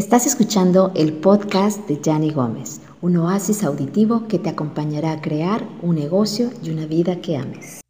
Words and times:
Estás 0.00 0.24
escuchando 0.24 0.92
el 0.94 1.12
podcast 1.12 1.86
de 1.86 2.00
Yanni 2.00 2.30
Gómez, 2.30 2.80
un 3.02 3.18
oasis 3.18 3.62
auditivo 3.62 4.28
que 4.28 4.38
te 4.38 4.48
acompañará 4.48 5.12
a 5.12 5.20
crear 5.20 5.62
un 5.82 5.96
negocio 5.96 6.48
y 6.62 6.70
una 6.70 6.86
vida 6.86 7.20
que 7.20 7.36
ames. 7.36 7.82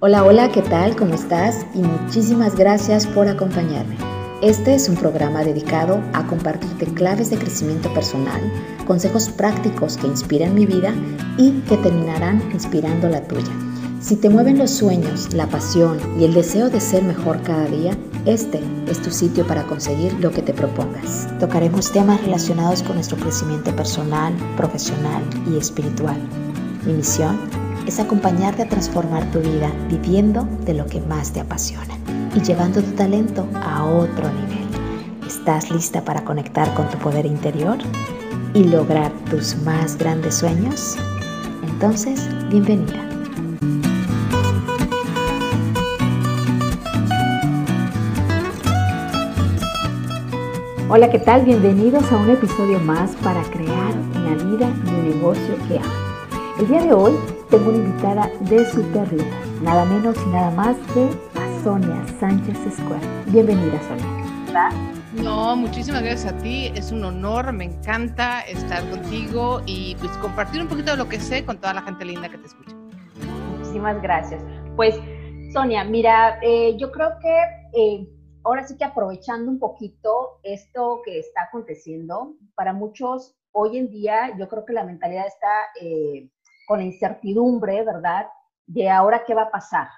Hola, 0.00 0.22
hola, 0.22 0.52
¿qué 0.52 0.60
tal? 0.60 0.96
¿Cómo 0.96 1.14
estás? 1.14 1.64
Y 1.74 1.78
muchísimas 1.78 2.56
gracias 2.56 3.06
por 3.06 3.26
acompañarme. 3.26 4.11
Este 4.42 4.74
es 4.74 4.88
un 4.88 4.96
programa 4.96 5.44
dedicado 5.44 6.02
a 6.14 6.26
compartirte 6.26 6.86
claves 6.86 7.30
de 7.30 7.38
crecimiento 7.38 7.94
personal, 7.94 8.40
consejos 8.88 9.28
prácticos 9.28 9.96
que 9.96 10.08
inspiran 10.08 10.52
mi 10.52 10.66
vida 10.66 10.92
y 11.38 11.52
que 11.68 11.76
terminarán 11.76 12.42
inspirando 12.52 13.08
la 13.08 13.22
tuya. 13.22 13.52
Si 14.00 14.16
te 14.16 14.28
mueven 14.28 14.58
los 14.58 14.72
sueños, 14.72 15.32
la 15.32 15.46
pasión 15.46 15.96
y 16.18 16.24
el 16.24 16.34
deseo 16.34 16.70
de 16.70 16.80
ser 16.80 17.04
mejor 17.04 17.40
cada 17.42 17.66
día, 17.66 17.96
este 18.26 18.60
es 18.88 19.00
tu 19.00 19.12
sitio 19.12 19.46
para 19.46 19.62
conseguir 19.62 20.12
lo 20.14 20.32
que 20.32 20.42
te 20.42 20.52
propongas. 20.52 21.28
Tocaremos 21.38 21.92
temas 21.92 22.20
relacionados 22.22 22.82
con 22.82 22.96
nuestro 22.96 23.18
crecimiento 23.18 23.70
personal, 23.76 24.34
profesional 24.56 25.22
y 25.48 25.56
espiritual. 25.56 26.18
Mi 26.84 26.94
misión 26.94 27.38
es 27.86 27.98
acompañarte 27.98 28.62
a 28.62 28.68
transformar 28.68 29.30
tu 29.30 29.40
vida 29.40 29.70
viviendo 29.88 30.46
de 30.64 30.74
lo 30.74 30.86
que 30.86 31.00
más 31.00 31.32
te 31.32 31.40
apasiona 31.40 31.96
y 32.34 32.40
llevando 32.40 32.82
tu 32.82 32.92
talento 32.92 33.46
a 33.54 33.84
otro 33.84 34.30
nivel. 34.30 34.66
¿Estás 35.26 35.70
lista 35.70 36.04
para 36.04 36.24
conectar 36.24 36.72
con 36.74 36.88
tu 36.88 36.98
poder 36.98 37.26
interior 37.26 37.78
y 38.54 38.64
lograr 38.64 39.10
tus 39.30 39.56
más 39.62 39.96
grandes 39.96 40.36
sueños? 40.36 40.96
Entonces, 41.68 42.28
bienvenida. 42.48 43.08
Hola, 50.88 51.10
¿qué 51.10 51.18
tal? 51.18 51.44
Bienvenidos 51.46 52.04
a 52.12 52.16
un 52.18 52.30
episodio 52.30 52.78
más 52.78 53.12
para 53.22 53.42
crear 53.44 53.94
una 54.14 54.34
vida 54.44 54.70
y 54.86 54.90
un 54.90 55.08
negocio 55.08 55.56
que 55.66 55.78
amas. 55.78 56.12
El 56.60 56.68
día 56.68 56.82
de 56.82 56.92
hoy 56.92 57.14
tengo 57.52 57.68
una 57.68 57.78
invitada 57.80 58.30
de 58.40 58.64
super 58.64 59.06
nada 59.60 59.84
menos 59.84 60.16
y 60.26 60.30
nada 60.30 60.50
más 60.52 60.74
que 60.94 61.10
Sonia 61.62 62.02
Sánchez 62.18 62.56
Square. 62.76 63.06
Bienvenida, 63.26 63.78
Sonia. 63.82 64.70
No, 65.22 65.54
muchísimas 65.54 66.02
gracias 66.02 66.32
a 66.32 66.38
ti. 66.38 66.72
Es 66.74 66.90
un 66.92 67.04
honor, 67.04 67.52
me 67.52 67.64
encanta 67.64 68.40
estar 68.40 68.88
contigo 68.88 69.60
y 69.66 69.96
pues 69.96 70.10
compartir 70.12 70.62
un 70.62 70.68
poquito 70.68 70.92
de 70.92 70.96
lo 70.96 71.10
que 71.10 71.20
sé 71.20 71.44
con 71.44 71.58
toda 71.58 71.74
la 71.74 71.82
gente 71.82 72.06
linda 72.06 72.30
que 72.30 72.38
te 72.38 72.46
escucha. 72.46 72.74
Muchísimas 73.58 74.00
gracias. 74.00 74.42
Pues, 74.74 74.98
Sonia, 75.52 75.84
mira, 75.84 76.38
eh, 76.40 76.74
yo 76.78 76.90
creo 76.90 77.18
que 77.20 77.36
eh, 77.74 78.08
ahora 78.44 78.66
sí 78.66 78.78
que 78.78 78.84
aprovechando 78.84 79.50
un 79.50 79.58
poquito 79.58 80.40
esto 80.42 81.02
que 81.04 81.18
está 81.18 81.42
aconteciendo, 81.42 82.32
para 82.54 82.72
muchos 82.72 83.36
hoy 83.52 83.76
en 83.76 83.90
día 83.90 84.34
yo 84.38 84.48
creo 84.48 84.64
que 84.64 84.72
la 84.72 84.84
mentalidad 84.84 85.26
está 85.26 85.50
eh, 85.82 86.30
con 86.72 86.78
la 86.78 86.86
incertidumbre, 86.86 87.84
¿verdad? 87.84 88.28
De 88.66 88.88
ahora 88.88 89.24
qué 89.26 89.34
va 89.34 89.42
a 89.42 89.50
pasar, 89.50 89.88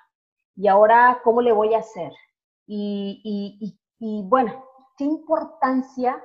y 0.57 0.67
ahora 0.67 1.21
cómo 1.23 1.41
le 1.41 1.53
voy 1.53 1.73
a 1.73 1.79
hacer. 1.79 2.11
Y, 2.67 3.79
bueno, 4.25 4.65
qué 4.99 5.05
importancia 5.05 6.21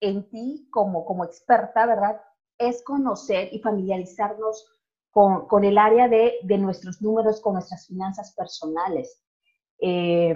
en 0.00 0.28
ti 0.28 0.66
como, 0.72 1.04
como 1.04 1.24
experta, 1.24 1.86
¿verdad? 1.86 2.20
Es 2.58 2.82
conocer 2.82 3.48
y 3.52 3.60
familiarizarnos 3.60 4.66
con, 5.12 5.62
el 5.62 5.78
área 5.78 6.08
de, 6.08 6.40
nuestros 6.58 7.00
números, 7.00 7.40
con 7.40 7.52
nuestras 7.52 7.86
finanzas 7.86 8.34
personales. 8.34 9.22
Eh, 9.80 10.34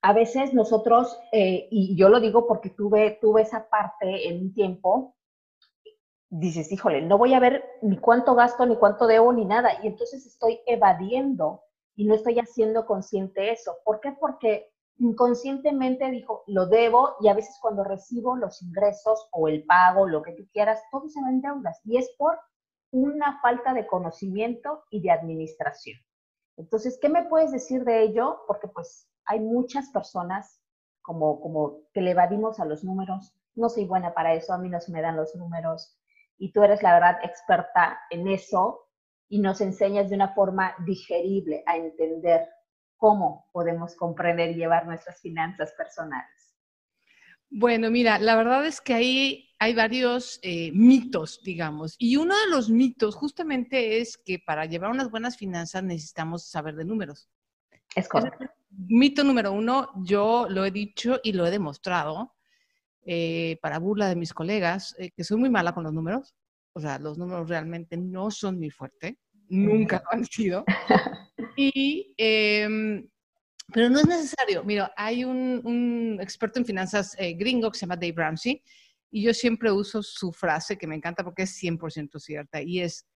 a 0.00 0.12
veces 0.12 0.54
nosotros, 0.54 1.18
eh, 1.32 1.66
y 1.72 1.96
yo 1.96 2.08
lo 2.08 2.20
digo 2.20 2.46
porque 2.46 2.70
tuve, 2.70 3.18
tuve 3.20 3.42
esa 3.42 3.68
parte 3.68 4.28
en 4.28 4.42
un 4.42 4.54
tiempo, 4.54 5.13
dices, 6.40 6.72
híjole, 6.72 7.00
no 7.02 7.16
voy 7.16 7.32
a 7.34 7.40
ver 7.40 7.64
ni 7.80 7.96
cuánto 7.96 8.34
gasto, 8.34 8.66
ni 8.66 8.76
cuánto 8.76 9.06
debo, 9.06 9.32
ni 9.32 9.44
nada. 9.44 9.70
Y 9.82 9.86
entonces 9.86 10.26
estoy 10.26 10.60
evadiendo 10.66 11.62
y 11.94 12.06
no 12.06 12.14
estoy 12.14 12.40
haciendo 12.40 12.86
consciente 12.86 13.52
eso. 13.52 13.76
¿Por 13.84 14.00
qué? 14.00 14.12
Porque 14.18 14.72
inconscientemente 14.98 16.10
dijo, 16.10 16.42
lo 16.48 16.66
debo 16.66 17.14
y 17.20 17.28
a 17.28 17.34
veces 17.34 17.56
cuando 17.60 17.84
recibo 17.84 18.36
los 18.36 18.62
ingresos 18.62 19.28
o 19.30 19.46
el 19.46 19.64
pago, 19.64 20.08
lo 20.08 20.22
que 20.22 20.32
tú 20.32 20.44
quieras, 20.52 20.82
todo 20.90 21.08
se 21.08 21.20
va 21.22 21.28
en 21.28 21.40
deudas 21.40 21.80
y 21.84 21.98
es 21.98 22.10
por 22.18 22.38
una 22.90 23.40
falta 23.40 23.72
de 23.72 23.86
conocimiento 23.86 24.84
y 24.90 25.02
de 25.02 25.12
administración. 25.12 25.98
Entonces, 26.56 26.98
¿qué 27.00 27.08
me 27.08 27.24
puedes 27.24 27.52
decir 27.52 27.84
de 27.84 28.02
ello? 28.02 28.40
Porque 28.48 28.68
pues 28.68 29.08
hay 29.24 29.38
muchas 29.38 29.88
personas 29.90 30.60
como, 31.00 31.40
como 31.40 31.80
que 31.92 32.00
le 32.00 32.10
evadimos 32.10 32.58
a 32.58 32.64
los 32.64 32.82
números. 32.82 33.34
No 33.54 33.68
soy 33.68 33.84
buena 33.84 34.14
para 34.14 34.34
eso, 34.34 34.52
a 34.52 34.58
mí 34.58 34.68
no 34.68 34.80
se 34.80 34.90
me 34.90 35.00
dan 35.02 35.16
los 35.16 35.34
números. 35.36 35.96
Y 36.44 36.52
tú 36.52 36.62
eres 36.62 36.82
la 36.82 36.92
verdad 36.92 37.20
experta 37.22 37.98
en 38.10 38.28
eso 38.28 38.90
y 39.30 39.38
nos 39.38 39.62
enseñas 39.62 40.10
de 40.10 40.16
una 40.16 40.34
forma 40.34 40.74
digerible 40.84 41.62
a 41.64 41.78
entender 41.78 42.46
cómo 42.98 43.48
podemos 43.50 43.96
comprender 43.96 44.50
y 44.50 44.56
llevar 44.56 44.84
nuestras 44.84 45.22
finanzas 45.22 45.72
personales. 45.72 46.54
Bueno, 47.48 47.90
mira, 47.90 48.18
la 48.18 48.36
verdad 48.36 48.66
es 48.66 48.82
que 48.82 48.92
ahí 48.92 49.48
hay 49.58 49.74
varios 49.74 50.38
eh, 50.42 50.70
mitos, 50.74 51.40
digamos, 51.42 51.96
y 51.98 52.16
uno 52.16 52.34
de 52.38 52.50
los 52.50 52.68
mitos 52.68 53.14
justamente 53.14 54.02
es 54.02 54.18
que 54.18 54.38
para 54.38 54.66
llevar 54.66 54.90
unas 54.90 55.10
buenas 55.10 55.38
finanzas 55.38 55.82
necesitamos 55.82 56.50
saber 56.50 56.76
de 56.76 56.84
números. 56.84 57.30
Es 57.96 58.06
correcto. 58.06 58.44
mito 58.68 59.24
número 59.24 59.50
uno, 59.50 59.88
yo 60.04 60.46
lo 60.50 60.66
he 60.66 60.70
dicho 60.70 61.20
y 61.22 61.32
lo 61.32 61.46
he 61.46 61.50
demostrado 61.50 62.33
eh, 63.04 63.58
para 63.62 63.78
burla 63.78 64.08
de 64.08 64.16
mis 64.16 64.32
colegas, 64.32 64.94
eh, 64.98 65.10
que 65.16 65.24
soy 65.24 65.38
muy 65.38 65.50
mala 65.50 65.74
con 65.74 65.84
los 65.84 65.92
números 65.92 66.34
o 66.74 66.80
sea, 66.80 66.98
los 66.98 67.16
números 67.16 67.48
realmente 67.48 67.96
no 67.96 68.30
son 68.30 68.58
mi 68.58 68.68
fuerte, 68.68 69.18
nunca 69.48 70.02
lo 70.04 70.18
han 70.18 70.24
sido. 70.24 70.64
Y, 71.56 72.12
em, 72.16 73.08
pero 73.72 73.88
no 73.88 74.00
es 74.00 74.06
necesario. 74.08 74.64
Mira, 74.64 74.92
hay 74.96 75.24
un, 75.24 76.18
experto 76.20 76.58
en 76.58 76.66
finanzas 76.66 77.14
eh, 77.16 77.34
gringo 77.34 77.70
que 77.70 77.78
se 77.78 77.86
llama 77.86 77.94
Dave 77.94 78.14
Ramsey 78.16 78.60
y 79.12 79.22
yo 79.22 79.32
siempre 79.32 79.70
uso 79.70 80.02
su 80.02 80.32
frase 80.32 80.76
que 80.76 80.88
me 80.88 80.96
encanta 80.96 81.22
porque 81.22 81.42
es 81.42 81.56
100% 81.62 82.18
cierta 82.18 82.60
y 82.60 82.80
es, 82.80 83.06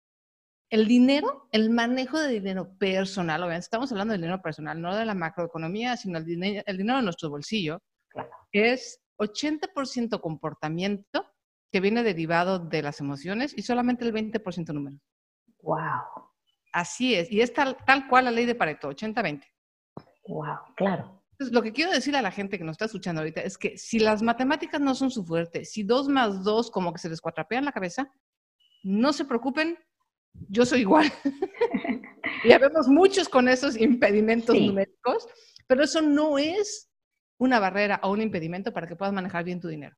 el 0.70 0.86
dinero, 0.86 1.48
el 1.50 1.70
manejo 1.70 2.20
de 2.20 2.34
dinero 2.34 2.76
personal, 2.78 3.42
obviamente 3.42 3.64
estamos 3.64 3.90
hablando 3.90 4.12
del 4.12 4.20
dinero 4.20 4.40
personal, 4.40 4.80
no 4.80 4.94
de 4.94 5.04
la 5.04 5.14
macroeconomía, 5.14 5.96
sino 5.96 6.18
el 6.18 6.24
dinero, 6.24 6.62
el 6.64 6.76
dinero 6.76 6.98
de 6.98 7.04
nuestro 7.04 7.30
bolsillo, 7.30 7.82
es 8.52 9.00
80% 9.18 10.20
comportamiento 10.20 11.26
que 11.70 11.80
viene 11.80 12.02
derivado 12.02 12.58
de 12.58 12.82
las 12.82 13.00
emociones 13.00 13.52
y 13.56 13.62
solamente 13.62 14.04
el 14.04 14.14
20% 14.14 14.72
números. 14.72 15.00
Wow. 15.62 16.28
Así 16.72 17.14
es, 17.14 17.30
y 17.30 17.40
es 17.40 17.52
tal, 17.52 17.76
tal 17.86 18.08
cual 18.08 18.26
la 18.26 18.30
ley 18.30 18.46
de 18.46 18.54
Pareto, 18.54 18.90
80-20. 18.90 19.44
Wow, 20.28 20.74
claro. 20.76 21.22
Entonces, 21.32 21.54
lo 21.54 21.62
que 21.62 21.72
quiero 21.72 21.92
decir 21.92 22.16
a 22.16 22.22
la 22.22 22.30
gente 22.30 22.58
que 22.58 22.64
nos 22.64 22.74
está 22.74 22.86
escuchando 22.86 23.20
ahorita 23.20 23.42
es 23.42 23.56
que 23.56 23.78
si 23.78 23.98
las 23.98 24.22
matemáticas 24.22 24.80
no 24.80 24.94
son 24.94 25.10
su 25.10 25.24
fuerte, 25.24 25.64
si 25.64 25.84
dos 25.84 26.08
más 26.08 26.42
dos 26.42 26.70
como 26.70 26.92
que 26.92 26.98
se 26.98 27.08
les 27.08 27.20
cuatrapea 27.20 27.60
en 27.60 27.64
la 27.64 27.72
cabeza, 27.72 28.12
no 28.82 29.12
se 29.12 29.24
preocupen, 29.24 29.78
yo 30.48 30.66
soy 30.66 30.80
igual. 30.80 31.12
y 32.44 32.48
vemos 32.48 32.88
muchos 32.88 33.28
con 33.28 33.48
esos 33.48 33.76
impedimentos 33.76 34.58
numéricos, 34.58 35.28
pero 35.66 35.84
eso 35.84 36.02
no 36.02 36.38
es 36.38 36.87
una 37.38 37.58
barrera 37.58 38.00
o 38.02 38.10
un 38.10 38.20
impedimento 38.20 38.72
para 38.72 38.86
que 38.86 38.96
puedas 38.96 39.14
manejar 39.14 39.44
bien 39.44 39.60
tu 39.60 39.68
dinero. 39.68 39.96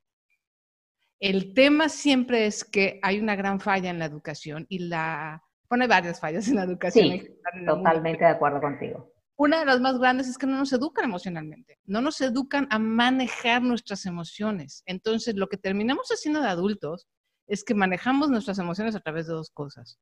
El 1.19 1.53
tema 1.53 1.89
siempre 1.89 2.47
es 2.47 2.65
que 2.65 2.99
hay 3.03 3.19
una 3.21 3.37
gran 3.37 3.61
falla 3.61 3.91
en 3.91 3.99
la 3.99 4.07
educación 4.07 4.67
y 4.69 4.81
la... 4.81 5.43
Bueno, 5.69 5.85
hay 5.85 5.89
varias 5.89 6.19
fallas 6.19 6.49
en 6.49 6.57
la 6.57 6.65
educación. 6.65 7.21
Sí, 7.21 7.41
totalmente 7.67 8.25
de 8.25 8.31
acuerdo 8.31 8.61
contigo. 8.61 9.13
Una 9.37 9.61
de 9.61 9.67
las 9.67 9.81
más 9.81 9.99
grandes 9.99 10.29
es 10.29 10.37
que 10.37 10.47
no 10.47 10.59
nos 10.59 10.73
educan 10.73 11.05
emocionalmente, 11.05 11.79
no 11.85 12.01
nos 12.01 12.21
educan 12.21 12.67
a 12.71 12.79
manejar 12.79 13.63
nuestras 13.63 14.05
emociones. 14.05 14.83
Entonces, 14.87 15.35
lo 15.37 15.49
que 15.49 15.57
terminamos 15.57 16.09
haciendo 16.09 16.43
de 16.43 16.49
adultos 16.49 17.07
es 17.47 17.65
que 17.65 17.75
manejamos 17.75 18.31
nuestras 18.31 18.59
emociones 18.59 18.95
a 18.97 19.01
través 19.01 19.27
de 19.27 19.33
dos 19.33 19.51
cosas, 19.51 19.99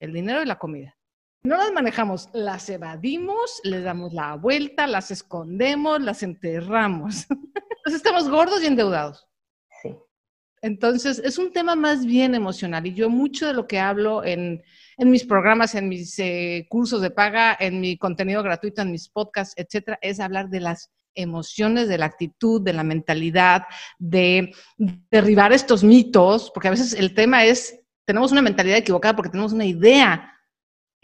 el 0.00 0.12
dinero 0.12 0.42
y 0.42 0.46
la 0.46 0.58
comida. 0.58 0.96
No 1.46 1.58
las 1.58 1.72
manejamos, 1.72 2.30
las 2.32 2.70
evadimos, 2.70 3.60
les 3.64 3.84
damos 3.84 4.14
la 4.14 4.34
vuelta, 4.34 4.86
las 4.86 5.10
escondemos, 5.10 6.00
las 6.00 6.22
enterramos. 6.22 7.26
Entonces 7.30 7.96
estamos 7.96 8.30
gordos 8.30 8.62
y 8.62 8.66
endeudados. 8.66 9.28
Entonces, 10.62 11.18
es 11.22 11.36
un 11.36 11.52
tema 11.52 11.74
más 11.74 12.06
bien 12.06 12.34
emocional 12.34 12.86
y 12.86 12.94
yo 12.94 13.10
mucho 13.10 13.46
de 13.46 13.52
lo 13.52 13.66
que 13.66 13.78
hablo 13.78 14.24
en, 14.24 14.62
mis 14.96 15.26
programas, 15.26 15.74
en 15.74 15.90
mis 15.90 16.18
eh, 16.18 16.66
cursos 16.70 17.02
de 17.02 17.10
paga, 17.10 17.54
en 17.60 17.82
mi 17.82 17.98
contenido 17.98 18.42
gratuito, 18.42 18.80
en 18.80 18.90
mis 18.90 19.10
podcasts, 19.10 19.52
etcétera, 19.58 19.98
es 20.00 20.20
hablar 20.20 20.48
de 20.48 20.60
las 20.60 20.90
emociones, 21.14 21.86
de 21.88 21.98
la 21.98 22.06
actitud, 22.06 22.62
de 22.62 22.72
la 22.72 22.82
mentalidad, 22.82 23.64
de 23.98 24.54
derribar 25.10 25.52
estos 25.52 25.84
mitos, 25.84 26.50
porque 26.54 26.68
a 26.68 26.70
veces 26.70 26.94
el 26.94 27.12
tema 27.12 27.44
es, 27.44 27.78
tenemos 28.06 28.32
una 28.32 28.40
mentalidad 28.40 28.78
equivocada 28.78 29.14
porque 29.14 29.30
tenemos 29.30 29.52
una 29.52 29.66
idea 29.66 30.33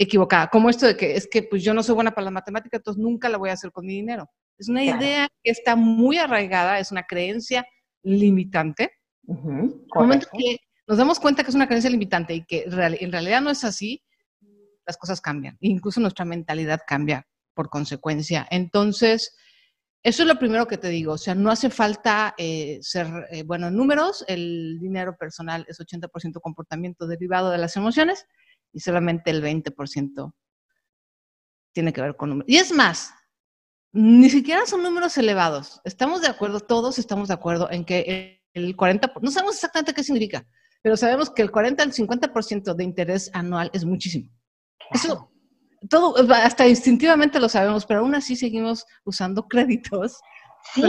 equivocada, 0.01 0.49
como 0.49 0.71
esto 0.71 0.87
de 0.87 0.97
que 0.97 1.15
es 1.15 1.29
que 1.31 1.43
pues 1.43 1.63
yo 1.63 1.75
no 1.75 1.83
soy 1.83 1.95
buena 1.95 2.13
para 2.13 2.25
la 2.25 2.31
matemática, 2.31 2.79
entonces 2.79 3.03
nunca 3.03 3.29
la 3.29 3.37
voy 3.37 3.51
a 3.51 3.53
hacer 3.53 3.71
con 3.71 3.85
mi 3.85 3.93
dinero. 3.93 4.31
Es 4.57 4.67
una 4.71 4.83
idea 4.83 5.29
que 5.45 5.51
está 5.51 5.77
muy 5.77 6.17
arraigada, 6.17 6.79
es 6.79 6.91
una 6.91 7.03
creencia 7.03 7.67
limitante. 8.03 8.93
Uh 9.27 9.69
momento 9.95 10.27
que 10.33 10.57
nos 10.87 10.97
damos 10.97 11.21
cuenta 11.21 11.45
que 11.45 11.51
es 11.51 11.55
una 11.55 11.67
creencia 11.67 11.91
limitante 11.91 12.35
y 12.35 12.45
que 12.47 12.65
en 12.65 13.13
realidad 13.13 13.43
no 13.43 13.51
es 13.51 13.63
así, 13.63 14.03
las 14.87 14.97
cosas 14.97 15.21
cambian. 15.21 15.59
Incluso 15.61 16.01
nuestra 16.01 16.25
mentalidad 16.25 16.81
cambia 16.87 17.27
por 17.53 17.69
consecuencia. 17.69 18.49
Entonces, 18.51 19.37
eso 20.03 20.23
es 20.23 20.29
lo 20.29 20.39
primero 20.39 20.67
que 20.67 20.79
te 20.79 20.89
digo. 20.89 21.13
O 21.13 21.19
sea, 21.19 21.35
no 21.35 21.51
hace 21.51 21.69
falta 21.69 22.35
eh, 22.39 22.79
ser, 22.81 23.07
eh, 23.31 23.43
bueno, 23.43 23.69
en 23.69 23.77
números, 23.77 24.25
el 24.29 24.79
dinero 24.81 25.15
personal 25.19 25.67
es 25.69 25.79
80% 25.79 26.41
comportamiento 26.41 27.07
derivado 27.07 27.51
de 27.51 27.59
las 27.59 27.77
emociones 27.77 28.27
y 28.73 28.81
solamente 28.81 29.31
el 29.31 29.43
20% 29.43 30.33
tiene 31.73 31.93
que 31.93 32.01
ver 32.01 32.17
con 32.17 32.31
números. 32.31 32.49
Y 32.49 32.57
es 32.57 32.73
más, 32.73 33.13
ni 33.93 34.31
siquiera 34.31 34.67
son 34.67 34.83
números 34.83 35.17
elevados. 35.19 35.81
Estamos 35.85 36.21
de 36.21 36.29
acuerdo, 36.29 36.61
todos 36.61 36.99
estamos 36.99 37.29
de 37.29 37.35
acuerdo 37.35 37.71
en 37.71 37.85
que 37.85 38.43
el 38.55 38.77
40%, 38.77 39.21
no 39.21 39.31
sabemos 39.31 39.57
exactamente 39.57 39.95
qué 39.95 40.03
significa, 40.03 40.47
pero 40.83 40.97
sabemos 40.97 41.31
que 41.31 41.43
el 41.43 41.51
40 41.51 41.83
al 41.83 41.93
50% 41.93 42.75
de 42.75 42.85
interés 42.85 43.31
anual 43.33 43.71
es 43.73 43.85
muchísimo. 43.85 44.31
Eso, 44.91 45.31
todo, 45.89 46.15
hasta 46.33 46.67
instintivamente 46.67 47.39
lo 47.39 47.49
sabemos, 47.49 47.87
pero 47.87 48.01
aún 48.01 48.15
así 48.15 48.37
seguimos 48.37 48.85
usando 49.05 49.47
créditos. 49.49 50.19
Sí. 50.75 50.83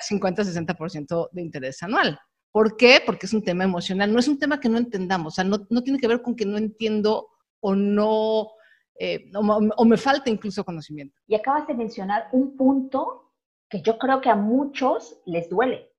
50, 0.00 0.44
60% 0.44 1.28
de 1.32 1.42
interés 1.42 1.82
anual. 1.82 2.20
¿Por 2.52 2.76
qué? 2.76 3.00
Porque 3.04 3.26
es 3.26 3.34
un 3.34 3.42
tema 3.42 3.64
emocional, 3.64 4.12
no 4.12 4.18
es 4.18 4.28
un 4.28 4.38
tema 4.38 4.60
que 4.60 4.68
no 4.68 4.78
entendamos, 4.78 5.34
o 5.34 5.36
sea, 5.36 5.44
no, 5.44 5.66
no 5.68 5.82
tiene 5.82 5.98
que 5.98 6.08
ver 6.08 6.22
con 6.22 6.34
que 6.34 6.46
no 6.46 6.56
entiendo 6.56 7.28
o 7.60 7.74
no, 7.74 8.52
eh, 8.98 9.30
o, 9.34 9.84
me 9.84 9.96
falta 9.96 10.30
incluso 10.30 10.64
conocimiento. 10.64 11.18
Y 11.26 11.34
acabas 11.34 11.66
de 11.66 11.74
mencionar 11.74 12.28
un 12.32 12.56
punto 12.56 13.32
que 13.68 13.82
yo 13.82 13.98
creo 13.98 14.20
que 14.20 14.30
a 14.30 14.36
muchos 14.36 15.20
les 15.26 15.48
duele, 15.48 15.92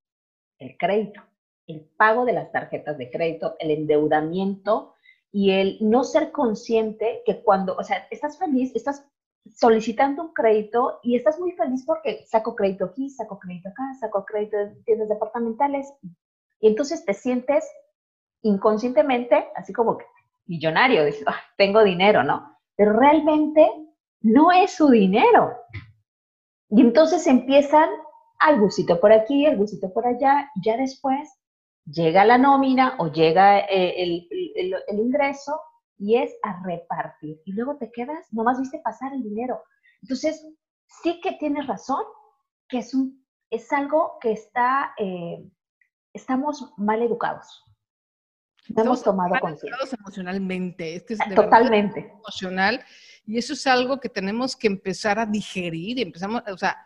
el 0.58 0.76
crédito, 0.78 1.22
el 1.68 1.82
pago 1.82 2.26
de 2.26 2.34
las 2.34 2.52
tarjetas 2.52 2.98
de 2.98 3.12
crédito, 3.12 3.56
el 3.60 3.72
endeudamiento 3.72 4.96
y 5.32 5.52
el 5.52 5.78
no 5.82 6.04
ser 6.04 6.32
consciente 6.32 7.22
que 7.26 7.44
cuando, 7.44 7.76
o 7.76 7.84
sea, 7.84 8.08
estás 8.10 8.40
feliz, 8.40 8.76
estás 8.76 9.06
solicitando 9.56 10.24
un 10.24 10.34
crédito 10.34 11.00
y 11.04 11.16
estás 11.16 11.40
muy 11.40 11.52
feliz 11.52 11.84
porque 11.86 12.26
saco 12.26 12.56
crédito 12.56 12.86
aquí, 12.86 13.10
saco 13.10 13.40
crédito 13.40 13.70
acá, 13.70 13.84
saco 14.00 14.26
crédito 14.26 14.58
en 14.58 14.84
tiendas 14.84 15.10
departamentales 15.10 15.94
y 16.60 16.68
entonces 16.68 17.06
te 17.06 17.14
sientes 17.14 17.70
inconscientemente 18.42 19.48
así 19.56 19.74
como 19.74 19.98
que 19.98 20.06
millonario, 20.50 21.06
dices, 21.06 21.26
tengo 21.58 21.84
dinero, 21.84 22.24
¿no? 22.24 22.58
Pero 22.76 22.94
realmente 22.94 23.70
no 24.22 24.52
es 24.52 24.72
su 24.72 24.90
dinero. 24.90 25.56
Y 26.70 26.82
entonces 26.82 27.26
empiezan 27.28 27.90
al 28.40 28.60
gustito 28.60 29.00
por 29.00 29.12
aquí, 29.12 29.46
el 29.46 29.58
gustito 29.58 29.94
por 29.94 30.08
allá, 30.08 30.50
ya 30.64 30.76
después 30.76 31.30
llega 31.86 32.26
la 32.26 32.38
nómina 32.38 32.96
o 33.00 33.08
llega 33.08 33.60
eh, 33.60 34.02
el, 34.02 34.28
el, 34.88 35.00
ingreso 35.00 35.60
y 35.98 36.18
es 36.18 36.36
a 36.44 36.62
repartir. 36.64 37.42
Y 37.46 37.54
luego 37.54 37.78
te 37.78 37.92
quedas, 37.92 38.32
nomás 38.32 38.60
viste 38.60 38.80
pasar 38.84 39.14
el 39.14 39.24
dinero. 39.24 39.62
Entonces, 40.02 40.46
sí 40.88 41.20
que 41.22 41.34
tienes 41.34 41.68
razón, 41.68 42.04
que 42.68 42.80
es, 42.80 42.94
un, 42.94 43.26
es 43.50 43.72
algo 43.72 44.18
que 44.22 44.32
está 44.32 44.94
eh, 44.98 45.44
estamos 46.14 46.74
mal 46.78 47.02
educados. 47.02 47.66
No 48.70 48.84
hemos 48.84 49.04
tomado 49.04 49.36
conciencia. 49.40 49.98
emocionalmente. 50.00 50.96
Es 50.96 51.04
que 51.04 51.14
es 51.16 51.20
Totalmente. 51.36 52.12
Emocional. 52.20 52.84
Y 53.26 53.38
eso 53.38 53.54
es 53.54 53.66
algo 53.68 54.00
que 54.00 54.10
tenemos 54.10 54.56
que 54.56 54.68
empezar 54.68 55.20
a 55.20 55.26
digerir 55.26 56.00
y 56.00 56.02
empezamos, 56.02 56.44
o 56.52 56.58
sea, 56.58 56.78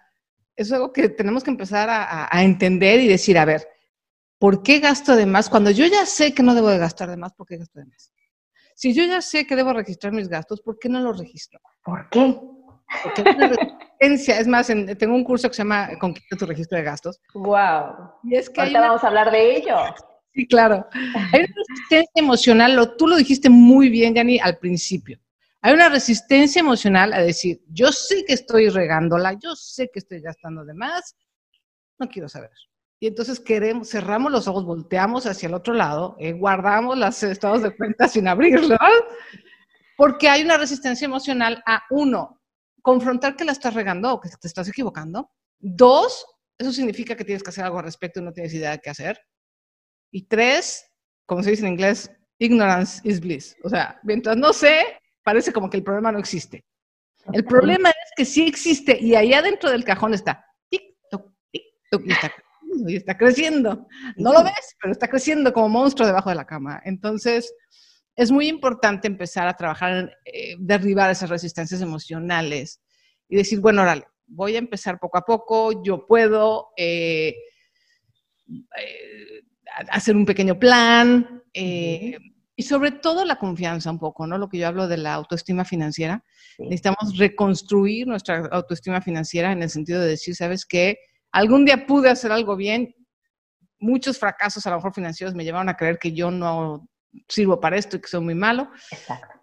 es 0.56 0.72
algo 0.72 0.94
que 0.94 1.10
tenemos 1.10 1.44
que 1.44 1.52
empezar 1.52 1.90
a, 1.90 2.30
a, 2.32 2.44
entender 2.44 3.00
y 3.00 3.08
decir, 3.08 3.38
a 3.38 3.46
ver, 3.46 3.68
¿por 4.38 4.62
qué 4.62 4.80
gasto 4.80 5.16
de 5.16 5.26
más? 5.26 5.50
Cuando 5.50 5.72
yo 5.72 5.86
ya 5.86 6.06
sé 6.06 6.34
que 6.34 6.44
no 6.44 6.54
debo 6.54 6.70
de 6.70 6.78
gastar 6.78 7.10
de 7.10 7.18
más, 7.18 7.34
¿por 7.34 7.48
qué 7.48 7.58
gasto 7.58 7.80
de 7.80 7.86
más? 7.86 8.14
Si 8.76 8.94
yo 8.94 9.04
ya 9.06 9.22
sé 9.22 9.48
que 9.48 9.56
debo 9.56 9.74
registrar 9.74 10.14
mis 10.14 10.28
gastos, 10.28 10.62
¿por 10.62 10.80
qué 10.80 10.90
no 10.90 11.00
los 11.00 11.18
registro? 11.18 11.60
¿Por 11.84 12.10
qué? 12.10 12.40
Es 14.04 14.48
más, 14.48 14.68
tengo 14.68 15.16
un 15.16 15.24
curso 15.24 15.48
que 15.48 15.54
se 15.54 15.62
llama 15.62 15.90
Conquista 16.00 16.36
tu 16.36 16.46
registro 16.46 16.78
de 16.78 16.84
gastos. 16.84 17.22
Wow. 17.34 18.12
Y 18.24 18.36
es 18.36 18.50
que 18.50 18.62
Ahorita 18.62 18.82
vamos 18.82 19.04
a 19.04 19.08
hablar 19.08 19.32
de 19.32 19.58
ello. 19.58 19.78
Sí, 20.34 20.48
claro. 20.48 20.88
Hay 20.94 21.42
una 21.42 21.56
resistencia 21.68 22.12
emocional, 22.16 22.76
lo, 22.76 22.96
tú 22.96 23.08
lo 23.08 23.16
dijiste 23.16 23.50
muy 23.50 23.90
bien, 23.90 24.16
Yanni, 24.16 24.40
al 24.40 24.58
principio. 24.58 25.20
Hay 25.62 25.74
una 25.74 25.88
resistencia 25.88 26.60
emocional 26.60 27.14
a 27.14 27.22
decir, 27.22 27.62
yo 27.70 27.92
sé 27.92 28.26
que 28.26 28.34
estoy 28.34 28.68
regándola, 28.70 29.34
yo 29.42 29.56
sé 29.56 29.90
que 29.94 30.00
estoy 30.00 30.20
gastando 30.20 30.66
de 30.66 30.74
más, 30.74 31.16
no 31.98 32.10
quiero 32.10 32.28
saber. 32.28 32.52
Y 33.00 33.08
entonces 33.08 33.40
queremos, 33.40 33.90
cerramos 33.90 34.32
los 34.32 34.48
ojos, 34.48 34.66
volteamos 34.66 35.26
hacia 35.26 35.48
el 35.48 35.54
otro 35.54 35.74
lado, 35.74 36.18
eh, 36.20 36.34
guardamos 36.34 36.98
los 36.98 37.24
estados 37.24 37.62
de 37.62 37.76
cuenta 37.76 38.08
sin 38.08 38.28
abrirlos, 38.28 38.78
porque 39.96 40.28
hay 40.28 40.44
una 40.44 40.58
resistencia 40.58 41.06
emocional 41.06 41.64
a 41.66 41.84
uno, 41.92 42.42
confrontar 42.84 43.36
que 43.36 43.46
la 43.46 43.54
estás 43.54 43.74
regando 43.74 44.14
o 44.14 44.20
que 44.20 44.30
te 44.30 44.48
estás 44.48 44.68
equivocando. 44.68 45.32
Dos, 45.58 46.26
eso 46.58 46.72
significa 46.72 47.16
que 47.16 47.24
tienes 47.24 47.42
que 47.42 47.50
hacer 47.50 47.64
algo 47.64 47.80
al 47.80 47.86
respecto 47.86 48.20
y 48.20 48.24
no 48.24 48.34
tienes 48.34 48.54
idea 48.54 48.72
de 48.72 48.80
qué 48.80 48.92
hacer. 48.92 49.20
Y 50.12 50.28
tres, 50.28 50.86
como 51.26 51.42
se 51.42 51.52
dice 51.52 51.66
en 51.66 51.74
inglés, 51.74 52.12
ignorance 52.38 53.02
is 53.04 53.20
bliss. 53.20 53.56
O 53.64 53.70
sea, 53.70 54.00
mientras 54.04 54.38
no 54.38 54.54
sé, 54.54 55.00
parece 55.24 55.52
como 55.54 55.70
que 55.70 55.78
el 55.78 55.84
problema 55.84 56.12
no 56.12 56.20
existe. 56.20 56.66
El 57.32 57.46
problema 57.46 57.90
es 57.90 58.12
que 58.18 58.26
sí 58.26 58.46
existe 58.46 59.00
y 59.00 59.16
ahí 59.16 59.34
adentro 59.34 59.72
del 59.72 59.86
cajón 59.86 60.14
está 60.14 60.46
tic-toc, 60.70 61.34
tic-toc, 61.54 62.06
y 62.06 62.12
está, 62.12 62.34
y 62.86 62.96
está 62.98 63.18
creciendo. 63.18 63.88
No 64.18 64.34
lo 64.34 64.44
ves, 64.44 64.76
pero 64.82 64.92
está 64.92 65.08
creciendo 65.08 65.54
como 65.54 65.70
monstruo 65.70 66.06
debajo 66.06 66.30
de 66.30 66.36
la 66.36 66.46
cama. 66.46 66.82
Entonces, 66.84 67.54
es 68.16 68.32
muy 68.32 68.48
importante 68.48 69.08
empezar 69.08 69.48
a 69.48 69.56
trabajar 69.56 69.94
en 69.94 70.12
eh, 70.26 70.56
derribar 70.60 71.10
esas 71.10 71.30
resistencias 71.30 71.82
emocionales 71.82 72.82
y 73.28 73.36
decir, 73.36 73.60
bueno, 73.60 73.82
órale, 73.82 74.06
voy 74.28 74.56
a 74.56 74.60
empezar 74.60 75.00
poco 75.00 75.18
a 75.18 75.22
poco, 75.22 75.84
yo 75.84 76.06
puedo 76.06 76.70
eh, 76.78 77.36
eh, 78.48 79.42
hacer 79.90 80.16
un 80.16 80.26
pequeño 80.26 80.60
plan 80.60 81.42
y 81.56 82.64
sobre 82.64 82.92
todo 82.92 83.26
la 83.26 83.38
confianza 83.38 83.90
un 83.90 84.00
poco, 84.00 84.28
¿no? 84.28 84.38
Lo 84.38 84.48
que 84.48 84.60
yo 84.60 84.68
hablo 84.68 84.88
de 84.88 84.98
la 84.98 85.16
autoestima 85.16 85.66
financiera. 85.66 86.24
Necesitamos 86.60 87.18
reconstruir 87.18 88.08
nuestra 88.08 88.48
autoestima 88.52 89.02
financiera 89.02 89.52
en 89.52 89.64
el 89.64 89.72
sentido 89.72 90.02
de 90.02 90.10
decir, 90.10 90.36
¿sabes 90.36 90.66
qué? 90.66 90.98
Algún 91.32 91.66
día 91.66 91.88
pude 91.88 92.12
hacer 92.12 92.32
algo 92.32 92.56
bien. 92.56 92.96
Muchos 93.80 94.20
fracasos 94.20 94.66
a 94.68 94.70
lo 94.70 94.76
mejor 94.78 94.94
financieros 94.94 95.34
me 95.34 95.44
llevaron 95.44 95.70
a 95.70 95.76
creer 95.76 95.98
que 95.98 96.12
yo 96.12 96.30
no 96.30 96.88
sirvo 97.28 97.60
para 97.60 97.78
esto 97.78 97.98
y 97.98 98.02
que 98.02 98.08
soy 98.08 98.22
muy 98.22 98.36
malo. 98.36 98.70
Exacto. 98.92 99.40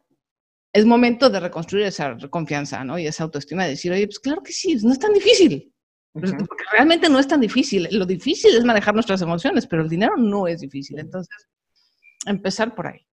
Es 0.72 0.86
momento 0.86 1.28
de 1.30 1.40
reconstruir 1.40 1.86
esa 1.86 2.16
confianza, 2.30 2.84
¿no? 2.84 2.98
Y 2.98 3.06
esa 3.06 3.24
autoestima 3.24 3.64
de 3.64 3.70
decir, 3.70 3.90
oye, 3.92 4.06
pues 4.06 4.20
claro 4.20 4.42
que 4.42 4.52
sí, 4.52 4.76
no 4.82 4.92
es 4.92 4.98
tan 4.98 5.12
difícil. 5.12 5.74
Porque 6.12 6.64
realmente 6.72 7.08
no 7.08 7.18
es 7.18 7.28
tan 7.28 7.40
difícil. 7.40 7.88
Lo 7.92 8.06
difícil 8.06 8.54
es 8.56 8.64
manejar 8.64 8.94
nuestras 8.94 9.22
emociones, 9.22 9.66
pero 9.66 9.82
el 9.82 9.88
dinero 9.88 10.16
no 10.16 10.46
es 10.46 10.60
difícil. 10.60 10.98
Entonces, 10.98 11.48
empezar 12.26 12.74
por 12.74 12.88
ahí. 12.88 13.06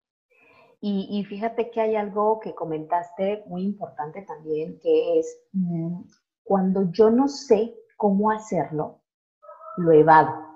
Y, 0.80 1.08
y 1.10 1.26
fíjate 1.26 1.72
que 1.72 1.82
hay 1.82 1.96
algo 1.96 2.40
que 2.40 2.54
comentaste 2.54 3.44
muy 3.48 3.64
importante 3.64 4.22
también, 4.24 4.80
que 4.80 5.20
es 5.20 5.40
mm, 5.54 6.02
cuando 6.44 6.92
yo 6.92 7.10
no 7.10 7.28
sé 7.28 7.76
cómo 7.96 8.32
hacerlo, 8.32 9.02
lo 9.78 9.92
evado. 9.92 10.48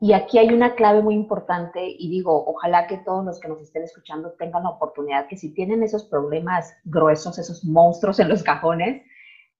Y 0.00 0.12
aquí 0.12 0.38
hay 0.38 0.50
una 0.50 0.76
clave 0.76 1.02
muy 1.02 1.14
importante 1.14 1.80
y 1.84 2.08
digo, 2.08 2.44
ojalá 2.46 2.86
que 2.86 2.98
todos 2.98 3.24
los 3.24 3.40
que 3.40 3.48
nos 3.48 3.60
estén 3.60 3.82
escuchando 3.82 4.32
tengan 4.38 4.62
la 4.62 4.70
oportunidad 4.70 5.26
que 5.26 5.36
si 5.36 5.52
tienen 5.52 5.82
esos 5.82 6.04
problemas 6.04 6.72
gruesos, 6.84 7.38
esos 7.38 7.64
monstruos 7.64 8.20
en 8.20 8.28
los 8.28 8.44
cajones, 8.44 9.02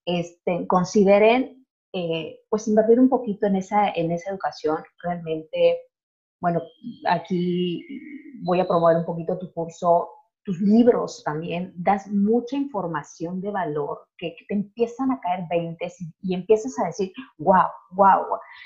este, 0.06 0.66
consideren 0.68 1.66
eh, 1.92 2.40
pues 2.48 2.68
invertir 2.68 3.00
un 3.00 3.08
poquito 3.08 3.46
en 3.46 3.56
esa, 3.56 3.90
en 3.90 4.12
esa 4.12 4.30
educación. 4.30 4.78
Realmente, 5.02 5.80
bueno, 6.40 6.62
aquí 7.08 7.84
voy 8.44 8.60
a 8.60 8.68
promover 8.68 8.98
un 8.98 9.06
poquito 9.06 9.38
tu 9.38 9.52
curso 9.52 10.08
tus 10.48 10.62
libros 10.62 11.22
también, 11.24 11.74
das 11.76 12.06
mucha 12.08 12.56
información 12.56 13.38
de 13.42 13.50
valor 13.50 14.08
que, 14.16 14.34
te 14.48 14.54
empiezan 14.54 15.12
a 15.12 15.20
caer 15.20 15.44
20 15.50 15.92
y, 16.22 16.32
empiezas 16.32 16.72
a 16.78 16.86
decir, 16.86 17.12
wow, 17.36 17.66
wow. 17.90 18.24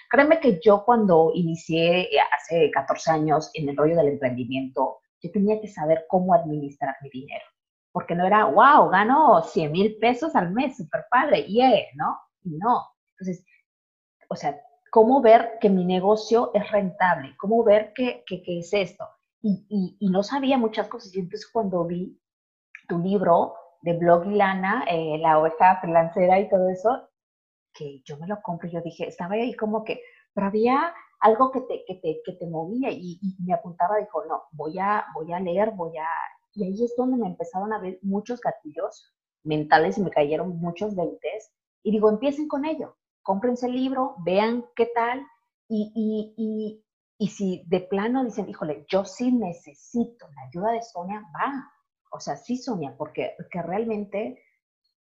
Créeme 0.08 0.38
que 0.38 0.60
yo 0.62 0.84
cuando 0.84 1.32
inicié 1.34 2.08
hace 2.38 2.70
14 2.70 3.10
años 3.10 3.50
en 3.54 3.68
el 3.68 3.76
rollo 3.76 3.96
del 3.96 4.10
emprendimiento, 4.10 4.98
yo 5.20 5.32
tenía 5.32 5.60
que 5.60 5.66
saber 5.66 6.04
cómo 6.08 6.34
administrar 6.34 6.94
mi 7.02 7.10
dinero. 7.10 7.44
Porque 7.90 8.14
no 8.14 8.24
era, 8.24 8.44
wow, 8.44 8.88
gano 8.88 9.42
100 9.42 9.72
mil 9.72 9.96
pesos 9.98 10.36
al 10.36 10.52
mes, 10.52 10.76
súper 10.76 11.04
padre, 11.10 11.42
yeah, 11.48 11.82
¿no? 11.96 12.16
no. 12.44 12.86
Entonces, 13.18 13.44
o 14.28 14.36
sea, 14.36 14.56
¿cómo 14.92 15.20
ver 15.20 15.58
que 15.60 15.68
mi 15.68 15.84
negocio 15.84 16.52
es 16.54 16.70
rentable? 16.70 17.34
¿Cómo 17.38 17.64
ver 17.64 17.92
que, 17.92 18.22
que, 18.24 18.40
es 18.46 18.72
esto? 18.72 19.04
Y, 19.42 20.08
no 20.08 20.22
sabía 20.22 20.56
muchas 20.58 20.88
cosas. 20.88 21.14
Y 21.14 21.20
entonces 21.20 21.50
cuando 21.50 21.84
vi 21.84 22.18
tu 22.88 22.98
libro 22.98 23.54
de 23.82 23.98
Blog 23.98 24.26
y 24.26 24.36
Lana, 24.36 24.84
eh, 24.88 25.18
la 25.18 25.38
oveja 25.38 25.78
freelancera 25.80 26.38
y 26.38 26.48
todo 26.48 26.68
eso, 26.68 27.08
que 27.74 28.02
yo 28.04 28.16
me 28.18 28.26
lo 28.26 28.40
compro, 28.42 28.68
yo 28.68 28.80
dije, 28.82 29.08
estaba 29.08 29.34
ahí 29.34 29.54
como 29.54 29.82
que, 29.84 30.00
pero 30.34 30.46
había 30.46 30.94
algo 31.20 31.50
que 31.50 31.60
te, 31.62 31.84
que 31.86 31.94
te, 31.96 32.20
que 32.24 32.32
te 32.32 32.46
movía 32.46 32.90
y, 32.90 33.18
y, 33.20 33.36
me 33.44 33.54
apuntaba, 33.54 33.98
dijo, 33.98 34.24
no, 34.26 34.44
voy 34.52 34.78
a, 34.78 35.06
voy 35.14 35.32
a 35.32 35.40
leer, 35.40 35.70
voy 35.72 35.96
a... 35.96 36.06
Y 36.54 36.64
ahí 36.64 36.84
es 36.84 36.94
donde 36.96 37.16
me 37.16 37.28
empezaron 37.28 37.72
a 37.72 37.78
ver 37.78 37.98
muchos 38.02 38.40
gatillos 38.40 39.12
mentales 39.42 39.98
y 39.98 40.02
me 40.02 40.10
cayeron 40.10 40.58
muchos 40.58 40.94
veintes. 40.94 41.52
Y 41.82 41.92
digo, 41.92 42.10
empiecen 42.10 42.48
con 42.48 42.64
ello, 42.64 42.96
cómprense 43.22 43.66
el 43.66 43.74
libro, 43.74 44.16
vean 44.24 44.64
qué 44.76 44.86
tal 44.94 45.24
y, 45.68 46.34
y, 46.36 46.84
y, 47.22 47.28
si 47.28 47.62
de 47.66 47.78
plano 47.78 48.24
dicen, 48.24 48.48
híjole, 48.48 48.84
yo 48.88 49.04
sí 49.04 49.30
necesito 49.30 50.26
la 50.34 50.42
ayuda 50.48 50.72
de 50.72 50.82
Sonia, 50.82 51.22
va. 51.32 51.72
O 52.10 52.18
sea, 52.18 52.34
sí, 52.34 52.56
Sonia, 52.56 52.96
porque, 52.98 53.34
porque 53.36 53.62
realmente, 53.62 54.42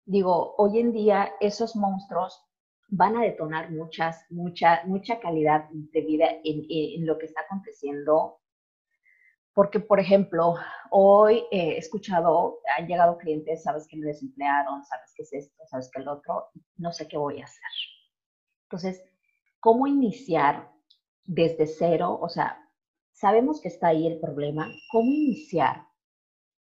digo, 0.05 0.55
hoy 0.57 0.79
en 0.79 0.93
día 0.93 1.33
esos 1.41 1.75
monstruos 1.75 2.41
van 2.87 3.17
a 3.17 3.21
detonar 3.21 3.69
muchas, 3.69 4.25
mucha, 4.29 4.83
mucha 4.85 5.19
calidad 5.19 5.67
de 5.71 6.01
vida 6.01 6.27
en, 6.45 6.65
en 6.69 7.05
lo 7.05 7.17
que 7.17 7.25
está 7.25 7.41
aconteciendo. 7.41 8.39
Porque, 9.53 9.81
por 9.81 9.99
ejemplo, 9.99 10.55
hoy 10.91 11.43
he 11.51 11.77
escuchado, 11.77 12.59
han 12.77 12.87
llegado 12.87 13.17
clientes, 13.17 13.63
sabes 13.63 13.87
que 13.87 13.97
me 13.97 14.07
desemplearon, 14.07 14.85
sabes 14.85 15.13
que 15.15 15.23
es 15.23 15.33
esto, 15.33 15.63
sabes 15.67 15.89
que 15.93 16.01
el 16.01 16.07
otro, 16.07 16.47
no 16.77 16.93
sé 16.93 17.09
qué 17.09 17.17
voy 17.17 17.41
a 17.41 17.43
hacer. 17.43 17.71
Entonces, 18.63 19.03
¿cómo 19.59 19.85
iniciar 19.85 20.74
desde 21.25 21.67
cero? 21.67 22.17
O 22.21 22.29
sea, 22.29 22.57
sabemos 23.11 23.61
que 23.61 23.67
está 23.67 23.87
ahí 23.87 24.07
el 24.07 24.19
problema. 24.19 24.67
¿Cómo 24.91 25.11
iniciar? 25.11 25.87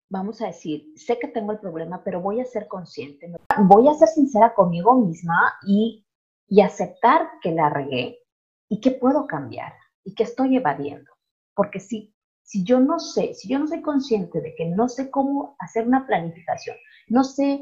Vamos 0.10 0.42
a 0.42 0.48
decir, 0.48 0.86
sé 0.96 1.20
que 1.20 1.28
tengo 1.28 1.52
el 1.52 1.60
problema, 1.60 2.04
pero 2.04 2.22
voy 2.22 2.40
a 2.40 2.46
ser 2.46 2.68
consciente. 2.68 3.32
Voy 3.60 3.88
a 3.88 3.94
ser 3.94 4.08
sincera 4.08 4.54
conmigo 4.56 4.96
misma 4.96 5.54
y 5.68 6.06
y 6.50 6.62
aceptar 6.62 7.30
que 7.42 7.52
la 7.52 7.70
regué 7.70 8.20
y 8.68 8.82
que 8.82 8.92
puedo 8.92 9.28
cambiar 9.28 9.74
y 10.04 10.16
que 10.16 10.24
estoy 10.24 10.58
evadiendo. 10.58 11.12
Porque 11.56 11.80
si, 11.80 12.14
si 12.42 12.64
yo 12.64 12.80
no 12.80 13.00
sé, 13.00 13.36
si 13.36 13.48
yo 13.48 13.60
no 13.60 13.68
soy 13.68 13.82
consciente 13.82 14.42
de 14.42 14.56
que 14.56 14.66
no 14.66 14.90
sé 14.90 15.12
cómo 15.12 15.56
hacer 15.60 15.88
una 15.88 16.08
planificación, 16.08 16.76
no 17.08 17.24
sé 17.24 17.62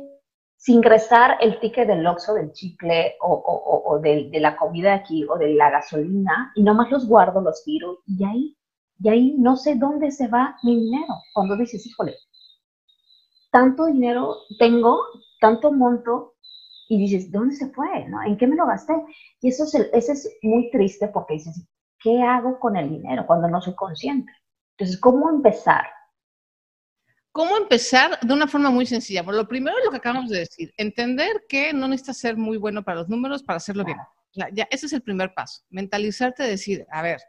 si 0.58 0.74
ingresar 0.74 1.38
el 1.40 1.60
ticket 1.60 1.88
del 1.88 2.06
oxo 2.06 2.34
del 2.34 2.52
chicle 2.52 3.16
o, 3.22 3.32
o, 3.32 3.94
o 3.94 4.00
de, 4.00 4.30
de, 4.32 4.40
la 4.40 4.58
comida 4.58 4.96
aquí 4.96 5.24
o 5.30 5.38
de 5.38 5.54
la 5.54 5.70
gasolina 5.70 6.52
y 6.56 6.64
nomás 6.64 6.90
los 6.92 7.08
guardo, 7.08 7.42
los 7.42 7.64
tiro 7.64 8.00
y 8.08 8.24
ahí, 8.26 8.58
y 9.00 9.10
ahí 9.10 9.36
no 9.38 9.56
sé 9.56 9.76
dónde 9.76 10.12
se 10.12 10.28
va 10.28 10.58
mi 10.64 10.76
dinero. 10.76 11.14
Cuando 11.34 11.56
dices, 11.56 11.86
híjole, 11.86 12.16
tanto 13.52 13.86
dinero 13.86 14.36
tengo, 14.58 15.00
tanto 15.40 15.72
monto 15.72 16.34
y 16.90 16.98
dices, 16.98 17.32
¿dónde 17.32 17.56
se 17.56 17.70
fue? 17.72 18.08
¿no? 18.08 18.24
¿En 18.24 18.38
qué 18.38 18.48
me 18.48 18.56
lo 18.56 18.66
gasté? 18.66 18.94
Y 19.42 19.50
eso 19.50 19.64
es, 19.64 19.76
eso 19.94 20.12
es 20.12 20.38
muy 20.42 20.72
triste 20.72 21.08
porque 21.10 21.36
dices, 21.36 21.68
¿qué 22.00 22.22
hago 22.24 22.60
con 22.60 22.76
el 22.78 22.90
dinero 22.90 23.26
cuando 23.28 23.48
no 23.48 23.62
soy 23.62 23.76
consciente? 23.76 24.32
Entonces, 24.72 25.00
¿cómo 25.00 25.30
empezar? 25.30 25.86
¿Cómo 27.38 27.56
empezar? 27.56 28.20
De 28.22 28.34
una 28.34 28.48
forma 28.48 28.72
muy 28.72 28.88
sencilla. 28.88 29.22
Bueno, 29.22 29.42
lo 29.42 29.48
primero 29.48 29.78
es 29.78 29.86
lo 29.86 29.92
que 29.92 29.98
acabamos 29.98 30.32
de 30.32 30.40
decir, 30.40 30.74
entender 30.76 31.44
que 31.48 31.72
no 31.72 31.88
necesitas 31.88 32.18
ser 32.18 32.36
muy 32.36 32.58
bueno 32.58 32.84
para 32.84 33.02
los 33.02 33.10
números 33.10 33.44
para 33.44 33.58
hacerlo 33.58 33.86
bien. 33.86 34.00
Ya, 34.54 34.68
ese 34.72 34.88
es 34.88 34.94
el 34.94 35.04
primer 35.04 35.36
paso, 35.36 35.62
mentalizarte, 35.70 36.42
decir, 36.42 36.88
a 36.92 37.04
ver, 37.04 37.20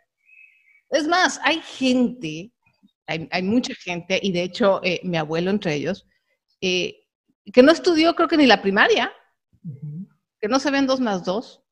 es 0.89 1.07
más, 1.07 1.39
hay 1.45 1.61
gente, 1.61 2.51
hay, 3.07 3.29
hay 3.31 3.43
mucha 3.43 3.75
gente, 3.75 4.19
y 4.23 4.33
de 4.33 4.45
hecho 4.45 4.81
eh, 4.83 4.99
mi 5.05 5.19
abuelo 5.19 5.51
entre 5.51 5.75
ellos, 5.75 6.07
eh, 6.63 7.05
que 7.53 7.63
no 7.63 7.71
estudió 7.71 8.15
creo 8.15 8.29
que 8.29 8.39
ni 8.39 8.47
la 8.47 8.63
primaria, 8.63 9.13
que 10.41 10.49
no 10.49 10.59
se 10.59 10.71
ven 10.71 10.87
dos 10.87 11.01
más 11.01 11.23
dos. 11.23 11.63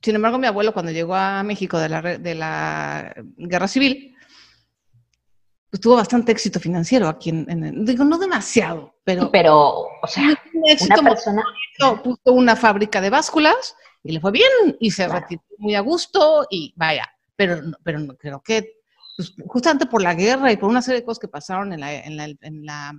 Sin 0.00 0.14
embargo, 0.14 0.38
mi 0.38 0.46
abuelo 0.46 0.72
cuando 0.72 0.92
llegó 0.92 1.16
a 1.16 1.42
México 1.42 1.76
de 1.80 1.88
la, 1.88 2.02
de 2.02 2.34
la 2.36 3.16
guerra 3.36 3.66
civil, 3.66 4.15
pues 5.76 5.82
tuvo 5.82 5.96
bastante 5.96 6.32
éxito 6.32 6.58
financiero 6.58 7.06
aquí 7.06 7.28
en, 7.28 7.84
digo, 7.84 8.02
no 8.02 8.16
demasiado, 8.16 8.94
pero... 9.04 9.30
Pero, 9.30 9.88
o 10.02 10.06
sea, 10.06 10.34
una 10.54 11.10
persona... 11.10 11.44
Puso 12.02 12.32
una 12.32 12.56
fábrica 12.56 13.02
de 13.02 13.10
básculas 13.10 13.76
y 14.02 14.12
le 14.12 14.20
fue 14.20 14.32
bien 14.32 14.50
y 14.80 14.90
se 14.90 15.06
retiró 15.06 15.42
muy 15.58 15.74
a 15.74 15.80
gusto 15.80 16.46
y 16.48 16.72
vaya, 16.76 17.06
pero, 17.36 17.60
pero 17.82 18.06
creo 18.16 18.40
que 18.40 18.76
pues, 19.18 19.34
justamente 19.46 19.84
por 19.84 20.00
la 20.02 20.14
guerra 20.14 20.50
y 20.50 20.56
por 20.56 20.70
una 20.70 20.80
serie 20.80 21.00
de 21.00 21.04
cosas 21.04 21.20
que 21.20 21.28
pasaron 21.28 21.74
en 21.74 21.80
la, 21.80 21.92
en 21.92 22.16
la, 22.16 22.24
en 22.24 22.64
la 22.64 22.98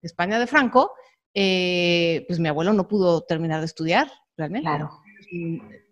España 0.00 0.38
de 0.38 0.46
Franco, 0.46 0.92
eh, 1.34 2.24
pues 2.26 2.38
mi 2.38 2.48
abuelo 2.48 2.72
no 2.72 2.88
pudo 2.88 3.20
terminar 3.24 3.60
de 3.60 3.66
estudiar, 3.66 4.10
realmente. 4.34 4.66
Claro. 4.66 5.02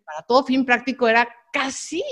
para 0.07 0.23
todo 0.27 0.45
fin 0.45 0.65
práctico 0.65 1.09
era 1.09 1.29
casi 1.53 2.03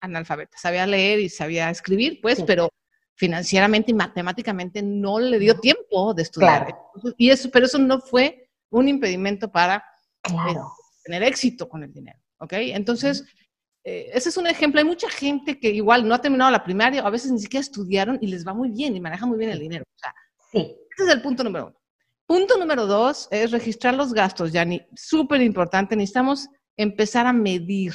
analfabeta. 0.00 0.56
Sabía 0.58 0.86
leer 0.86 1.18
y 1.18 1.28
sabía 1.28 1.70
escribir, 1.70 2.20
pues, 2.22 2.40
pero 2.44 2.68
financieramente 3.18 3.90
y 3.90 3.94
matemáticamente 3.94 4.80
no 4.80 5.18
le 5.18 5.40
dio 5.40 5.58
tiempo 5.58 6.14
de 6.14 6.22
estudiar. 6.22 6.74
Y 7.16 7.30
eso, 7.30 7.50
pero 7.50 7.66
eso 7.66 7.78
no 7.78 8.00
fue 8.00 8.48
un 8.70 8.88
impedimento 8.88 9.50
para 9.50 9.84
eh, 10.24 10.54
tener 11.04 11.24
éxito 11.24 11.68
con 11.68 11.82
el 11.82 11.92
dinero. 11.92 12.18
¿Ok? 12.38 12.52
Entonces, 12.52 13.24
eh, 13.82 14.10
ese 14.14 14.28
es 14.28 14.36
un 14.36 14.46
ejemplo. 14.46 14.78
Hay 14.78 14.86
mucha 14.86 15.10
gente 15.10 15.58
que 15.58 15.70
igual 15.70 16.06
no 16.06 16.14
ha 16.14 16.20
terminado 16.20 16.52
la 16.52 16.62
primaria, 16.62 17.02
a 17.02 17.10
veces 17.10 17.32
ni 17.32 17.40
siquiera 17.40 17.60
estudiaron 17.60 18.18
y 18.20 18.28
les 18.28 18.46
va 18.46 18.54
muy 18.54 18.70
bien 18.70 18.94
y 18.96 19.00
manejan 19.00 19.28
muy 19.28 19.38
bien 19.38 19.50
el 19.50 19.58
dinero. 19.58 19.84
O 19.84 19.98
sea, 19.98 20.14
sí. 20.52 20.76
ese 20.96 21.08
es 21.08 21.14
el 21.14 21.20
punto 21.20 21.42
número 21.42 21.66
uno. 21.66 21.76
Punto 22.24 22.56
número 22.56 22.86
dos 22.86 23.26
es 23.32 23.50
registrar 23.50 23.94
los 23.94 24.12
gastos, 24.12 24.52
Yani. 24.52 24.80
Súper 24.94 25.42
importante. 25.42 25.96
Necesitamos 25.96 26.48
empezar 26.76 27.26
a 27.26 27.32
medir. 27.32 27.94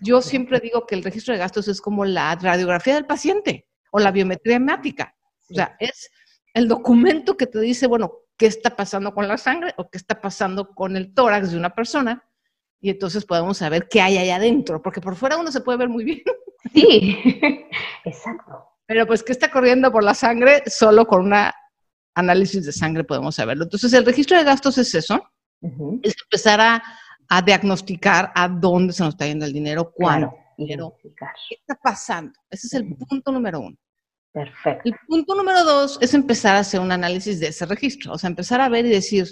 Yo 0.00 0.20
siempre 0.20 0.58
digo 0.58 0.84
que 0.84 0.96
el 0.96 1.04
registro 1.04 1.32
de 1.32 1.38
gastos 1.38 1.68
es 1.68 1.80
como 1.80 2.04
la 2.04 2.34
radiografía 2.34 2.94
del 2.94 3.06
paciente 3.06 3.68
o 3.94 4.00
la 4.00 4.10
biometría 4.10 4.56
hemática. 4.56 5.14
O 5.50 5.54
sea, 5.54 5.76
es 5.78 6.10
el 6.52 6.66
documento 6.66 7.36
que 7.36 7.46
te 7.46 7.60
dice, 7.60 7.86
bueno, 7.86 8.12
qué 8.36 8.46
está 8.46 8.74
pasando 8.74 9.14
con 9.14 9.28
la 9.28 9.38
sangre 9.38 9.72
o 9.76 9.88
qué 9.88 9.98
está 9.98 10.20
pasando 10.20 10.74
con 10.74 10.96
el 10.96 11.14
tórax 11.14 11.52
de 11.52 11.58
una 11.58 11.74
persona. 11.74 12.24
Y 12.80 12.90
entonces 12.90 13.24
podemos 13.24 13.58
saber 13.58 13.86
qué 13.88 14.00
hay 14.00 14.18
allá 14.18 14.36
adentro, 14.36 14.82
porque 14.82 15.00
por 15.00 15.14
fuera 15.14 15.36
uno 15.36 15.52
se 15.52 15.60
puede 15.60 15.78
ver 15.78 15.88
muy 15.88 16.04
bien. 16.04 16.22
Sí, 16.72 17.18
exacto. 18.06 18.66
Pero 18.86 19.06
pues, 19.06 19.22
¿qué 19.22 19.32
está 19.32 19.50
corriendo 19.50 19.92
por 19.92 20.02
la 20.02 20.14
sangre 20.14 20.62
solo 20.66 21.06
con 21.06 21.20
una 21.20 21.54
análisis 22.14 22.64
de 22.64 22.72
sangre 22.72 23.04
podemos 23.04 23.34
saberlo. 23.34 23.64
Entonces, 23.64 23.92
el 23.92 24.06
registro 24.06 24.38
de 24.38 24.44
gastos 24.44 24.78
es 24.78 24.94
eso, 24.94 25.20
es 26.02 26.16
empezar 26.24 26.60
a, 26.60 26.82
diagnosticar 27.44 28.32
a 28.34 28.48
dónde 28.48 28.92
se 28.92 29.02
nos 29.02 29.14
está 29.14 29.26
yendo 29.26 29.44
el 29.44 29.52
dinero, 29.52 29.92
cuándo. 29.92 30.34
dinero, 30.56 30.96
¿Qué 31.02 31.56
está 31.56 31.74
pasando? 31.74 32.32
Ese 32.48 32.66
es 32.68 32.74
el 32.74 32.96
punto 32.96 33.32
número 33.32 33.60
uno. 33.60 33.76
Perfecto. 34.34 34.82
El 34.84 34.96
punto 35.06 35.36
número 35.36 35.62
dos 35.62 35.96
es 36.00 36.12
empezar 36.12 36.56
a 36.56 36.58
hacer 36.58 36.80
un 36.80 36.90
análisis 36.90 37.38
de 37.38 37.46
ese 37.48 37.66
registro, 37.66 38.14
o 38.14 38.18
sea, 38.18 38.28
empezar 38.28 38.60
a 38.60 38.68
ver 38.68 38.84
y 38.84 38.90
decir, 38.90 39.28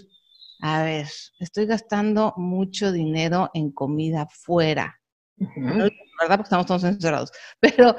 a 0.61 0.85
ver, 0.85 1.09
estoy 1.40 1.66
gastando 1.66 2.35
mucho 2.37 2.92
dinero 2.92 3.50
en 3.52 3.73
comida 3.73 4.28
fuera. 4.30 4.97
¿verdad? 5.37 6.37
Porque 6.37 6.42
estamos 6.42 6.66
todos 6.66 6.85
encerrados. 6.85 7.32
Pero 7.61 7.97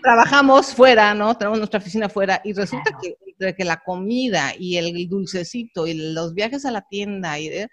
trabajamos 0.00 0.72
fuera, 0.72 1.12
¿no? 1.12 1.36
Tenemos 1.36 1.58
nuestra 1.58 1.80
oficina 1.80 2.08
fuera 2.08 2.40
y 2.44 2.52
resulta 2.52 2.96
que 3.02 3.16
entre 3.26 3.56
que 3.56 3.64
la 3.64 3.82
comida 3.82 4.52
y 4.56 4.76
el 4.76 5.08
dulcecito 5.08 5.88
y 5.88 6.12
los 6.12 6.34
viajes 6.34 6.64
a 6.64 6.70
la 6.70 6.82
tienda 6.82 7.36
y 7.40 7.48
de, 7.48 7.68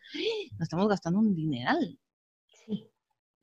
nos 0.53 0.61
estamos 0.61 0.87
gastando 0.87 1.19
un 1.19 1.35
dineral. 1.35 1.99
Sí. 2.65 2.89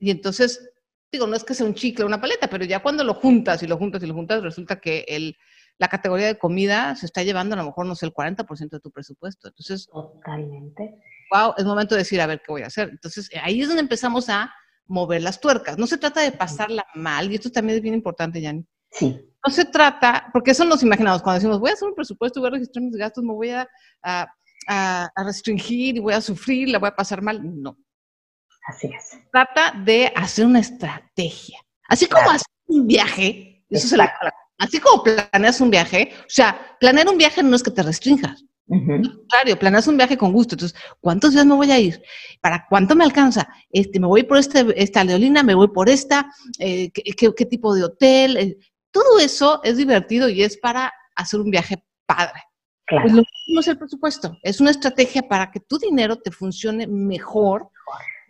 Y 0.01 0.11
entonces, 0.11 0.69
digo, 1.13 1.27
no 1.27 1.37
es 1.37 1.45
que 1.45 1.55
sea 1.55 1.67
un 1.67 1.75
chicle 1.75 2.05
o 2.05 2.07
una 2.07 2.21
paleta, 2.21 2.49
pero 2.49 2.65
ya 2.65 2.81
cuando 2.81 3.05
lo 3.05 3.15
juntas 3.15 3.63
y 3.63 3.67
lo 3.67 3.77
juntas 3.77 4.03
y 4.03 4.07
lo 4.07 4.15
juntas, 4.15 4.43
resulta 4.43 4.81
que 4.81 5.05
el, 5.09 5.37
la 5.79 5.89
categoría 5.89 6.27
de 6.27 6.39
comida 6.39 6.95
se 6.97 7.07
está 7.07 7.23
llevando 7.23 7.55
a 7.55 7.59
lo 7.59 7.65
mejor, 7.65 7.87
no 7.87 7.95
sé, 7.95 8.07
el 8.07 8.13
40% 8.13 8.71
de 8.71 8.81
tu 8.81 8.91
presupuesto. 8.91 9.49
Entonces, 9.49 9.89
totalmente. 9.91 10.95
Wow, 11.33 11.55
es 11.57 11.65
momento 11.65 11.95
de 11.95 12.01
decir, 12.01 12.21
a 12.21 12.27
ver 12.27 12.41
qué 12.45 12.53
voy 12.53 12.63
a 12.63 12.67
hacer. 12.67 12.91
Entonces, 12.91 13.31
ahí 13.43 13.61
es 13.61 13.69
donde 13.69 13.83
empezamos 13.83 14.29
a 14.29 14.53
mover 14.87 15.23
las 15.23 15.41
tuercas. 15.41 15.79
No 15.79 15.87
se 15.87 15.99
trata 15.99 16.21
de 16.21 16.33
pasarla 16.33 16.87
mal, 16.95 17.31
y 17.31 17.37
esto 17.37 17.51
también 17.51 17.77
es 17.77 17.83
bien 17.83 17.95
importante, 17.95 18.41
Yanni. 18.41 18.67
Sí. 18.91 19.27
No 19.47 19.53
se 19.53 19.65
trata, 19.65 20.29
porque 20.33 20.51
eso 20.51 20.65
nos 20.65 20.83
imaginamos, 20.83 21.23
cuando 21.23 21.39
decimos, 21.39 21.61
voy 21.61 21.71
a 21.71 21.75
hacer 21.75 21.89
un 21.89 21.95
presupuesto, 21.95 22.41
voy 22.41 22.49
a 22.49 22.53
registrar 22.53 22.85
mis 22.85 22.97
gastos, 22.97 23.25
me 23.25 23.33
voy 23.33 23.51
a, 23.51 23.67
a, 24.03 25.11
restringir 25.25 25.97
y 25.97 26.01
voy 26.01 26.13
a 26.13 26.21
sufrir, 26.21 26.69
la 26.69 26.79
voy 26.79 26.89
a 26.89 26.97
pasar 26.97 27.23
mal. 27.23 27.41
No. 27.43 27.77
Así 28.67 28.89
es. 28.89 29.19
Trata 29.33 29.73
de 29.85 30.13
hacer 30.15 30.47
una 30.47 30.61
estrategia. 30.61 31.59
Así 31.89 32.07
como 32.07 32.31
hacer 32.31 32.47
un 32.67 32.87
viaje, 32.87 33.65
eso 33.69 33.89
se 33.89 33.97
la, 33.97 34.13
así 34.59 34.79
como 34.79 35.03
planeas 35.03 35.61
un 35.61 35.71
viaje, 35.71 36.13
o 36.21 36.29
sea, 36.29 36.77
planear 36.79 37.09
un 37.09 37.19
viaje 37.19 37.43
no 37.43 37.57
es 37.57 37.63
que 37.63 37.71
te 37.71 37.83
restringas, 37.83 38.45
Claro, 39.29 39.59
planeas 39.59 39.89
un 39.89 39.97
viaje 39.97 40.17
con 40.17 40.33
gusto. 40.33 40.55
Entonces, 40.55 40.79
¿cuántos 41.01 41.33
días 41.33 41.45
me 41.45 41.57
voy 41.57 41.73
a 41.73 41.79
ir? 41.81 42.01
¿Para 42.41 42.67
cuánto 42.69 42.95
me 42.95 43.03
alcanza? 43.03 43.49
Este, 43.69 43.99
¿Me 43.99 44.07
voy 44.07 44.23
por 44.23 44.39
este, 44.39 44.65
esta 44.81 45.03
leolina? 45.03 45.43
¿Me 45.43 45.55
voy 45.55 45.69
por 45.69 45.89
esta? 45.89 46.31
Eh, 46.61 46.91
¿qué, 46.93 47.47
tipo 47.47 47.75
de 47.75 47.83
hotel? 47.83 48.37
Eh, 48.37 48.59
todo 48.93 49.19
eso 49.19 49.61
es 49.65 49.77
divertido 49.77 50.29
y 50.29 50.45
es 50.45 50.57
para 50.57 50.93
hacer 51.17 51.41
un 51.41 51.51
viaje 51.51 51.85
padre. 52.07 52.45
Claro. 52.87 53.03
Pues 53.03 53.15
lo 53.15 53.23
mismo 53.47 53.61
es 53.61 53.69
el 53.69 53.79
presupuesto. 53.79 54.39
Es 54.43 54.61
una 54.61 54.71
estrategia 54.71 55.23
para 55.23 55.51
que 55.51 55.61
tu 55.61 55.77
dinero 55.77 56.17
te 56.17 56.31
funcione 56.31 56.87
mejor 56.87 57.71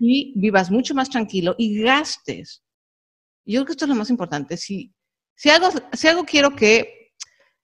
y 0.00 0.32
vivas 0.34 0.70
mucho 0.70 0.94
más 0.94 1.10
tranquilo 1.10 1.54
y 1.58 1.82
gastes. 1.82 2.64
Yo 3.44 3.60
creo 3.60 3.66
que 3.66 3.72
esto 3.72 3.84
es 3.84 3.90
lo 3.90 3.94
más 3.94 4.10
importante. 4.10 4.56
Si, 4.56 4.92
si, 5.36 5.50
algo, 5.50 5.68
si 5.92 6.08
algo 6.08 6.24
quiero 6.24 6.56
que 6.56 7.12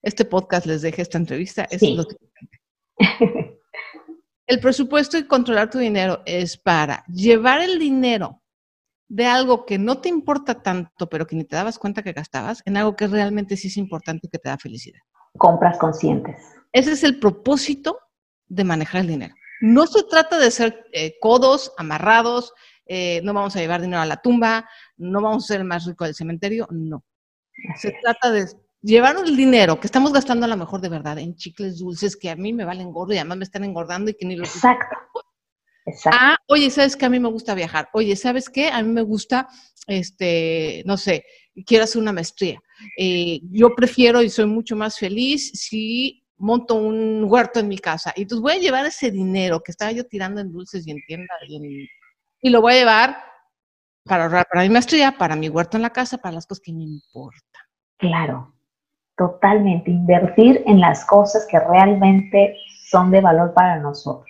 este 0.02 0.24
podcast 0.26 0.66
les 0.66 0.82
deje 0.82 1.02
esta 1.02 1.18
entrevista, 1.18 1.66
es 1.70 1.82
lo 1.82 2.02
siguiente. 2.02 2.60
El 4.46 4.60
presupuesto 4.60 5.18
y 5.18 5.26
controlar 5.26 5.70
tu 5.70 5.78
dinero 5.78 6.22
es 6.24 6.56
para 6.56 7.04
llevar 7.08 7.62
el 7.62 7.80
dinero 7.80 8.42
de 9.08 9.26
algo 9.26 9.66
que 9.66 9.76
no 9.76 10.00
te 10.00 10.08
importa 10.08 10.62
tanto, 10.62 11.08
pero 11.08 11.26
que 11.26 11.34
ni 11.34 11.42
te 11.42 11.56
dabas 11.56 11.80
cuenta 11.80 12.04
que 12.04 12.12
gastabas, 12.12 12.62
en 12.64 12.76
algo 12.76 12.94
que 12.94 13.08
realmente 13.08 13.56
sí 13.56 13.66
es 13.66 13.76
importante 13.76 14.28
y 14.28 14.30
que 14.30 14.38
te 14.38 14.48
da 14.48 14.56
felicidad. 14.56 15.00
Compras 15.36 15.78
conscientes. 15.78 16.36
Ese 16.72 16.92
es 16.92 17.02
el 17.02 17.18
propósito 17.18 17.98
de 18.46 18.62
manejar 18.62 19.00
el 19.00 19.08
dinero. 19.08 19.34
No 19.60 19.86
se 19.86 20.02
trata 20.04 20.38
de 20.38 20.50
ser 20.50 20.86
eh, 20.92 21.16
codos, 21.20 21.72
amarrados, 21.76 22.52
eh, 22.86 23.20
no 23.25 23.34
vamos 23.34 23.56
a 23.56 23.60
llevar 23.60 23.80
dinero 23.80 24.02
a 24.02 24.06
la 24.06 24.20
tumba, 24.20 24.68
no 24.96 25.20
vamos 25.20 25.44
a 25.44 25.48
ser 25.48 25.60
el 25.60 25.66
más 25.66 25.86
rico 25.86 26.04
del 26.04 26.14
cementerio, 26.14 26.68
no. 26.70 27.04
Se 27.80 27.92
trata 28.02 28.30
de 28.30 28.46
llevar 28.82 29.16
el 29.16 29.36
dinero 29.36 29.80
que 29.80 29.86
estamos 29.86 30.12
gastando 30.12 30.46
a 30.46 30.48
lo 30.48 30.56
mejor 30.56 30.80
de 30.80 30.88
verdad 30.88 31.18
en 31.18 31.34
chicles 31.34 31.78
dulces 31.78 32.16
que 32.16 32.30
a 32.30 32.36
mí 32.36 32.52
me 32.52 32.64
valen 32.64 32.92
gordo 32.92 33.14
y 33.14 33.18
además 33.18 33.38
me 33.38 33.44
están 33.44 33.64
engordando 33.64 34.10
y 34.10 34.14
que 34.14 34.26
ni 34.26 34.36
los... 34.36 34.54
Exacto. 34.54 34.96
Exacto. 35.86 36.18
Ah, 36.20 36.36
oye, 36.48 36.70
¿sabes 36.70 36.96
qué? 36.96 37.06
A 37.06 37.10
mí 37.10 37.20
me 37.20 37.28
gusta 37.28 37.54
viajar. 37.54 37.88
Oye, 37.92 38.16
¿sabes 38.16 38.50
qué? 38.50 38.68
A 38.68 38.82
mí 38.82 38.92
me 38.92 39.02
gusta, 39.02 39.48
este, 39.86 40.82
no 40.84 40.96
sé, 40.96 41.25
quiero 41.64 41.84
hacer 41.84 42.02
una 42.02 42.12
maestría. 42.12 42.60
Eh, 42.98 43.40
yo 43.50 43.75
prefiero 43.75 44.20
y 44.22 44.28
soy 44.28 44.46
mucho 44.46 44.76
más 44.76 44.98
feliz 44.98 45.52
si 45.54 46.25
monto 46.38 46.74
un 46.74 47.24
huerto 47.24 47.60
en 47.60 47.68
mi 47.68 47.78
casa. 47.78 48.12
Y 48.16 48.22
entonces 48.22 48.42
voy 48.42 48.52
a 48.52 48.58
llevar 48.58 48.86
ese 48.86 49.10
dinero 49.10 49.62
que 49.62 49.72
estaba 49.72 49.92
yo 49.92 50.04
tirando 50.06 50.40
en 50.40 50.52
dulces 50.52 50.86
y 50.86 50.90
en 50.90 50.98
tiendas 51.06 51.38
y, 51.48 51.88
y 52.40 52.50
lo 52.50 52.60
voy 52.60 52.74
a 52.74 52.78
llevar 52.78 53.16
para 54.04 54.24
ahorrar 54.24 54.46
para 54.50 54.62
mi 54.62 54.70
maestría, 54.70 55.16
para 55.18 55.36
mi 55.36 55.48
huerto 55.48 55.76
en 55.76 55.82
la 55.82 55.90
casa, 55.90 56.18
para 56.18 56.34
las 56.34 56.46
cosas 56.46 56.62
que 56.62 56.72
me 56.72 56.84
importan. 56.84 57.62
Claro, 57.98 58.54
totalmente. 59.16 59.90
Invertir 59.90 60.62
en 60.66 60.80
las 60.80 61.04
cosas 61.04 61.46
que 61.50 61.58
realmente 61.58 62.56
son 62.88 63.10
de 63.10 63.20
valor 63.20 63.52
para 63.52 63.78
nosotros. 63.78 64.26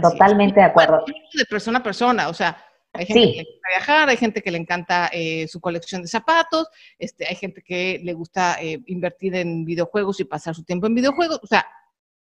totalmente 0.00 0.58
de 0.58 0.66
acuerdo. 0.66 1.04
De 1.32 1.44
persona 1.44 1.78
a 1.78 1.82
persona, 1.82 2.28
o 2.28 2.34
sea, 2.34 2.56
hay 2.94 3.06
gente 3.06 3.32
que 3.32 3.36
le 3.36 3.44
gusta 3.44 3.68
viajar, 3.68 4.08
hay 4.08 4.16
gente 4.16 4.42
que 4.42 4.50
le 4.50 4.58
encanta 4.58 5.10
eh, 5.12 5.48
su 5.48 5.60
colección 5.60 6.02
de 6.02 6.08
zapatos, 6.08 6.68
este, 6.98 7.26
hay 7.26 7.34
gente 7.34 7.60
que 7.62 8.00
le 8.02 8.12
gusta 8.12 8.56
eh, 8.60 8.80
invertir 8.86 9.34
en 9.34 9.64
videojuegos 9.64 10.20
y 10.20 10.24
pasar 10.24 10.54
su 10.54 10.62
tiempo 10.62 10.86
en 10.86 10.94
videojuegos. 10.94 11.40
O 11.42 11.46
sea, 11.46 11.66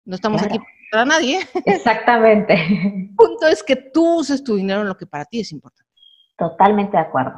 no 0.05 0.15
estamos 0.15 0.41
aquí 0.41 0.57
para 0.91 1.05
nadie. 1.05 1.39
Exactamente. 1.65 2.53
El 2.53 3.13
punto 3.15 3.47
es 3.47 3.61
que 3.61 3.75
tú 3.75 4.19
uses 4.19 4.43
tu 4.43 4.55
dinero 4.55 4.81
en 4.81 4.87
lo 4.87 4.97
que 4.97 5.05
para 5.05 5.25
ti 5.25 5.41
es 5.41 5.51
importante. 5.51 5.91
Totalmente 6.37 6.95
de 6.95 7.03
acuerdo. 7.03 7.33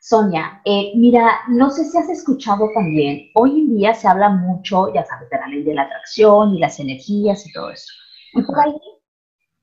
Sonia, 0.00 0.62
eh, 0.64 0.92
mira, 0.94 1.40
no 1.48 1.70
sé 1.70 1.84
si 1.84 1.98
has 1.98 2.08
escuchado 2.08 2.70
también, 2.72 3.30
hoy 3.34 3.50
en 3.50 3.76
día 3.76 3.94
se 3.94 4.06
habla 4.06 4.28
mucho, 4.28 4.94
ya 4.94 5.04
sabes, 5.04 5.28
de 5.28 5.36
la 5.36 5.48
ley 5.48 5.64
de 5.64 5.74
la 5.74 5.82
atracción 5.82 6.54
y 6.54 6.60
las 6.60 6.78
energías 6.78 7.44
y 7.44 7.52
todo 7.52 7.70
eso. 7.70 7.92
Y 8.34 8.42
por 8.42 8.60
ahí, 8.60 8.80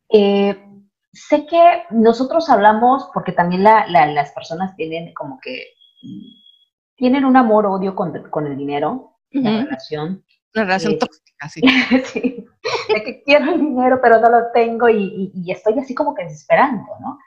eh, 0.09 0.74
sé 1.15 1.45
que 1.45 1.83
nosotros 1.91 2.49
hablamos, 2.49 3.09
porque 3.13 3.31
también 3.31 3.63
las 3.63 4.31
personas 4.33 4.75
tienen 4.75 5.13
como 5.13 5.39
que, 5.41 5.65
tienen 6.95 7.25
un 7.25 7.37
amor-odio 7.37 7.95
con, 7.95 8.15
el 8.15 8.57
dinero, 8.57 9.17
la 9.31 9.63
relación. 9.63 10.23
Una 10.53 10.65
relación 10.65 10.93
eh, 10.93 10.97
tóxica, 10.97 11.49
sí. 11.49 11.61
sí. 12.05 12.45
De 12.93 13.03
que 13.03 13.23
quiero 13.23 13.53
el 13.53 13.59
dinero, 13.59 13.99
pero 14.01 14.19
no 14.19 14.29
lo 14.29 14.51
tengo 14.53 14.87
y, 14.89 15.31
y 15.33 15.51
estoy 15.51 15.79
así 15.79 15.93
como 15.95 16.13
que 16.13 16.23
desesperando, 16.23 16.91
¿no? 17.01 17.17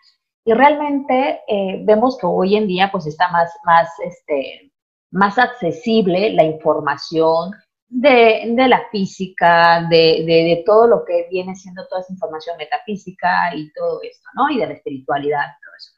Y 0.48 0.54
realmente 0.54 1.42
eh, 1.46 1.82
vemos 1.84 2.16
que 2.16 2.24
hoy 2.24 2.56
en 2.56 2.66
día 2.66 2.88
pues 2.90 3.06
está 3.06 3.30
más, 3.30 3.52
más, 3.64 3.90
este, 4.02 4.72
más 5.10 5.36
accesible 5.38 6.32
la 6.32 6.44
información 6.44 7.50
de, 7.88 8.68
la 8.68 8.88
física, 8.90 9.86
de, 9.88 10.62
todo 10.66 10.86
lo 10.86 11.04
que 11.04 11.26
viene 11.30 11.54
siendo 11.54 11.86
toda 11.88 12.02
esa 12.02 12.12
información 12.12 12.56
metafísica 12.56 13.54
y 13.54 13.72
todo 13.72 14.00
esto, 14.02 14.28
¿no? 14.34 14.50
Y 14.50 14.58
de 14.58 14.66
la 14.66 14.74
espiritualidad 14.74 15.40
todo 15.62 15.74
eso. 15.76 15.92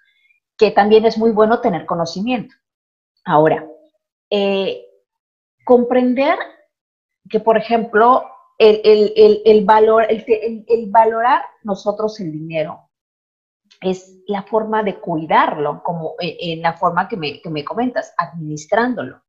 Que 0.56 0.70
también 0.70 1.04
es 1.04 1.18
muy 1.18 1.30
bueno 1.30 1.60
tener 1.60 1.86
conocimiento. 1.86 2.54
Ahora, 3.24 3.66
eh, 4.30 4.84
comprender 5.64 6.38
que, 7.28 7.40
por 7.40 7.56
ejemplo, 7.56 8.24
el, 8.58 9.64
valor, 9.64 10.06
el, 10.08 10.90
valorar 10.90 11.42
nosotros 11.62 12.20
el 12.20 12.32
dinero 12.32 12.90
es 13.80 14.18
la 14.26 14.42
forma 14.42 14.82
de 14.82 15.00
cuidarlo, 15.00 15.82
como 15.82 16.14
eh, 16.20 16.36
en 16.40 16.62
la 16.62 16.74
forma 16.74 17.08
que 17.08 17.16
me, 17.16 17.40
que 17.40 17.48
me 17.48 17.64
comentas, 17.64 18.12
administrándolo. 18.18 19.22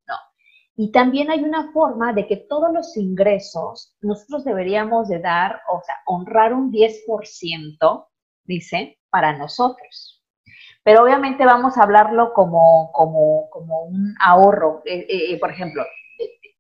Y 0.76 0.92
también 0.92 1.30
hay 1.30 1.44
una 1.44 1.72
forma 1.72 2.14
de 2.14 2.28
que 2.28 2.38
todos 2.38 2.72
los 2.74 2.96
ingresos 2.98 3.96
nosotros 4.02 4.46
deberíamos 4.46 5.10
de 5.10 5.20
dar, 5.20 5.62
o 5.72 5.82
sea, 5.86 5.96
honrar 6.06 6.54
un 6.54 6.72
10%, 6.72 8.08
dice, 8.46 9.00
para 9.10 9.38
nosotros. 9.38 10.24
Pero 10.84 11.04
obviamente 11.04 11.46
vamos 11.46 11.78
a 11.78 11.84
hablarlo 11.84 12.34
como, 12.34 12.92
como, 12.94 13.50
como 13.50 13.84
un 13.84 14.16
ahorro. 14.20 14.82
Eh, 14.86 15.06
eh, 15.08 15.40
por 15.40 15.52
ejemplo, 15.52 15.84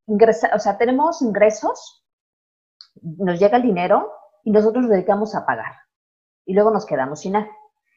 ingresa, 0.07 0.51
o 0.53 0.59
sea, 0.59 0.77
tenemos 0.77 1.21
ingresos, 1.21 2.05
nos 3.01 3.39
llega 3.39 3.57
el 3.57 3.63
dinero 3.63 4.11
y 4.43 4.51
nosotros 4.51 4.83
nos 4.83 4.91
dedicamos 4.91 5.33
a 5.35 5.45
pagar. 5.45 5.73
Y 6.45 6.53
luego 6.53 6.71
nos 6.71 6.85
quedamos 6.85 7.21
sin 7.21 7.33
nada. 7.33 7.49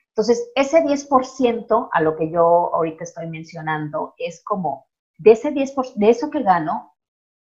Entonces, 0.09 0.53
ese 0.55 0.83
10% 0.83 1.89
a 1.91 2.01
lo 2.01 2.17
que 2.17 2.31
yo 2.31 2.73
ahorita 2.73 3.03
estoy 3.03 3.27
mencionando 3.27 4.15
es 4.17 4.43
como 4.45 4.87
de 5.19 5.33
ese 5.33 5.53
10%, 5.53 5.95
de 5.95 6.11
eso 6.11 6.31
que 6.31 6.43
gano, 6.43 6.95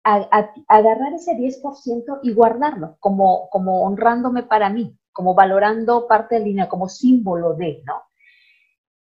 agarrar 0.03 1.15
ese 1.15 1.33
10% 1.33 2.21
y 2.23 2.33
guardarlo, 2.33 2.97
como, 3.01 3.49
como 3.51 3.83
honrándome 3.83 4.45
para 4.45 4.71
mí, 4.71 4.97
como 5.13 5.35
valorando 5.35 6.07
parte 6.07 6.37
del 6.37 6.45
dinero, 6.45 6.69
como 6.69 6.89
símbolo 6.89 7.55
de, 7.55 7.83
¿no? 7.85 8.03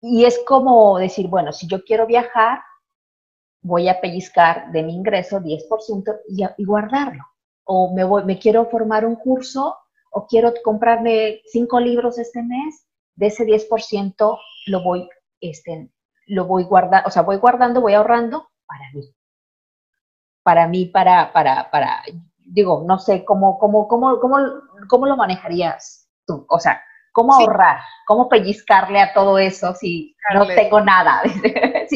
Y 0.02 0.26
es 0.26 0.40
como 0.46 0.98
decir, 0.98 1.28
bueno, 1.28 1.52
si 1.52 1.68
yo 1.68 1.84
quiero 1.84 2.06
viajar, 2.06 2.60
voy 3.62 3.90
a 3.90 4.00
pellizcar 4.00 4.72
de 4.72 4.84
mi 4.84 4.96
ingreso 4.96 5.40
10% 5.40 6.22
y, 6.28 6.44
y 6.58 6.66
guardarlo. 6.66 7.24
O 7.66 7.94
me, 7.94 8.04
voy, 8.04 8.26
me 8.26 8.38
quiero 8.38 8.66
formar 8.66 9.06
un 9.06 9.16
curso 9.16 9.78
o 10.12 10.28
quiero 10.28 10.54
comprarme 10.64 11.42
cinco 11.46 11.80
libros 11.80 12.20
este 12.20 12.44
mes 12.44 12.86
de 13.16 13.28
ese 13.28 13.46
10% 13.46 14.38
lo 14.68 14.84
voy, 14.84 15.10
este, 15.40 15.90
lo 16.28 16.46
voy 16.46 16.64
guardando, 16.64 17.08
o 17.08 17.12
sea, 17.12 17.22
voy 17.22 17.38
guardando, 17.38 17.82
voy 17.82 17.94
ahorrando 17.94 18.48
para 18.74 18.92
mí. 18.94 19.16
Para 20.44 20.68
mí, 20.68 20.86
para, 20.88 21.32
para, 21.32 21.72
para, 21.72 22.04
digo, 22.38 22.84
no 22.86 23.00
sé, 23.00 23.24
¿cómo, 23.24 23.58
cómo, 23.60 23.88
cómo, 23.88 24.20
cómo, 24.20 24.38
cómo 24.90 25.06
lo 25.06 25.16
manejarías 25.16 26.10
tú? 26.26 26.46
O 26.50 26.60
sea, 26.60 26.84
¿cómo 27.12 27.34
ahorrar? 27.34 27.80
¿Cómo 28.08 28.28
pellizcarle 28.28 29.00
a 29.00 29.14
todo 29.14 29.38
eso 29.38 29.74
si 29.76 30.16
no 30.34 30.46
tengo 30.48 30.82
nada? 30.82 31.22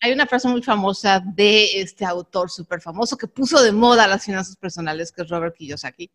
hay, 0.00 0.12
una 0.12 0.26
frase, 0.26 0.48
muy 0.48 0.62
famosa 0.62 1.20
de 1.20 1.80
este 1.80 2.04
autor 2.04 2.50
súper 2.50 2.80
famoso 2.80 3.16
que 3.16 3.28
puso 3.28 3.62
de 3.62 3.72
moda 3.72 4.08
las 4.08 4.24
finanzas 4.24 4.56
personales, 4.56 5.12
que 5.12 5.22
es 5.22 5.28
Robert 5.28 5.54
Kiyosaki, 5.54 6.10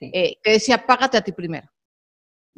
eh, 0.00 0.36
que 0.42 0.50
decía, 0.50 0.84
págate 0.84 1.16
a 1.16 1.22
ti 1.22 1.32
primero. 1.32 1.68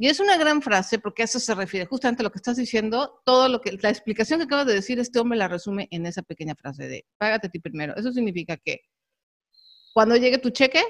Y 0.00 0.06
es 0.06 0.20
una 0.20 0.36
gran 0.36 0.62
frase 0.62 1.00
porque 1.00 1.22
a 1.22 1.24
eso 1.24 1.40
se 1.40 1.52
refiere 1.56 1.84
justamente 1.84 2.22
a 2.22 2.24
lo 2.24 2.30
que 2.30 2.38
estás 2.38 2.56
diciendo, 2.56 3.20
todo 3.24 3.48
lo 3.48 3.60
que, 3.60 3.72
la 3.82 3.90
explicación 3.90 4.38
que 4.38 4.44
acabas 4.44 4.66
de 4.66 4.74
decir, 4.74 5.00
este 5.00 5.18
hombre 5.18 5.36
la 5.36 5.48
resume 5.48 5.88
en 5.90 6.06
esa 6.06 6.22
pequeña 6.22 6.54
frase 6.54 6.86
de 6.86 7.04
págate 7.16 7.48
a 7.48 7.50
ti 7.50 7.58
primero. 7.58 7.96
Eso 7.96 8.12
significa 8.12 8.56
que 8.56 8.82
cuando 9.92 10.14
llegue 10.14 10.38
tu 10.38 10.50
cheque, 10.50 10.84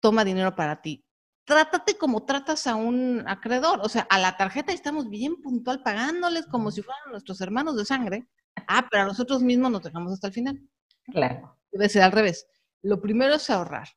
toma 0.00 0.24
dinero 0.24 0.56
para 0.56 0.80
ti. 0.80 1.04
Trátate 1.44 1.98
como 1.98 2.24
tratas 2.24 2.66
a 2.66 2.74
un 2.74 3.22
acreedor. 3.26 3.80
O 3.82 3.88
sea, 3.90 4.06
a 4.08 4.18
la 4.18 4.38
tarjeta 4.38 4.72
estamos 4.72 5.10
bien 5.10 5.42
puntual 5.42 5.82
pagándoles 5.82 6.46
como 6.46 6.70
si 6.70 6.80
fueran 6.80 7.10
nuestros 7.10 7.42
hermanos 7.42 7.76
de 7.76 7.84
sangre. 7.84 8.28
Ah, 8.66 8.88
pero 8.90 9.02
a 9.02 9.06
nosotros 9.06 9.42
mismos 9.42 9.70
nos 9.70 9.82
dejamos 9.82 10.14
hasta 10.14 10.28
el 10.28 10.32
final. 10.32 10.58
Claro. 11.04 11.58
Debe 11.70 11.90
ser 11.90 12.00
al 12.00 12.12
revés. 12.12 12.46
Lo 12.80 13.02
primero 13.02 13.34
es 13.34 13.50
ahorrar. 13.50 13.88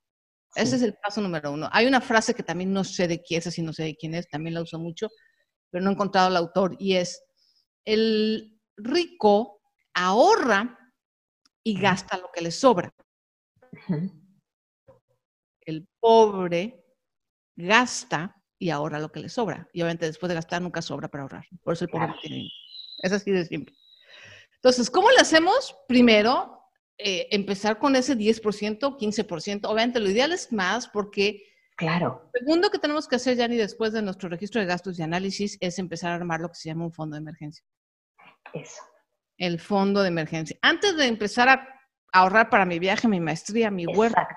Ese 0.56 0.76
es 0.76 0.82
el 0.82 0.96
paso 0.96 1.22
número 1.22 1.52
uno. 1.52 1.70
Hay 1.72 1.88
una 1.88 2.02
frase 2.02 2.34
que 2.34 2.44
también 2.44 2.74
no 2.74 2.84
sé 2.84 3.08
de 3.08 3.22
quién 3.22 3.40
es, 3.40 3.48
así 3.48 3.62
no 3.62 3.74
sé 3.74 3.84
de 3.84 3.96
quién 3.96 4.14
es, 4.16 4.28
también 4.28 4.54
la 4.54 4.62
uso 4.62 4.78
mucho, 4.80 5.10
pero 5.70 5.84
no 5.84 5.90
he 5.90 5.94
encontrado 5.94 6.28
el 6.28 6.36
autor, 6.36 6.76
y 6.78 6.96
es, 6.96 7.24
el 7.86 8.60
rico 8.78 9.62
ahorra 9.94 10.78
y 11.64 11.80
gasta 11.80 12.18
lo 12.18 12.30
que 12.34 12.42
le 12.42 12.52
sobra. 12.52 12.94
El 15.62 15.88
pobre 16.00 16.84
gasta 17.56 18.36
y 18.60 18.70
ahorra 18.70 19.00
lo 19.00 19.12
que 19.12 19.20
le 19.20 19.30
sobra. 19.30 19.68
Y 19.74 19.82
obviamente 19.82 20.06
después 20.06 20.28
de 20.30 20.36
gastar 20.36 20.62
nunca 20.62 20.82
sobra 20.82 21.08
para 21.08 21.24
ahorrar. 21.24 21.46
Por 21.64 21.74
eso 21.74 21.86
el 21.86 21.92
pobre 21.92 22.08
no 22.08 22.16
tiene. 22.22 22.50
Es 23.00 23.12
así 23.12 23.32
de 23.32 23.46
simple. 23.46 23.76
Entonces, 24.56 24.90
¿cómo 24.92 25.10
lo 25.10 25.20
hacemos? 25.20 25.76
Primero, 25.88 26.61
eh, 27.04 27.28
empezar 27.32 27.80
con 27.80 27.96
ese 27.96 28.16
10%, 28.18 28.98
15%. 28.98 29.66
Obviamente 29.66 30.00
lo 30.00 30.10
ideal 30.10 30.32
es 30.32 30.52
más 30.52 30.88
porque... 30.88 31.44
Claro. 31.76 32.30
Lo 32.34 32.40
segundo 32.40 32.70
que 32.70 32.78
tenemos 32.78 33.08
que 33.08 33.16
hacer, 33.16 33.38
Yanni, 33.38 33.58
después 33.58 33.92
de 33.92 34.02
nuestro 34.02 34.30
registro 34.30 34.62
de 34.62 34.68
gastos 34.68 35.00
y 35.00 35.02
análisis, 35.02 35.58
es 35.62 35.80
empezar 35.80 36.12
a 36.12 36.16
armar 36.16 36.40
lo 36.40 36.50
que 36.50 36.56
se 36.56 36.70
llama 36.70 36.86
un 36.86 36.92
fondo 36.92 37.16
de 37.16 37.22
emergencia. 37.22 37.66
Eso. 38.54 38.84
El 39.38 39.60
fondo 39.60 40.02
de 40.02 40.10
emergencia. 40.10 40.58
Antes 40.62 40.96
de 40.96 41.08
empezar 41.08 41.50
a 41.50 41.68
ahorrar 42.12 42.50
para 42.50 42.66
mi 42.66 42.78
viaje, 42.78 43.08
mi 43.08 43.20
maestría, 43.20 43.72
mi 43.72 43.86
huerta, 43.88 44.28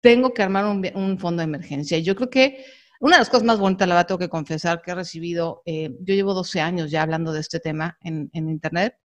tengo 0.00 0.34
que 0.34 0.42
armar 0.42 0.66
un, 0.66 1.18
fondo 1.18 1.40
de 1.40 1.44
emergencia. 1.44 1.96
Y 1.96 2.02
yo 2.02 2.14
creo 2.14 2.28
que 2.28 2.64
una 3.00 3.16
de 3.16 3.20
las 3.20 3.30
cosas 3.30 3.44
más 3.44 3.58
bonitas, 3.58 3.88
la 3.88 3.94
verdad, 3.94 4.08
tengo 4.08 4.18
que 4.18 4.28
confesar 4.28 4.82
que 4.82 4.90
he 4.90 4.94
recibido, 4.94 5.62
eh, 5.64 5.90
yo 6.00 6.14
llevo 6.14 6.34
12 6.34 6.60
años 6.60 6.90
ya 6.90 7.02
hablando 7.02 7.32
de 7.32 7.40
este 7.40 7.60
tema 7.60 7.96
en, 8.02 8.28
en 8.32 8.50
Internet, 8.50 8.96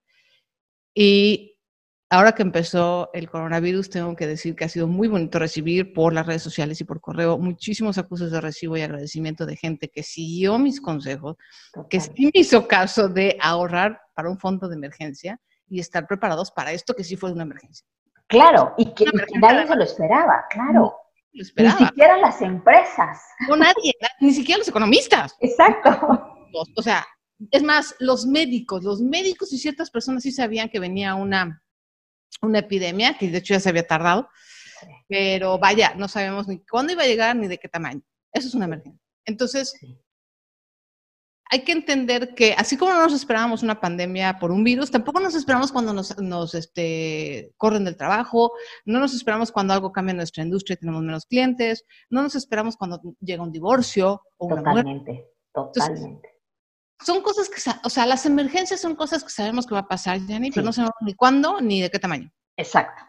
y 0.94 1.55
ahora 2.10 2.34
que 2.34 2.44
empezó 2.44 3.10
el 3.14 3.30
coronavirus, 3.30 3.90
tengo 3.90 4.16
que 4.16 4.28
decir 4.28 4.56
que 4.56 4.66
ha 4.66 4.70
sido 4.70 4.88
muy 4.88 5.08
bonito 5.08 5.40
recibir 5.40 5.94
por 5.94 6.14
las 6.14 6.26
redes 6.26 6.44
sociales 6.44 6.80
y 6.82 6.84
por 6.84 7.02
correo 7.02 7.38
muchísimos 7.38 7.98
acusos 7.98 8.32
de 8.32 8.42
recibo 8.42 8.78
y 8.78 8.82
agradecimiento 8.82 9.46
de 9.46 9.56
gente 9.56 9.90
que 9.90 10.04
siguió 10.04 10.58
mis 10.58 10.82
consejos, 10.82 11.38
que 11.90 12.00
sí 12.00 12.26
me 12.26 12.32
hizo 12.34 12.68
caso 12.68 13.10
de 13.10 13.38
ahorrar 13.42 14.02
para 14.14 14.30
un 14.30 14.38
fondo 14.38 14.68
de 14.68 14.76
emergencia 14.76 15.40
y 15.68 15.80
estar 15.80 16.08
preparados 16.08 16.52
para 16.52 16.72
esto 16.72 16.94
que 16.94 17.04
sí 17.04 17.16
fue 17.16 17.32
una 17.32 17.44
emergencia. 17.44 17.86
Claro, 18.28 18.74
y 18.78 18.94
que, 18.94 19.06
nadie 19.40 19.68
se 19.68 19.76
lo 19.76 19.84
esperaba, 19.84 20.46
claro. 20.50 20.96
Ni 21.34 21.44
siquiera 21.44 22.18
las 22.18 22.42
empresas. 22.42 23.22
No 23.50 23.58
nadie, 23.58 23.92
ni 24.22 24.32
siquiera 24.32 24.60
los 24.60 24.68
economistas. 24.70 25.36
Exacto. 25.42 25.90
O 26.78 26.82
sea, 26.82 27.06
es 27.52 27.62
más, 27.62 27.94
los 28.00 28.26
médicos, 28.26 28.84
los 28.84 29.02
médicos 29.02 29.52
y 29.52 29.58
ciertas 29.58 29.92
personas 29.92 30.24
sí 30.24 30.32
sabían 30.32 30.70
que 30.70 30.80
venía 30.80 31.14
una 31.16 31.62
una 32.42 32.60
epidemia, 32.60 33.18
que 33.18 33.30
de 33.30 33.38
hecho 33.38 33.54
ya 33.54 33.60
se 33.60 33.70
había 33.70 33.88
tardado, 33.88 34.30
pero 35.08 35.58
vaya, 35.58 35.94
no 35.96 36.08
sabemos 36.08 36.48
ni 36.48 36.60
cuándo 36.66 36.94
iba 36.94 37.04
a 37.04 37.08
llegar 37.08 37.36
ni 37.36 37.48
de 37.48 37.58
qué 37.58 37.70
tamaño. 37.70 38.02
Eso 38.32 38.48
es 38.48 38.54
una 38.56 38.66
emergencia. 38.66 39.02
Entonces, 39.26 39.74
hay 41.50 41.64
que 41.64 41.72
entender 41.72 42.34
que 42.34 42.54
así 42.54 42.76
como 42.76 42.94
no 42.94 43.04
nos 43.04 43.14
esperábamos 43.14 43.64
una 43.64 43.80
pandemia 43.80 44.40
por 44.40 44.52
un 44.52 44.64
virus, 44.64 44.92
tampoco 44.92 45.20
nos 45.20 45.36
esperamos 45.36 45.72
cuando 45.72 45.94
nos, 45.94 46.18
nos 46.20 46.56
este, 46.56 47.54
corren 47.58 47.86
del 47.86 47.98
trabajo, 47.98 48.52
no 48.86 49.00
nos 49.00 49.14
esperamos 49.14 49.52
cuando 49.52 49.74
algo 49.74 49.92
cambia 49.92 50.12
en 50.12 50.18
nuestra 50.18 50.44
industria 50.44 50.74
y 50.76 50.78
tenemos 50.78 51.04
menos 51.04 51.26
clientes, 51.26 51.86
no 52.10 52.24
nos 52.24 52.36
esperamos 52.36 52.78
cuando 52.78 53.02
llega 53.20 53.44
un 53.44 53.52
divorcio 53.52 54.22
o 54.38 54.48
una 54.48 54.58
totalmente, 54.58 55.28
Totalmente, 55.54 56.35
son 57.04 57.22
cosas 57.22 57.50
que, 57.50 57.62
o 57.84 57.90
sea, 57.90 58.06
las 58.06 58.26
emergencias 58.26 58.82
son 58.82 58.96
cosas 58.96 59.24
que 59.24 59.30
sabemos 59.30 59.66
que 59.66 59.74
va 59.74 59.82
a 59.82 59.88
pasar, 59.88 60.22
Jenny, 60.22 60.52
pero 60.52 60.66
no 60.66 60.74
sabemos 60.74 60.96
ni 61.02 61.14
cuándo 61.14 61.60
ni 61.62 61.82
de 61.82 61.90
qué 61.90 62.00
tamaño. 62.00 62.32
Exacto. 62.58 63.04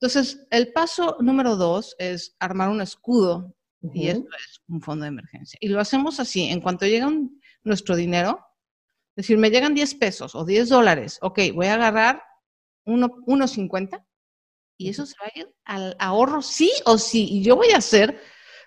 Entonces, 0.00 0.46
el 0.50 0.72
paso 0.72 1.16
número 1.20 1.56
dos 1.56 1.94
es 1.98 2.34
armar 2.38 2.68
un 2.68 2.80
escudo 2.80 3.54
y 3.82 4.08
esto 4.08 4.28
es 4.36 4.60
un 4.68 4.80
fondo 4.82 5.04
de 5.04 5.08
emergencia. 5.08 5.58
Y 5.60 5.68
lo 5.68 5.80
hacemos 5.80 6.20
así, 6.20 6.44
en 6.44 6.60
cuanto 6.60 6.86
llega 6.86 7.10
nuestro 7.64 7.96
dinero, 7.96 8.46
es 9.16 9.26
decir, 9.26 9.38
me 9.38 9.50
llegan 9.50 9.74
10 9.74 9.94
pesos 9.96 10.34
o 10.34 10.44
10 10.44 10.68
dólares, 10.68 11.18
ok, 11.22 11.38
voy 11.54 11.66
a 11.66 11.74
agarrar 11.74 12.22
1.50 12.86 14.04
y 14.78 14.88
eso 14.88 15.04
se 15.04 15.14
va 15.20 15.26
a 15.26 15.38
ir 15.38 15.54
al 15.64 15.96
ahorro 15.98 16.40
sí 16.40 16.70
o 16.86 16.96
sí. 16.96 17.28
Y 17.30 17.42
yo 17.42 17.56
voy 17.56 17.70
a 17.70 17.78
hacer 17.78 18.20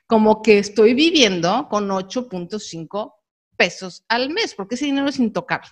como 0.05 0.41
que 0.43 0.59
estoy 0.59 0.93
viviendo 0.93 1.67
con 1.69 1.89
8.5 1.89 3.13
pesos 3.63 4.04
al 4.10 4.30
mes, 4.30 4.54
porque 4.56 4.76
ese 4.76 4.84
dinero 4.84 5.08
es 5.08 5.19
intocable. 5.19 5.69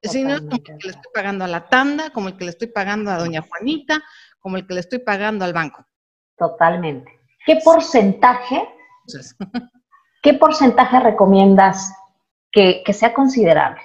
Ese 0.00 0.18
dinero 0.18 0.36
es 0.36 0.42
como 0.42 0.54
el 0.54 0.62
que 0.62 0.86
le 0.86 0.90
estoy 0.90 1.10
pagando 1.12 1.44
a 1.44 1.48
la 1.48 1.68
tanda, 1.68 2.10
como 2.10 2.28
el 2.28 2.36
que 2.36 2.44
le 2.44 2.50
estoy 2.50 2.68
pagando 2.68 3.10
a 3.10 3.18
doña 3.18 3.42
Juanita, 3.42 4.04
como 4.38 4.56
el 4.56 4.68
que 4.68 4.74
le 4.74 4.80
estoy 4.80 5.00
pagando 5.00 5.44
al 5.44 5.52
banco. 5.52 5.84
Totalmente. 6.38 7.10
¿Qué 7.44 7.58
porcentaje, 7.64 8.68
qué 10.22 10.34
porcentaje 10.34 11.00
recomiendas 11.00 11.92
que, 12.52 12.84
sea 12.92 13.12
considerable? 13.12 13.82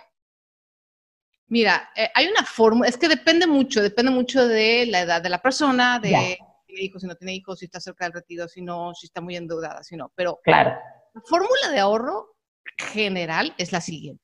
Mira, 1.47 1.89
eh, 1.95 2.11
hay 2.13 2.27
una 2.27 2.45
fórmula, 2.45 2.87
es 2.87 2.97
que 2.97 3.07
depende 3.07 3.47
mucho, 3.47 3.81
depende 3.81 4.11
mucho 4.11 4.47
de 4.47 4.85
la 4.85 4.99
edad 5.01 5.23
de 5.23 5.29
la 5.29 5.41
persona, 5.41 5.99
de 5.99 6.09
si 6.09 6.37
tiene 6.67 6.83
hijos, 6.83 7.01
si 7.01 7.07
no 7.07 7.15
tiene 7.15 7.33
hijos, 7.33 7.57
si 7.57 7.65
está 7.65 7.79
cerca 7.79 8.05
del 8.05 8.13
retiro, 8.13 8.47
si 8.47 8.61
no, 8.61 8.93
si 8.93 9.07
está 9.07 9.21
muy 9.21 9.35
endeudada, 9.35 9.81
si 9.81 9.97
no. 9.97 10.11
Pero 10.13 10.39
claro. 10.43 10.77
la 11.15 11.21
fórmula 11.21 11.69
de 11.71 11.79
ahorro 11.79 12.35
general 12.77 13.53
es 13.57 13.71
la 13.71 13.81
siguiente. 13.81 14.23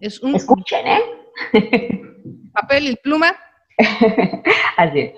Es 0.00 0.20
un 0.20 0.34
Escuchen, 0.34 0.86
¿eh? 0.86 1.00
Papel 2.52 2.90
y 2.90 2.96
pluma. 2.96 3.36
Así 4.76 5.00
es. 5.00 5.14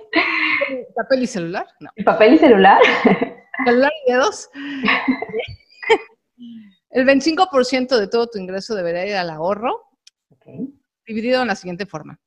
Papel 0.95 1.23
y 1.23 1.27
celular. 1.27 1.67
No. 1.81 1.91
Papel 2.05 2.35
y 2.35 2.39
celular. 2.39 2.81
Celular 3.65 3.93
y 4.07 4.13
dedos. 4.13 4.51
El 6.91 7.07
25% 7.07 7.99
de 7.99 8.09
todo 8.09 8.27
tu 8.27 8.39
ingreso 8.39 8.75
debería 8.75 9.07
ir 9.07 9.15
al 9.15 9.31
ahorro, 9.31 9.89
dividido 11.07 11.43
en 11.43 11.49
la 11.49 11.55
siguiente 11.55 11.87
forma. 11.87 12.21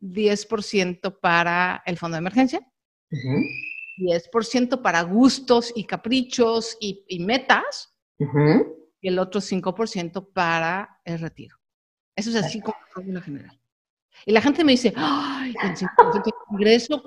10% 0.00 1.20
para 1.20 1.82
el 1.86 1.96
fondo 1.98 2.16
de 2.16 2.20
emergencia, 2.20 2.60
10% 3.98 4.82
para 4.82 5.02
gustos 5.02 5.72
y 5.74 5.84
caprichos 5.84 6.76
y, 6.80 7.18
metas, 7.20 7.94
y 9.00 9.08
el 9.08 9.18
otro 9.18 9.40
5% 9.40 10.32
para 10.32 11.00
el 11.04 11.18
retiro. 11.18 11.56
Eso 12.14 12.30
es 12.30 12.36
así 12.36 12.60
como 12.60 12.76
fórmula 12.92 13.20
general. 13.20 13.60
Y 14.26 14.32
la 14.32 14.42
gente 14.42 14.64
me 14.64 14.72
dice, 14.72 14.92
ay, 14.96 15.54
el 15.62 15.76
5% 15.76 16.24
de 16.24 16.30
ingreso, 16.50 17.02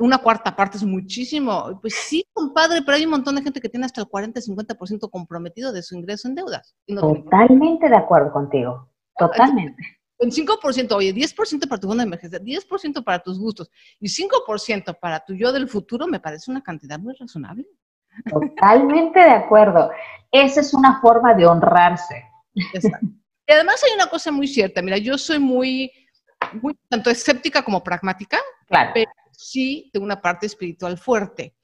una 0.00 0.18
cuarta 0.18 0.54
parte 0.54 0.76
es 0.76 0.84
muchísimo. 0.84 1.78
Pues 1.80 1.94
sí, 1.94 2.26
compadre, 2.32 2.82
pero 2.82 2.96
hay 2.96 3.04
un 3.04 3.12
montón 3.12 3.36
de 3.36 3.42
gente 3.42 3.60
que 3.60 3.68
tiene 3.68 3.86
hasta 3.86 4.02
el 4.02 4.08
40-50% 4.08 5.08
comprometido 5.10 5.72
de 5.72 5.82
su 5.82 5.96
ingreso 5.96 6.28
en 6.28 6.34
deudas. 6.34 6.74
Totalmente 6.86 7.88
de 7.88 7.96
acuerdo 7.96 8.32
contigo. 8.32 8.90
Totalmente. 9.16 9.82
En 10.18 10.30
5%, 10.30 10.92
oye, 10.96 11.14
10% 11.14 11.68
para 11.68 11.80
tu 11.80 11.86
fondo 11.86 12.02
de 12.02 12.08
emergencia, 12.08 12.40
10% 12.40 13.04
para 13.04 13.20
tus 13.20 13.38
gustos 13.38 13.70
y 14.00 14.08
5% 14.08 14.98
para 15.00 15.24
tu 15.24 15.32
yo 15.32 15.52
del 15.52 15.68
futuro, 15.68 16.08
me 16.08 16.18
parece 16.18 16.50
una 16.50 16.60
cantidad 16.60 16.98
muy 16.98 17.14
razonable. 17.14 17.66
Totalmente 18.24 19.18
de 19.18 19.30
acuerdo. 19.30 19.90
Esa 20.30 20.60
es 20.60 20.74
una 20.74 21.00
forma 21.00 21.34
de 21.34 21.46
honrarse. 21.46 22.24
Y 22.54 23.52
además 23.52 23.82
hay 23.82 23.94
una 23.94 24.08
cosa 24.08 24.30
muy 24.30 24.46
cierta. 24.46 24.82
Mira, 24.82 24.98
yo 24.98 25.16
soy 25.16 25.38
muy, 25.38 25.90
tanto 26.88 27.08
escéptica 27.10 27.62
como 27.62 27.82
pragmática, 27.82 28.38
claro. 28.66 28.90
pero 28.92 29.10
sí 29.32 29.88
tengo 29.92 30.04
una 30.04 30.20
parte 30.20 30.46
espiritual 30.46 30.98
fuerte. 30.98 31.54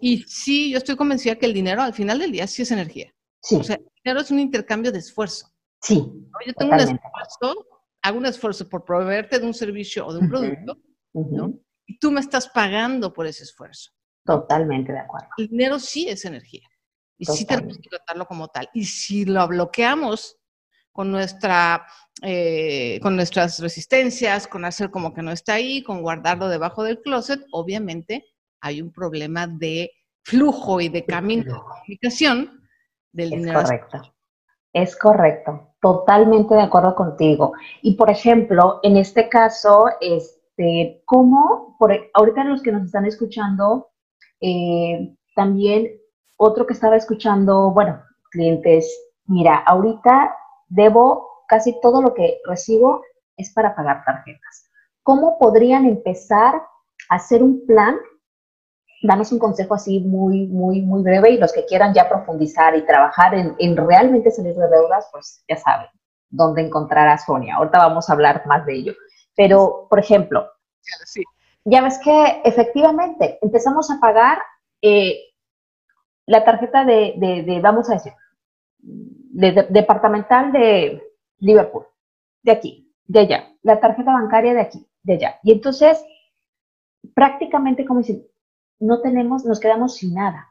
Y 0.00 0.22
sí, 0.22 0.70
yo 0.70 0.78
estoy 0.78 0.96
convencida 0.96 1.36
que 1.36 1.46
el 1.46 1.54
dinero 1.54 1.82
al 1.82 1.94
final 1.94 2.18
del 2.18 2.32
día 2.32 2.46
sí 2.46 2.62
es 2.62 2.70
energía. 2.70 3.12
Sí. 3.40 3.56
O 3.56 3.64
sea, 3.64 3.76
el 3.76 3.86
dinero 4.02 4.20
es 4.20 4.30
un 4.30 4.38
intercambio 4.38 4.92
de 4.92 4.98
esfuerzo. 4.98 5.50
Sí. 5.80 5.96
Yo 6.46 6.52
tengo 6.54 6.72
un 6.72 6.80
esfuerzo, 6.80 7.66
hago 8.02 8.18
un 8.18 8.26
esfuerzo 8.26 8.68
por 8.68 8.84
proveerte 8.84 9.38
de 9.38 9.46
un 9.46 9.54
servicio 9.54 10.06
o 10.06 10.12
de 10.12 10.20
un 10.20 10.28
producto, 10.28 10.78
¿no? 11.12 11.54
Y 11.86 11.98
tú 11.98 12.10
me 12.10 12.20
estás 12.20 12.48
pagando 12.48 13.12
por 13.12 13.26
ese 13.26 13.44
esfuerzo. 13.44 13.90
Totalmente 14.24 14.92
de 14.92 15.00
acuerdo. 15.00 15.28
El 15.36 15.48
dinero 15.48 15.78
sí 15.78 16.08
es 16.08 16.24
energía. 16.24 16.68
Y 17.18 17.26
sí 17.26 17.46
tenemos 17.46 17.78
que 17.78 17.88
tratarlo 17.88 18.26
como 18.26 18.48
tal. 18.48 18.68
Y 18.74 18.84
si 18.84 19.24
lo 19.24 19.46
bloqueamos 19.46 20.38
con, 20.92 21.10
nuestra, 21.10 21.86
eh, 22.22 22.98
con 23.02 23.16
nuestras 23.16 23.60
resistencias, 23.60 24.46
con 24.46 24.64
hacer 24.64 24.90
como 24.90 25.12
que 25.12 25.22
no 25.22 25.30
está 25.30 25.54
ahí, 25.54 25.82
con 25.82 26.02
guardarlo 26.02 26.48
debajo 26.48 26.82
del 26.82 27.00
closet, 27.00 27.44
obviamente 27.52 28.24
hay 28.60 28.80
un 28.80 28.92
problema 28.92 29.46
de 29.46 29.92
flujo 30.22 30.80
y 30.80 30.88
de 30.88 31.04
camino 31.04 31.54
de 31.54 31.60
comunicación 31.60 32.62
del 33.12 33.32
es 33.32 33.38
dinero. 33.38 33.62
Correcto. 33.62 34.14
Es 34.72 34.96
correcto. 34.96 35.74
Totalmente 35.80 36.54
de 36.54 36.62
acuerdo 36.62 36.94
contigo. 36.94 37.52
Y 37.82 37.94
por 37.94 38.10
ejemplo, 38.10 38.80
en 38.82 38.96
este 38.96 39.28
caso, 39.28 39.86
este, 40.00 41.02
¿cómo, 41.04 41.76
por, 41.78 41.94
ahorita 42.14 42.44
los 42.44 42.62
que 42.62 42.72
nos 42.72 42.86
están 42.86 43.04
escuchando, 43.04 43.92
eh, 44.40 45.14
también 45.34 46.00
otro 46.36 46.66
que 46.66 46.72
estaba 46.72 46.96
escuchando, 46.96 47.70
bueno, 47.72 48.02
clientes, 48.30 48.86
mira, 49.26 49.56
ahorita 49.56 50.36
debo 50.68 51.44
casi 51.48 51.78
todo 51.80 52.02
lo 52.02 52.14
que 52.14 52.38
recibo 52.44 53.02
es 53.36 53.52
para 53.52 53.74
pagar 53.74 54.04
tarjetas. 54.04 54.70
¿Cómo 55.02 55.38
podrían 55.38 55.86
empezar 55.86 56.54
a 56.54 57.14
hacer 57.14 57.42
un 57.42 57.66
plan? 57.66 57.96
Danos 59.02 59.32
un 59.32 59.38
consejo 59.38 59.74
así 59.74 60.00
muy, 60.00 60.46
muy, 60.46 60.80
muy 60.80 61.02
breve 61.02 61.30
y 61.30 61.38
los 61.38 61.52
que 61.52 61.66
quieran 61.66 61.92
ya 61.92 62.08
profundizar 62.08 62.74
y 62.76 62.86
trabajar 62.86 63.34
en, 63.34 63.54
en 63.58 63.76
realmente 63.76 64.30
salir 64.30 64.54
de 64.54 64.68
deudas, 64.68 65.08
pues 65.12 65.44
ya 65.48 65.56
saben 65.56 65.88
dónde 66.30 66.62
encontrar 66.62 67.08
a 67.08 67.18
Sonia. 67.18 67.56
Ahorita 67.56 67.78
vamos 67.78 68.08
a 68.08 68.12
hablar 68.12 68.46
más 68.46 68.64
de 68.66 68.74
ello. 68.74 68.92
Pero, 69.36 69.86
por 69.88 69.98
ejemplo. 69.98 70.48
Ya 71.64 71.82
ves 71.82 71.98
que 71.98 72.42
efectivamente 72.44 73.38
empezamos 73.40 73.90
a 73.90 73.98
pagar 74.00 74.38
eh, 74.82 75.18
la 76.26 76.44
tarjeta 76.44 76.84
de, 76.84 77.14
de, 77.18 77.60
vamos 77.60 77.88
a 77.90 77.94
decir, 77.94 78.12
de, 78.78 79.66
departamental 79.70 80.52
de 80.52 81.02
Liverpool, 81.38 81.86
de 82.42 82.52
aquí, 82.52 82.92
de 83.06 83.20
allá, 83.20 83.48
la 83.62 83.80
tarjeta 83.80 84.12
bancaria 84.12 84.54
de 84.54 84.60
aquí, 84.60 84.86
de 85.02 85.14
allá. 85.14 85.40
Y 85.42 85.52
entonces, 85.52 86.04
prácticamente, 87.14 87.84
como 87.84 88.00
dicen, 88.00 88.26
no 88.78 89.00
tenemos, 89.00 89.44
nos 89.44 89.60
quedamos 89.60 89.96
sin 89.96 90.14
nada. 90.14 90.48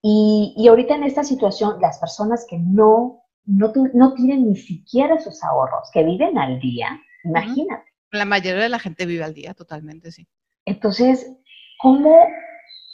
Y, 0.00 0.54
y 0.56 0.68
ahorita 0.68 0.94
en 0.94 1.04
esta 1.04 1.24
situación, 1.24 1.80
las 1.80 1.98
personas 1.98 2.46
que 2.48 2.58
no, 2.58 3.24
no, 3.44 3.72
no 3.94 4.14
tienen 4.14 4.48
ni 4.48 4.56
siquiera 4.56 5.18
sus 5.18 5.42
ahorros, 5.42 5.90
que 5.92 6.04
viven 6.04 6.38
al 6.38 6.60
día, 6.60 7.00
imagínate. 7.24 7.87
La 8.10 8.24
mayoría 8.24 8.62
de 8.62 8.68
la 8.68 8.78
gente 8.78 9.06
vive 9.06 9.24
al 9.24 9.34
día, 9.34 9.54
totalmente, 9.54 10.10
sí. 10.12 10.26
Entonces, 10.64 11.30
¿cómo? 11.78 12.26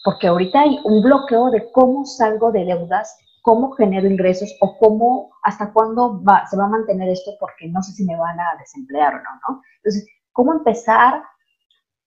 Porque 0.05 0.27
ahorita 0.27 0.61
hay 0.61 0.79
un 0.85 1.03
bloqueo 1.03 1.51
de 1.51 1.71
cómo 1.73 2.05
salgo 2.05 2.53
de 2.53 2.65
deudas, 2.65 3.17
cómo 3.43 3.73
genero 3.73 4.09
ingresos 4.09 4.55
o 4.61 4.77
cómo, 4.79 5.31
hasta 5.43 5.73
cuándo 5.73 6.23
se 6.51 6.57
va 6.57 6.65
a 6.65 6.69
mantener 6.69 7.09
esto 7.11 7.33
porque 7.39 7.69
no 7.69 7.83
sé 7.83 7.93
si 7.93 8.05
me 8.05 8.17
van 8.17 8.39
a 8.41 8.57
desemplear 8.59 9.15
o 9.15 9.19
no, 9.19 9.31
¿no? 9.49 9.63
Entonces, 9.77 10.07
¿cómo 10.33 10.53
empezar 10.53 11.23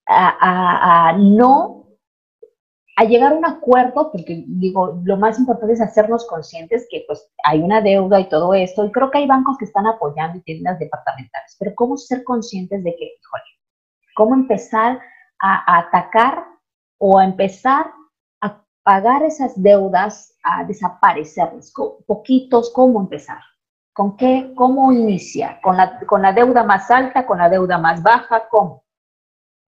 a, 0.08 1.14
no 1.18 1.87
a 2.98 3.04
llegar 3.04 3.32
a 3.32 3.36
un 3.36 3.44
acuerdo, 3.44 4.10
porque 4.10 4.42
digo, 4.48 5.00
lo 5.04 5.16
más 5.16 5.38
importante 5.38 5.74
es 5.74 5.80
hacernos 5.80 6.26
conscientes 6.26 6.88
que 6.90 7.04
pues 7.06 7.30
hay 7.44 7.60
una 7.60 7.80
deuda 7.80 8.18
y 8.18 8.28
todo 8.28 8.54
esto, 8.54 8.84
y 8.84 8.90
creo 8.90 9.08
que 9.08 9.18
hay 9.18 9.26
bancos 9.28 9.56
que 9.56 9.66
están 9.66 9.86
apoyando 9.86 10.38
y 10.38 10.40
tiendas 10.40 10.80
departamentales, 10.80 11.54
pero 11.60 11.76
¿cómo 11.76 11.96
ser 11.96 12.24
conscientes 12.24 12.82
de 12.82 12.96
que, 12.96 13.04
híjole, 13.04 13.44
cómo 14.16 14.34
empezar 14.34 14.98
a, 15.38 15.78
atacar 15.78 16.44
o 16.98 17.20
a 17.20 17.24
empezar 17.24 17.86
a 18.40 18.64
pagar 18.82 19.22
esas 19.22 19.52
deudas, 19.62 20.36
a 20.42 20.64
desaparecerlas, 20.64 21.72
poquitos, 22.04 22.72
cómo 22.72 22.98
empezar? 22.98 23.38
¿Con 23.92 24.16
qué? 24.16 24.52
¿Cómo 24.56 24.90
inicia? 24.90 25.60
¿Con 25.62 25.76
la, 25.76 26.00
¿Con 26.04 26.20
la 26.20 26.32
deuda 26.32 26.64
más 26.64 26.90
alta? 26.90 27.26
¿Con 27.26 27.38
la 27.38 27.48
deuda 27.48 27.78
más 27.78 28.02
baja? 28.02 28.48
¿Cómo? 28.48 28.82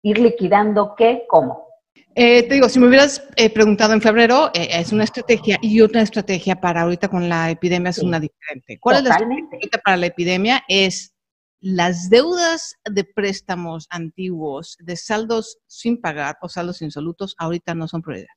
¿Ir 0.02 0.18
liquidando 0.18 0.96
qué? 0.96 1.26
¿Cómo? 1.28 1.67
Eh, 2.16 2.44
te 2.44 2.56
digo, 2.56 2.68
si 2.68 2.80
me 2.80 2.88
hubieras 2.88 3.24
eh, 3.36 3.50
preguntado 3.50 3.94
en 3.94 4.02
febrero, 4.02 4.50
eh, 4.56 4.70
es 4.72 4.92
una 4.92 5.04
estrategia 5.04 5.60
y 5.62 5.82
otra 5.82 6.02
estrategia 6.02 6.60
para 6.60 6.82
ahorita 6.82 7.10
con 7.10 7.30
la 7.30 7.52
epidemia 7.52 7.92
es 7.92 8.00
una 8.00 8.20
diferente. 8.20 8.80
¿Cuál 8.80 8.98
es 8.98 9.04
la 9.04 9.16
estrategia 9.16 9.82
para 9.84 9.98
la 9.98 10.08
epidemia? 10.08 10.64
Es 10.68 11.14
las 11.60 12.10
deudas 12.10 12.76
de 12.90 13.04
préstamos 13.04 13.88
antiguos, 13.92 14.78
de 14.80 14.96
saldos 14.96 15.60
sin 15.68 16.02
pagar 16.02 16.38
o 16.42 16.50
saldos 16.50 16.82
insolutos, 16.82 17.36
ahorita 17.38 17.76
no 17.76 17.88
son 17.88 18.02
prioridad. 18.02 18.34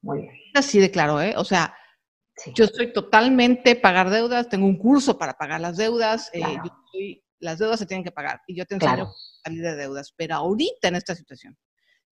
Muy 0.00 0.22
bien. 0.22 0.34
Así 0.54 0.78
de 0.78 0.90
claro, 0.90 1.20
¿eh? 1.20 1.34
O 1.36 1.44
sea, 1.44 1.74
yo 2.54 2.64
estoy 2.64 2.92
totalmente 2.92 3.76
pagar 3.76 4.10
deudas, 4.10 4.48
tengo 4.48 4.66
un 4.66 4.78
curso 4.78 5.18
para 5.18 5.34
pagar 5.34 5.60
las 5.60 5.76
deudas, 5.76 6.30
las 7.38 7.58
deudas 7.58 7.78
se 7.78 7.86
tienen 7.86 8.04
que 8.04 8.12
pagar 8.12 8.40
y 8.46 8.56
yo 8.56 8.64
te 8.64 8.74
enseño 8.74 9.08
a 9.08 9.14
salir 9.44 9.62
de 9.62 9.76
deudas, 9.76 10.12
pero 10.16 10.36
ahorita 10.36 10.88
en 10.88 10.96
esta 10.96 11.14
situación, 11.14 11.56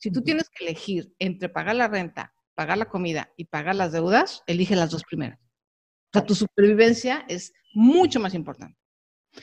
si 0.01 0.11
tú 0.11 0.23
tienes 0.23 0.49
que 0.49 0.65
elegir 0.65 1.15
entre 1.19 1.49
pagar 1.49 1.77
la 1.77 1.87
renta, 1.87 2.35
pagar 2.55 2.79
la 2.79 2.87
comida 2.87 3.33
y 3.37 3.45
pagar 3.45 3.77
las 3.77 3.93
deudas, 3.93 4.43
elige 4.47 4.75
las 4.75 4.91
dos 4.91 5.05
primeras. 5.05 5.39
O 5.39 6.13
sea, 6.13 6.27
tu 6.27 6.35
supervivencia 6.35 7.25
es 7.29 7.53
mucho 7.75 8.19
más 8.19 8.35
importante. 8.35 8.77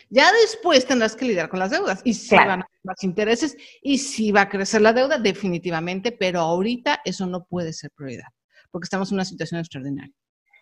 Ya 0.10 0.34
después 0.34 0.86
tendrás 0.86 1.16
que 1.16 1.26
lidiar 1.26 1.48
con 1.48 1.60
las 1.60 1.72
deudas 1.72 2.02
y 2.04 2.14
si 2.14 2.36
van 2.36 2.62
a 2.62 2.68
más 2.84 3.04
intereses 3.04 3.56
y 3.82 4.00
si 4.00 4.32
va 4.32 4.42
a 4.42 4.50
crecer 4.50 4.82
la 4.82 4.92
deuda, 4.92 5.18
definitivamente, 5.18 6.12
pero 6.12 6.42
ahorita 6.42 7.02
eso 7.06 7.26
no 7.26 7.46
puede 7.46 7.72
ser 7.72 7.92
prioridad 7.92 8.28
porque 8.72 8.86
estamos 8.86 9.12
en 9.12 9.16
una 9.16 9.26
situación 9.26 9.60
extraordinaria. 9.60 10.14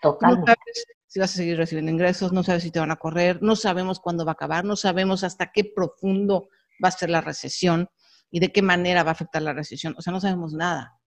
Totalmente. 0.02 0.42
No 0.42 0.46
sabes 0.46 0.86
si 1.08 1.20
vas 1.20 1.34
a 1.34 1.38
seguir 1.38 1.58
recibiendo 1.58 1.92
ingresos, 1.92 2.34
no 2.34 2.44
sabes 2.44 2.64
si 2.64 2.72
te 2.72 2.80
van 2.80 2.92
a 2.92 2.98
correr, 2.98 3.42
no 3.42 3.56
sabemos 3.56 4.00
cuándo 4.00 4.26
va 4.26 4.32
a 4.32 4.34
acabar, 4.34 4.66
no 4.66 4.76
sabemos 4.76 5.24
hasta 5.24 5.52
qué 5.52 5.64
profundo 5.64 6.50
va 6.84 6.90
a 6.90 6.92
ser 6.92 7.10
la 7.10 7.22
recesión 7.22 7.88
y 8.36 8.40
de 8.42 8.52
qué 8.52 8.62
manera 8.62 9.02
va 9.04 9.12
a 9.12 9.14
afectar 9.14 9.42
la 9.42 9.54
recesión. 9.54 9.96
O 9.98 10.02
sea, 10.02 10.12
no 10.12 10.20
sabemos 10.20 10.52
nada. 10.52 11.00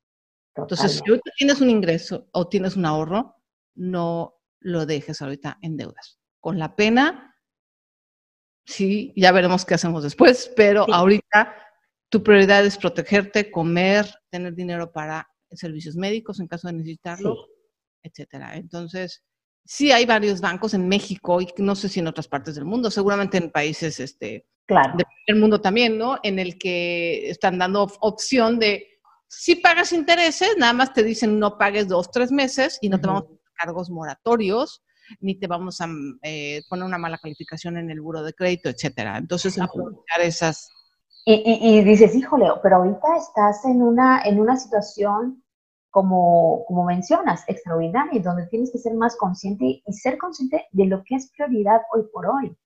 Entonces, 0.56 0.92
si 0.92 1.02
ahorita 1.06 1.30
tienes 1.36 1.60
un 1.60 1.68
ingreso 1.68 2.26
o 2.32 2.48
tienes 2.48 2.74
un 2.74 2.86
ahorro, 2.86 3.36
no 3.74 4.40
lo 4.60 4.86
dejes 4.86 5.20
ahorita 5.20 5.58
en 5.60 5.76
deudas. 5.76 6.18
Con 6.40 6.58
la 6.58 6.74
pena, 6.74 7.36
sí, 8.64 9.12
ya 9.14 9.30
veremos 9.32 9.66
qué 9.66 9.74
hacemos 9.74 10.04
después, 10.04 10.50
pero 10.56 10.86
ahorita 10.90 11.54
tu 12.08 12.22
prioridad 12.22 12.64
es 12.64 12.78
protegerte, 12.78 13.50
comer, 13.50 14.06
tener 14.30 14.54
dinero 14.54 14.90
para 14.90 15.28
servicios 15.50 15.96
médicos 15.96 16.40
en 16.40 16.48
caso 16.48 16.68
de 16.68 16.72
necesitarlo, 16.78 17.36
etcétera. 18.02 18.56
Entonces, 18.56 19.22
sí 19.66 19.92
hay 19.92 20.06
varios 20.06 20.40
bancos 20.40 20.72
en 20.72 20.88
México 20.88 21.42
y 21.42 21.48
no 21.58 21.76
sé 21.76 21.90
si 21.90 22.00
en 22.00 22.06
otras 22.06 22.26
partes 22.26 22.54
del 22.54 22.64
mundo, 22.64 22.90
seguramente 22.90 23.36
en 23.36 23.50
países 23.50 24.00
este, 24.00 24.46
claro. 24.68 24.96
del 25.26 25.36
mundo 25.36 25.60
también, 25.60 25.98
¿no? 25.98 26.18
En 26.22 26.38
el 26.38 26.58
que 26.58 27.28
están 27.30 27.58
dando 27.58 27.88
opción 28.00 28.58
de, 28.60 28.86
si 29.26 29.56
pagas 29.56 29.92
intereses, 29.92 30.56
nada 30.56 30.72
más 30.72 30.92
te 30.92 31.02
dicen 31.02 31.38
no 31.38 31.58
pagues 31.58 31.88
dos, 31.88 32.10
tres 32.10 32.30
meses 32.30 32.78
y 32.80 32.88
no 32.88 33.00
te 33.00 33.08
vamos 33.08 33.24
a 33.24 33.64
cargos 33.64 33.90
moratorios, 33.90 34.84
ni 35.20 35.34
te 35.34 35.46
vamos 35.46 35.80
a 35.80 35.88
eh, 36.22 36.62
poner 36.68 36.84
una 36.84 36.98
mala 36.98 37.18
calificación 37.18 37.78
en 37.78 37.90
el 37.90 38.00
buro 38.00 38.22
de 38.22 38.34
crédito, 38.34 38.68
etcétera. 38.68 39.18
Entonces, 39.18 39.58
aprovechar 39.58 40.20
esas... 40.20 40.70
Y, 41.24 41.58
y, 41.60 41.84
dices, 41.84 42.14
híjole, 42.14 42.46
pero 42.62 42.76
ahorita 42.76 43.16
estás 43.18 43.64
en 43.66 43.82
una, 43.82 44.22
en 44.22 44.40
una 44.40 44.56
situación 44.56 45.42
como, 45.90 46.64
como 46.66 46.84
mencionas, 46.84 47.44
extraordinaria, 47.48 48.20
donde 48.22 48.46
tienes 48.46 48.70
que 48.70 48.78
ser 48.78 48.94
más 48.94 49.16
consciente 49.16 49.82
y 49.84 49.92
ser 49.92 50.16
consciente 50.16 50.66
de 50.72 50.86
lo 50.86 51.02
que 51.04 51.16
es 51.16 51.30
prioridad 51.36 51.82
hoy 51.92 52.04
por 52.12 52.26
hoy. 52.26 52.56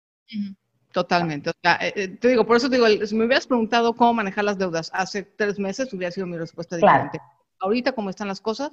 Totalmente. 0.92 1.50
O 1.50 1.52
sea, 1.62 1.78
eh, 1.81 1.92
eh, 1.96 2.09
te 2.09 2.28
digo, 2.28 2.46
por 2.46 2.57
eso 2.57 2.68
te 2.68 2.76
digo, 2.76 3.07
si 3.07 3.14
me 3.14 3.24
hubieras 3.24 3.46
preguntado 3.46 3.94
cómo 3.94 4.14
manejar 4.14 4.44
las 4.44 4.59
deudas 4.59 4.90
hace 4.92 5.22
tres 5.22 5.59
meses, 5.59 5.92
hubiera 5.92 6.12
sido 6.12 6.26
mi 6.26 6.37
respuesta 6.37 6.76
diferente. 6.76 7.18
Ahorita, 7.61 7.92
como 7.92 8.11
están 8.11 8.28
las 8.28 8.40
cosas, 8.40 8.70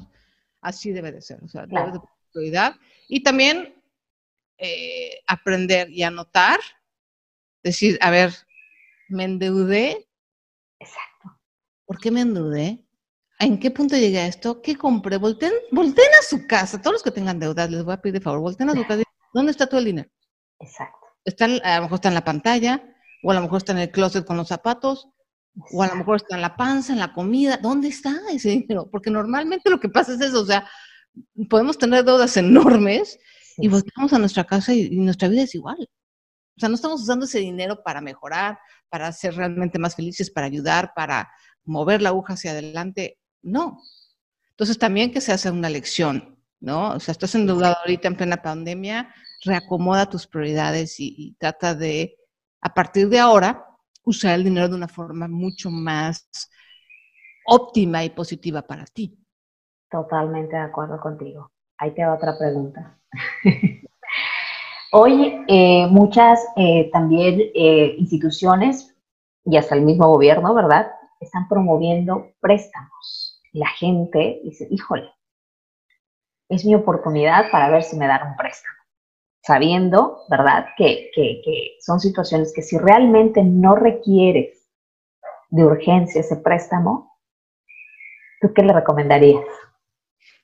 así 0.62 0.92
debe 0.92 1.12
de 1.12 1.22
ser. 1.22 1.42
O 1.44 1.48
sea, 1.48 1.66
debe 1.66 1.94
de 1.94 2.00
prioridad. 2.32 2.76
Y 3.08 3.24
también 3.24 3.74
eh, 4.58 5.22
aprender 5.28 5.90
y 5.90 6.04
anotar, 6.04 6.60
decir, 7.64 7.98
a 8.02 8.10
ver, 8.10 8.34
me 9.08 9.24
endeudé. 9.24 10.08
Exacto. 10.80 11.40
¿Por 11.86 12.00
qué 12.00 12.12
me 12.12 12.22
endeudé? 12.22 12.84
¿En 13.40 13.58
qué 13.58 13.72
punto 13.72 13.96
llegué 13.96 14.20
a 14.20 14.28
esto? 14.28 14.62
¿Qué 14.62 14.76
compré? 14.76 15.16
Volten, 15.16 15.54
volten 15.72 16.10
a 16.20 16.24
su 16.24 16.46
casa. 16.46 16.82
Todos 16.82 16.96
los 16.96 17.04
que 17.04 17.12
tengan 17.12 17.40
deudas, 17.40 17.72
les 17.72 17.86
voy 17.86 17.94
a 17.94 18.02
pedir 18.02 18.16
de 18.16 18.22
favor, 18.22 18.42
volten 18.42 18.70
a 18.70 18.74
su 18.74 18.86
casa. 18.86 19.04
¿Dónde 19.34 19.52
está 19.52 19.68
todo 19.68 19.80
el 19.80 19.86
dinero? 19.86 20.10
Exacto. 20.60 20.99
Está, 21.26 21.46
a 21.46 21.78
lo 21.78 21.84
mejor 21.84 21.96
está 21.96 22.10
en 22.10 22.16
la 22.16 22.24
pantalla, 22.24 22.84
o 23.24 23.32
a 23.32 23.34
lo 23.34 23.42
mejor 23.42 23.58
está 23.58 23.72
en 23.74 23.80
el 23.80 23.92
closet 23.92 24.26
con 24.26 24.38
los 24.38 24.48
zapatos, 24.48 25.10
o 25.72 25.84
a 25.84 25.88
lo 25.88 25.96
mejor 25.96 26.18
está 26.18 26.36
en 26.36 26.42
la 26.42 26.56
panza, 26.56 26.94
en 26.94 27.00
la 27.00 27.14
comida. 27.14 27.58
¿Dónde 27.58 27.90
está 27.90 28.16
ese 28.32 28.50
dinero? 28.50 28.90
Porque 28.90 29.12
normalmente 29.12 29.70
lo 29.70 29.80
que 29.80 29.90
pasa 29.90 30.14
es 30.14 30.22
eso, 30.22 30.42
o 30.42 30.46
sea, 30.46 30.68
podemos 31.50 31.78
tener 31.78 32.04
deudas 32.04 32.38
enormes 32.38 33.20
y 33.58 33.68
volvemos 33.68 34.14
a 34.14 34.20
nuestra 34.20 34.46
casa 34.46 34.74
y, 34.74 34.90
nuestra 34.92 35.28
vida 35.28 35.44
es 35.44 35.56
igual. 35.56 35.78
O 35.80 36.60
sea, 36.60 36.70
no 36.70 36.76
estamos 36.76 37.02
usando 37.02 37.26
ese 37.26 37.40
dinero 37.40 37.84
para 37.84 38.02
mejorar, 38.02 38.60
para 38.90 39.12
ser 39.12 39.36
realmente 39.36 39.80
más 39.80 39.96
felices, 39.96 40.30
para 40.30 40.48
ayudar, 40.48 40.94
para 40.96 41.30
mover 41.64 42.02
la 42.02 42.10
aguja 42.10 42.34
hacia 42.34 42.52
adelante. 42.52 43.18
No. 43.42 43.82
Entonces 44.52 44.78
también 44.78 45.12
que 45.12 45.22
se 45.22 45.32
hace 45.32 45.50
una 45.52 45.70
lección, 45.70 46.38
¿no? 46.60 46.92
O 46.92 47.00
sea, 47.00 47.14
estás 47.14 47.36
endeudado 47.36 47.78
ahorita 47.80 48.10
en 48.10 48.16
plena 48.16 48.42
pandemia, 48.42 49.14
reacomoda 49.44 50.10
tus 50.10 50.28
prioridades 50.28 51.00
y, 51.00 51.36
trata 51.40 51.76
de, 51.76 52.18
a 52.62 52.74
partir 52.74 53.10
de 53.10 53.20
ahora, 53.20 53.66
usar 54.04 54.36
el 54.36 54.44
dinero 54.44 54.68
de 54.70 54.76
una 54.76 54.88
forma 54.88 55.28
mucho 55.28 55.70
más 55.70 56.28
óptima 57.46 58.04
y 58.04 58.10
positiva 58.10 58.62
para 58.62 58.86
ti. 58.86 59.18
Totalmente 59.90 60.56
de 60.56 60.62
acuerdo 60.62 61.00
contigo. 61.00 61.52
Ahí 61.78 61.92
te 61.94 62.06
va 62.06 62.16
otra 62.16 62.38
pregunta. 62.38 63.00
Hoy 64.92 65.46
eh, 65.48 65.88
muchas 65.88 66.44
eh, 66.56 66.90
también 66.92 67.40
eh, 67.54 67.96
instituciones 67.98 68.96
y 69.46 69.58
hasta 69.58 69.76
el 69.76 69.84
mismo 69.84 70.08
gobierno, 70.08 70.54
¿verdad? 70.54 70.92
Están 71.20 71.48
promoviendo 71.48 72.32
préstamos. 72.40 73.42
La 73.52 73.68
gente 73.68 74.42
dice, 74.44 74.68
híjole, 74.70 75.12
es 76.50 76.66
mi 76.66 76.76
oportunidad 76.76 77.52
para 77.52 77.70
ver 77.70 77.84
si 77.84 77.98
me 77.98 78.08
dan 78.08 78.30
un 78.30 78.36
préstamo 78.36 78.79
sabiendo, 79.42 80.26
¿verdad?, 80.30 80.68
que, 80.78 81.12
son 81.80 82.00
situaciones 82.00 82.54
que 82.54 82.62
si 82.62 82.78
realmente 82.78 83.44
no 83.44 83.76
requieres 83.76 84.68
de 85.50 85.64
urgencia 85.64 86.22
ese 86.22 86.38
préstamo, 86.38 87.18
¿tú 88.42 88.54
qué 88.54 88.64
le 88.64 88.74
recomendarías? 88.74 89.46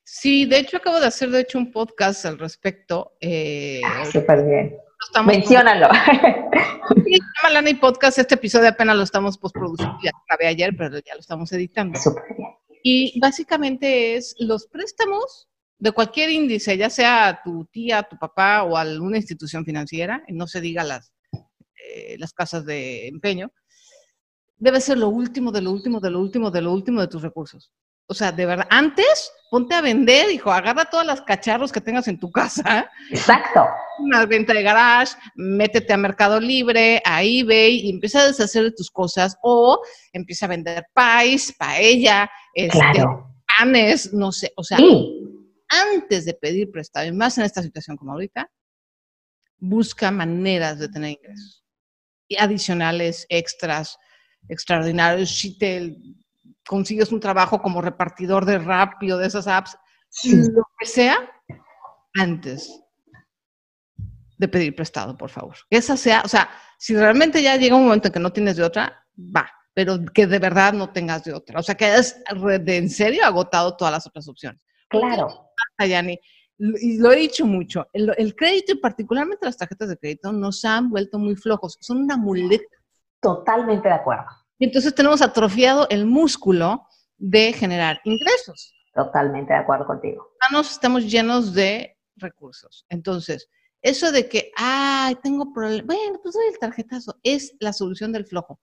Sí, 0.04 0.46
de 0.46 0.60
hecho 0.60 0.78
acabo 0.78 1.00
de 1.00 1.08
hacer, 1.08 1.30
de 1.30 1.42
hecho, 1.42 1.58
un 1.58 1.72
podcast 1.72 2.26
al 2.26 2.38
respecto. 2.38 3.14
Eh, 3.20 3.82
ah, 3.84 4.06
súper 4.06 4.46
bien. 4.46 4.78
Menciónalo. 5.26 5.90
Sí, 7.04 7.18
Malana 7.44 7.70
y 7.72 7.76
Podcast, 7.76 8.20
este 8.20 8.36
episodio 8.36 8.70
apenas 8.70 8.96
lo 8.96 9.04
estamos 9.04 9.38
postproduciendo, 9.38 9.98
ya 10.04 10.12
acabé 10.28 10.48
ayer, 10.48 10.76
pero 10.78 11.00
ya 11.00 11.16
lo 11.16 11.20
estamos 11.20 11.52
editando. 11.52 12.00
Súper 12.00 12.24
bien. 12.38 12.50
Y 12.84 13.20
básicamente 13.20 14.16
es 14.16 14.36
los 14.38 14.68
préstamos 14.68 15.50
de 15.78 15.92
cualquier 15.92 16.30
índice, 16.30 16.78
ya 16.78 16.90
sea 16.90 17.42
tu 17.44 17.66
tía, 17.66 18.04
tu 18.04 18.18
papá 18.18 18.64
o 18.64 18.78
alguna 18.78 19.18
institución 19.18 19.66
financiera, 19.66 20.24
y 20.28 20.34
no 20.34 20.48
se 20.48 20.62
diga 20.62 20.84
las, 20.84 21.14
eh, 21.94 22.16
las 22.18 22.34
casas 22.34 22.66
de 22.66 23.08
empeño, 23.08 23.52
debe 24.58 24.80
ser 24.82 24.98
lo 24.98 25.10
último, 25.10 25.52
de 25.52 25.62
lo 25.62 25.72
último, 25.72 26.00
de 26.00 26.12
lo 26.12 26.20
último, 26.20 26.52
de 26.52 26.62
lo 26.62 26.72
último 26.72 27.02
de 27.02 27.08
tus 27.08 27.22
recursos. 27.22 27.72
O 28.08 28.14
sea, 28.14 28.32
de 28.32 28.46
verdad, 28.46 28.68
antes 28.70 29.32
ponte 29.50 29.74
a 29.74 29.82
vender, 29.82 30.32
hijo, 30.32 30.52
agarra 30.52 30.86
todas 30.86 31.08
las 31.08 31.22
cacharros 31.22 31.72
que 31.72 31.82
tengas 31.82 32.08
en 32.08 32.20
tu 32.20 32.32
casa. 32.32 32.90
Exacto. 33.10 33.66
Una 34.00 34.26
venta 34.26 34.54
de 34.54 34.62
garage, 34.62 35.16
métete 35.36 35.92
a 35.92 35.98
Mercado 35.98 36.40
Libre, 36.40 37.02
a 37.04 37.24
eBay 37.24 37.80
y 37.80 37.90
empieza 37.90 38.22
a 38.22 38.28
deshacer 38.28 38.64
de 38.64 38.72
tus 38.72 38.92
cosas 38.92 39.38
o 39.42 39.82
empieza 40.14 40.46
a 40.46 40.50
vender 40.50 40.86
pies, 40.94 41.54
paella, 41.58 42.30
este, 42.54 43.04
panes, 43.58 44.14
no 44.14 44.32
sé, 44.32 44.52
o 44.56 44.64
sea, 44.64 44.78
antes 45.70 46.26
de 46.26 46.34
pedir 46.34 46.72
prestado, 46.72 47.08
y 47.08 47.12
más 47.12 47.38
en 47.38 47.46
esta 47.46 47.62
situación 47.62 47.98
como 47.98 48.14
ahorita, 48.14 48.50
busca 49.58 50.12
maneras 50.12 50.80
de 50.80 50.90
tener 50.90 51.12
ingresos 51.12 51.64
y 52.28 52.38
adicionales, 52.38 53.26
extras, 53.30 53.98
extraordinarios. 54.50 55.30
Si 55.30 55.58
te 55.58 55.98
consigues 56.68 57.12
un 57.12 57.20
trabajo 57.20 57.62
como 57.62 57.82
repartidor 57.82 58.46
de 58.46 58.58
rápido 58.58 59.18
de 59.18 59.28
esas 59.28 59.48
apps, 59.48 59.78
lo 60.24 60.64
que 60.80 60.86
sea, 60.86 61.18
antes 62.14 62.82
de 64.38 64.48
pedir 64.48 64.76
prestado, 64.76 65.18
por 65.18 65.30
favor. 65.30 65.56
Esa 65.70 65.96
sea, 65.98 66.22
o 66.26 66.28
sea, 66.28 66.50
si 66.78 66.96
realmente 66.96 67.42
ya 67.42 67.56
llega 67.58 67.76
un 67.76 67.86
momento 67.86 68.08
en 68.08 68.14
que 68.14 68.20
no 68.20 68.34
tienes 68.34 68.58
de 68.58 68.64
otra, 68.64 69.06
va, 69.18 69.50
pero 69.74 70.04
que 70.14 70.28
de 70.28 70.40
verdad 70.40 70.74
no 70.74 70.92
tengas 70.92 71.24
de 71.24 71.34
otra. 71.34 71.60
O 71.60 71.64
sea, 71.64 71.76
que 71.76 71.86
hayas 71.86 72.18
de 72.64 72.78
en 72.78 72.90
serio 72.90 73.26
agotado 73.26 73.76
todas 73.78 73.94
las 73.94 74.08
otras 74.08 74.28
opciones. 74.28 74.62
Claro. 74.90 75.45
Yani, 75.80 76.20
y 76.58 76.98
lo 77.00 77.12
he 77.12 77.18
dicho 77.18 77.46
mucho, 77.46 77.88
el, 77.92 78.36
crédito 78.36 78.74
y 78.74 78.78
particularmente 78.78 79.46
las 79.46 79.58
tarjetas 79.58 79.90
de 79.90 79.98
crédito 79.98 80.32
nos 80.32 80.64
han 80.64 80.90
vuelto 80.90 81.20
muy 81.20 81.36
flojos, 81.36 81.78
son 81.82 81.98
una 81.98 82.16
muleta. 82.16 82.64
Totalmente 83.20 83.90
de 83.90 83.96
acuerdo. 83.96 84.26
Y 84.58 84.66
entonces 84.66 84.96
tenemos 84.96 85.22
atrofiado 85.22 85.88
el 85.90 86.06
músculo 86.06 86.88
de 87.18 87.52
generar 87.52 88.00
ingresos. 88.06 88.74
Totalmente 88.94 89.52
de 89.52 89.60
acuerdo 89.60 89.86
contigo. 89.86 90.32
Nos 90.52 90.72
estamos 90.72 91.12
llenos 91.12 91.54
de 91.54 91.98
recursos. 92.16 92.86
Entonces, 92.88 93.50
eso 93.82 94.12
de 94.12 94.30
que, 94.30 94.52
ay, 94.56 95.16
tengo 95.22 95.52
problemas, 95.52 95.86
bueno, 95.86 96.20
pues 96.24 96.36
doy 96.36 96.48
el 96.48 96.58
tarjetazo, 96.58 97.20
es 97.22 97.56
la 97.60 97.74
solución 97.74 98.14
del 98.14 98.26
flojo. 98.26 98.60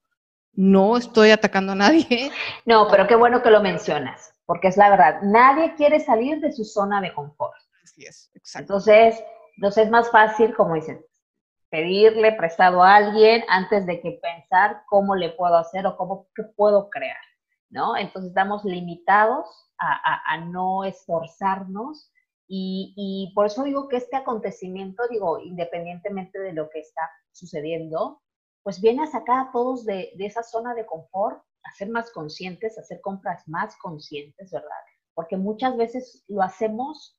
No 0.53 0.97
estoy 0.97 1.31
atacando 1.31 1.71
a 1.71 1.75
nadie. 1.75 2.31
No, 2.65 2.87
pero 2.89 3.07
qué 3.07 3.15
bueno 3.15 3.41
que 3.41 3.49
lo 3.49 3.61
mencionas, 3.61 4.33
porque 4.45 4.67
es 4.67 4.77
la 4.77 4.89
verdad, 4.89 5.21
nadie 5.23 5.73
quiere 5.75 5.99
salir 5.99 6.39
de 6.39 6.51
su 6.51 6.63
zona 6.63 7.01
de 7.01 7.13
confort. 7.13 7.55
Así 7.83 8.05
es, 8.05 8.31
exacto. 8.35 8.73
Entonces, 8.73 9.23
entonces 9.57 9.85
es 9.85 9.91
más 9.91 10.11
fácil, 10.11 10.55
como 10.55 10.75
dicen, 10.75 11.03
pedirle 11.69 12.33
prestado 12.33 12.83
a 12.83 12.95
alguien 12.95 13.43
antes 13.47 13.87
de 13.87 13.99
que 13.99 14.19
pensar 14.21 14.83
cómo 14.87 15.15
le 15.15 15.29
puedo 15.29 15.57
hacer 15.57 15.87
o 15.87 15.97
cómo 15.97 16.27
qué 16.35 16.43
puedo 16.43 16.89
crear, 16.91 17.17
¿no? 17.71 17.97
Entonces 17.97 18.29
estamos 18.29 18.63
limitados 18.63 19.47
a, 19.79 20.37
no 20.37 20.85
esforzarnos 20.85 22.11
y, 22.47 22.93
y, 22.95 23.33
por 23.33 23.47
eso 23.47 23.63
digo 23.63 23.89
que 23.89 23.97
este 23.97 24.15
acontecimiento, 24.15 25.03
digo, 25.09 25.39
independientemente 25.39 26.39
de 26.39 26.53
lo 26.53 26.69
que 26.69 26.79
está 26.79 27.01
sucediendo, 27.31 28.21
pues 28.63 28.81
viene 28.81 29.03
a 29.03 29.07
sacar 29.07 29.47
a 29.47 29.51
todos 29.51 29.85
de, 29.85 30.11
de 30.15 30.25
esa 30.25 30.43
zona 30.43 30.73
de 30.73 30.85
confort, 30.85 31.43
a 31.63 31.71
ser 31.71 31.89
más 31.89 32.11
conscientes, 32.11 32.77
a 32.77 32.81
hacer 32.81 33.01
compras 33.01 33.47
más 33.47 33.77
conscientes, 33.77 34.51
¿verdad? 34.51 34.69
Porque 35.13 35.37
muchas 35.37 35.77
veces 35.77 36.23
lo 36.27 36.41
hacemos 36.41 37.17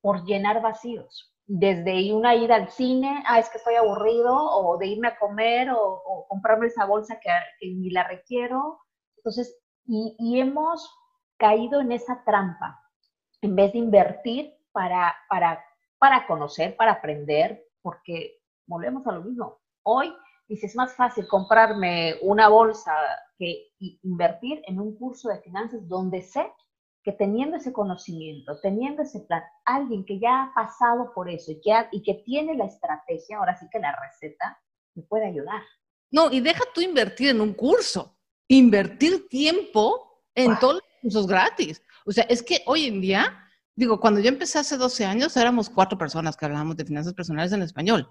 por 0.00 0.24
llenar 0.24 0.62
vacíos 0.62 1.34
desde 1.48 2.12
una 2.12 2.34
ida 2.34 2.56
al 2.56 2.68
cine, 2.68 3.24
ah, 3.26 3.38
es 3.38 3.48
que 3.48 3.56
estoy 3.56 3.74
aburrido, 3.74 4.36
o 4.36 4.76
de 4.76 4.86
irme 4.86 5.08
a 5.08 5.18
comer, 5.18 5.70
o, 5.70 6.26
comprarme 6.28 6.66
esa 6.66 6.84
bolsa 6.84 7.18
que, 7.18 7.30
ni 7.66 7.90
la 7.90 8.06
requiero. 8.06 8.78
Entonces, 9.16 9.58
y, 9.86 10.38
hemos 10.38 10.94
caído 11.38 11.80
en 11.80 11.92
esa 11.92 12.22
trampa, 12.24 12.78
en 13.40 13.56
vez 13.56 13.72
de 13.72 13.78
invertir 13.78 14.54
para, 14.72 15.16
para, 15.30 15.64
para 15.98 16.26
conocer, 16.26 16.76
para 16.76 16.92
aprender, 16.92 17.64
porque 17.80 18.42
volvemos 18.66 19.06
a 19.06 19.12
lo 19.12 19.22
mismo. 19.22 19.58
Hoy 19.84 20.12
dices, 20.48 20.70
es 20.70 20.76
más 20.76 20.94
fácil 20.96 21.26
comprarme 21.28 22.16
una 22.22 22.48
bolsa 22.48 22.92
que 23.38 23.68
invertir 24.02 24.62
en 24.66 24.80
un 24.80 24.96
curso 24.96 25.28
de 25.28 25.40
finanzas 25.42 25.86
donde 25.86 26.22
sé 26.22 26.50
que 27.04 27.12
teniendo 27.12 27.56
ese 27.56 27.72
conocimiento, 27.72 28.58
teniendo 28.60 29.02
ese 29.02 29.20
plan, 29.20 29.42
alguien 29.64 30.04
que 30.04 30.18
ya 30.18 30.44
ha 30.44 30.54
pasado 30.54 31.12
por 31.14 31.30
eso 31.30 31.52
y 31.52 31.60
que, 31.60 31.72
y 31.92 32.02
que 32.02 32.22
tiene 32.24 32.56
la 32.56 32.66
estrategia, 32.66 33.38
ahora 33.38 33.56
sí 33.58 33.66
que 33.70 33.78
la 33.78 33.96
receta, 33.96 34.58
me 34.94 35.02
puede 35.04 35.26
ayudar. 35.26 35.62
No, 36.10 36.30
y 36.30 36.40
deja 36.40 36.64
tú 36.74 36.80
invertir 36.80 37.30
en 37.30 37.40
un 37.40 37.54
curso, 37.54 38.18
invertir 38.48 39.28
tiempo 39.28 40.22
en 40.34 40.58
todos 40.58 40.74
los 40.74 40.82
cursos 41.02 41.26
gratis. 41.26 41.82
O 42.04 42.12
sea, 42.12 42.24
es 42.24 42.42
que 42.42 42.62
hoy 42.66 42.86
en 42.86 43.00
día, 43.00 43.44
digo, 43.74 44.00
cuando 44.00 44.20
yo 44.20 44.28
empecé 44.28 44.58
hace 44.58 44.76
12 44.76 45.04
años, 45.04 45.36
éramos 45.36 45.70
cuatro 45.70 45.98
personas 45.98 46.36
que 46.36 46.46
hablábamos 46.46 46.76
de 46.76 46.84
finanzas 46.84 47.14
personales 47.14 47.52
en 47.52 47.62
español. 47.62 48.10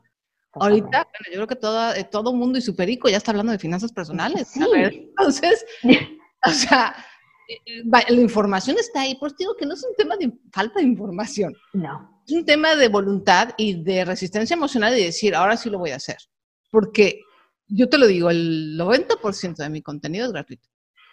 Ahorita, 0.59 0.89
bueno, 0.89 1.25
yo 1.27 1.33
creo 1.33 1.47
que 1.47 1.55
todo, 1.55 1.93
eh, 1.93 2.03
todo 2.03 2.33
mundo 2.33 2.57
y 2.57 2.61
su 2.61 2.75
perico 2.75 3.09
ya 3.09 3.17
está 3.17 3.31
hablando 3.31 3.51
de 3.51 3.59
finanzas 3.59 3.91
personales. 3.91 4.49
Sí. 4.49 4.61
entonces, 4.73 5.65
o 6.45 6.49
sea, 6.49 6.95
la 7.89 8.21
información 8.21 8.77
está 8.79 9.01
ahí, 9.01 9.15
por 9.15 9.27
eso 9.27 9.37
digo 9.39 9.55
que 9.55 9.65
no 9.65 9.73
es 9.73 9.83
un 9.83 9.95
tema 9.95 10.15
de 10.17 10.31
falta 10.51 10.79
de 10.79 10.85
información. 10.85 11.55
No. 11.73 12.21
Es 12.27 12.33
un 12.33 12.45
tema 12.45 12.75
de 12.75 12.89
voluntad 12.89 13.51
y 13.57 13.83
de 13.83 14.03
resistencia 14.05 14.55
emocional 14.55 14.97
y 14.97 15.03
decir, 15.03 15.33
ahora 15.33 15.55
sí 15.55 15.69
lo 15.69 15.79
voy 15.79 15.91
a 15.91 15.95
hacer. 15.95 16.17
Porque 16.69 17.21
yo 17.67 17.89
te 17.89 17.97
lo 17.97 18.07
digo, 18.07 18.29
el 18.29 18.77
90% 18.77 19.55
de 19.55 19.69
mi 19.69 19.81
contenido 19.81 20.25
es 20.25 20.31
gratuito. 20.31 20.67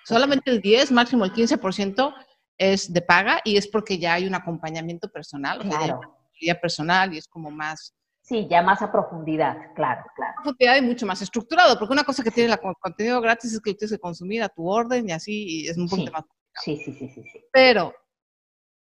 Solamente 0.04 0.50
el 0.50 0.61
10, 0.61 0.92
máximo 0.92 1.24
el 1.24 1.33
15% 1.33 2.14
es 2.59 2.92
de 2.92 3.00
paga 3.00 3.40
y 3.44 3.57
es 3.57 3.66
porque 3.66 3.98
ya 3.98 4.14
hay 4.14 4.26
un 4.26 4.35
acompañamiento 4.35 5.09
personal, 5.09 5.61
claro. 5.61 6.00
o 6.02 6.61
personal 6.61 7.14
y 7.14 7.18
es 7.18 7.26
como 7.26 7.50
más 7.50 7.94
Sí, 8.24 8.48
ya 8.48 8.62
más 8.62 8.80
a 8.80 8.90
profundidad, 8.90 9.74
claro, 9.74 10.02
claro. 10.16 10.32
Profundidad 10.37 10.76
y 10.78 10.80
mucho 10.80 11.04
más 11.04 11.20
estructurado, 11.20 11.78
porque 11.78 11.92
una 11.92 12.04
cosa 12.04 12.22
que 12.22 12.30
tiene 12.30 12.54
el 12.54 12.58
contenido 12.80 13.20
gratis 13.20 13.52
es 13.52 13.60
que 13.60 13.72
lo 13.72 13.76
tienes 13.76 13.92
que 13.92 14.00
consumir 14.00 14.42
a 14.42 14.48
tu 14.48 14.66
orden 14.66 15.10
y 15.10 15.12
así 15.12 15.44
y 15.46 15.68
es 15.68 15.76
un 15.76 15.87
poco 15.87 16.10
más 16.10 16.24
Sí, 16.62 16.80
sí, 16.82 16.94
sí, 16.94 17.08
sí, 17.08 17.22
sí. 17.30 17.44
Pero 17.52 17.94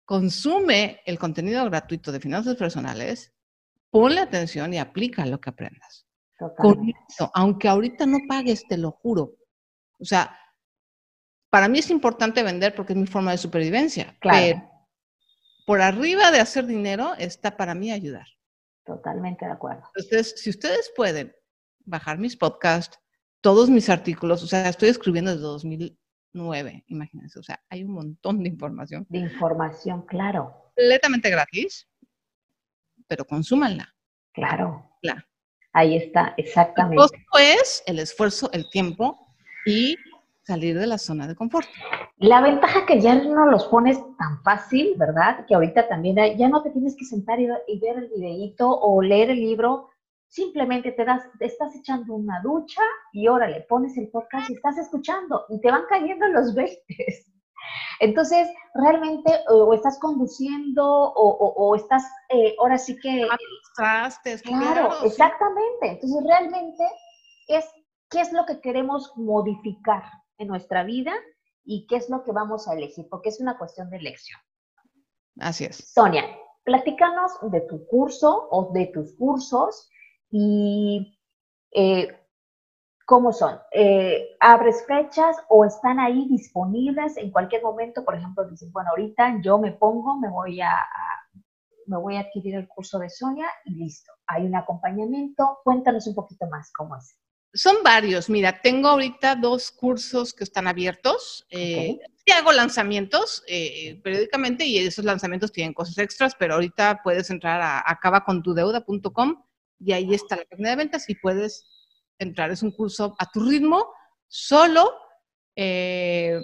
consume 0.07 1.03
el 1.05 1.19
contenido 1.19 1.63
gratuito 1.67 2.11
de 2.11 2.21
finanzas 2.21 2.57
personales, 2.57 3.35
ponle 3.91 4.21
atención 4.21 4.73
y 4.73 4.79
aplica 4.79 5.27
lo 5.27 5.39
que 5.41 5.51
aprendas. 5.51 6.07
Con 6.57 6.89
eso, 6.89 7.31
aunque 7.35 7.69
ahorita 7.69 8.07
no 8.07 8.19
pagues, 8.27 8.67
te 8.67 8.79
lo 8.79 8.93
juro. 8.93 9.35
O 9.99 10.05
sea, 10.07 10.39
para 11.51 11.69
mí 11.69 11.81
es 11.81 11.91
importante 11.91 12.43
vender 12.43 12.75
porque 12.75 12.95
es 12.95 12.99
mi 12.99 13.07
forma 13.07 13.33
de 13.33 13.39
supervivencia. 13.39 14.17
Claro. 14.21 14.39
Pero 14.41 14.71
por 15.67 15.83
arriba 15.83 16.31
de 16.31 16.41
hacer 16.41 16.65
dinero 16.65 17.15
está 17.19 17.59
para 17.59 17.75
mí 17.75 17.91
ayudar. 17.91 18.27
Totalmente 18.89 19.45
de 19.45 19.53
acuerdo. 19.53 19.83
Entonces, 19.95 20.35
si 20.39 20.49
ustedes 20.49 20.91
pueden 20.97 21.37
bajar 21.85 22.17
mis 22.17 22.35
podcasts, 22.35 22.99
todos 23.43 23.69
mis 23.69 23.91
artículos, 23.91 24.43
o 24.43 24.47
sea, 24.47 24.67
estoy 24.67 24.89
escribiendo 24.89 25.31
desde 25.31 25.43
2009, 25.43 26.85
imagínense, 26.87 27.39
o 27.39 27.43
sea, 27.43 27.63
hay 27.69 27.85
un 27.85 27.93
montón 27.93 28.43
de 28.43 28.49
información. 28.49 29.07
De 29.11 29.19
información, 29.19 30.07
claro. 30.07 30.73
Completamente 30.75 31.29
gratis, 31.29 31.87
pero 33.07 33.27
consúmanla. 33.27 33.95
Claro. 34.33 34.91
Claro. 35.03 35.23
Ahí 35.75 35.99
está, 35.99 36.33
exactamente. 36.39 36.95
El 36.95 37.11
costo 37.11 37.39
es 37.39 37.83
el 37.85 37.99
esfuerzo, 37.99 38.51
el 38.55 38.71
tiempo 38.71 39.37
y 39.67 39.97
salir 40.49 40.79
de 40.79 40.87
la 40.87 40.97
zona 40.97 41.27
de 41.27 41.37
confort. 41.37 41.69
La 42.17 42.41
ventaja 42.41 42.87
que 42.87 43.01
ya 43.01 43.15
no 43.15 43.47
los 43.47 43.67
pones 43.67 43.99
tan 44.17 44.43
fácil, 44.43 44.95
¿verdad? 44.97 45.45
Que 45.47 45.55
ahorita 45.55 45.89
también 45.89 46.17
ya 46.39 46.49
no 46.49 46.63
te 46.63 46.71
tienes 46.71 46.97
que 46.97 47.05
sentar 47.05 47.39
y, 47.39 47.47
ver 47.79 47.99
el 47.99 48.09
videíto 48.09 48.67
o 48.67 49.03
leer 49.03 49.29
el 49.31 49.41
libro, 49.41 49.91
simplemente 50.27 50.93
te 50.93 51.05
das, 51.05 51.23
te 51.39 51.45
estás 51.45 51.77
echando 51.77 52.15
una 52.15 52.41
ducha 52.43 52.81
y 53.13 53.29
órale, 53.29 53.61
pones 53.69 53.97
el 53.99 54.09
podcast 54.09 54.49
y 54.49 54.55
estás 54.55 54.79
escuchando 54.79 55.45
y 55.51 55.61
te 55.61 55.71
van 55.71 55.83
cayendo 55.89 56.27
los 56.29 56.55
20. 56.55 56.79
Entonces, 58.01 58.49
realmente, 58.75 59.31
o 59.51 59.75
estás 59.75 59.99
conduciendo 59.99 61.13
o, 61.15 61.77
estás, 61.77 62.05
eh, 62.31 62.55
ahora 62.59 62.79
sí 62.79 62.97
que... 62.99 63.27
Trastes, 63.77 64.43
claro, 64.43 65.05
exactamente. 65.05 65.85
Entonces, 65.93 66.25
realmente 66.27 66.85
es 67.49 67.67
qué 68.11 68.23
es 68.23 68.33
lo 68.33 68.47
que 68.47 68.61
queremos 68.61 69.13
modificar 69.17 70.03
en 70.39 70.49
nuestra 70.49 70.85
vida 70.85 71.13
y 71.65 71.87
qué 71.87 71.97
es 71.97 72.09
lo 72.09 72.25
que 72.25 72.33
vamos 72.33 72.69
a 72.69 72.75
elegir, 72.75 73.07
porque 73.11 73.29
es 73.29 73.41
una 73.41 73.59
cuestión 73.59 73.91
de 73.91 73.99
elección. 73.99 74.41
Así 75.39 75.65
es. 75.65 75.77
Sonia, 75.93 76.25
platícanos 76.65 77.33
de 77.43 77.61
tu 77.63 77.87
curso 77.87 78.49
o 78.51 78.73
de 78.73 78.87
tus 78.87 79.15
cursos 79.15 79.89
y 80.31 81.19
eh, 81.73 82.09
¿Cómo 83.09 83.33
son? 83.33 83.59
Eh, 83.73 84.37
¿Abres 84.39 84.85
fechas 84.87 85.35
o 85.49 85.65
están 85.65 85.99
ahí 85.99 86.29
disponibles 86.29 87.17
en 87.17 87.31
cualquier 87.31 87.63
momento? 87.63 88.05
Por 88.05 88.15
ejemplo, 88.15 88.47
dicen, 88.47 88.71
bueno, 88.71 88.91
ahorita 88.91 89.41
yo 89.41 89.57
me 89.57 89.73
pongo, 89.73 90.19
me 90.19 90.29
voy 90.29 90.61
a, 90.61 90.77
me 91.87 91.97
voy 91.97 92.17
a 92.17 92.21
adquirir 92.21 92.57
el 92.57 92.69
curso 92.69 92.99
de 92.99 93.09
Sonia 93.09 93.49
y 93.65 93.77
listo. 93.77 94.13
Hay 94.27 94.45
un 94.45 94.55
acompañamiento. 94.55 95.61
Cuéntanos 95.65 96.07
un 96.07 96.15
poquito 96.15 96.47
más 96.49 96.71
cómo 96.71 96.97
es. 96.97 97.19
Son 97.55 97.77
varios. 97.83 98.29
Mira, 98.29 98.61
tengo 98.61 98.89
ahorita 98.89 99.37
dos 99.37 99.71
cursos 99.71 100.35
que 100.35 100.45
están 100.45 100.67
abiertos. 100.67 101.47
Eh, 101.51 101.99
hago 102.33 102.53
lanzamientos 102.53 103.43
eh, 103.47 104.01
periódicamente 104.03 104.65
y 104.65 104.79
esos 104.79 105.05
lanzamientos 105.05 105.53
tienen 105.53 105.75
cosas 105.75 105.99
extras, 105.99 106.35
pero 106.39 106.55
ahorita 106.55 107.01
puedes 107.03 107.31
entrar 107.31 107.61
a 107.61 107.83
acabacontudeuda.com 107.87 109.43
y 109.81 109.93
ahí 109.93 110.15
está 110.15 110.37
la 110.37 110.45
página 110.45 110.71
de 110.71 110.77
ventas 110.77 111.09
y 111.09 111.15
puedes 111.15 111.65
entrar. 112.19 112.51
Es 112.51 112.63
un 112.63 112.73
curso 112.73 113.15
a 113.19 113.31
tu 113.31 113.41
ritmo, 113.49 113.93
solo 114.27 114.93
eh, 115.57 116.41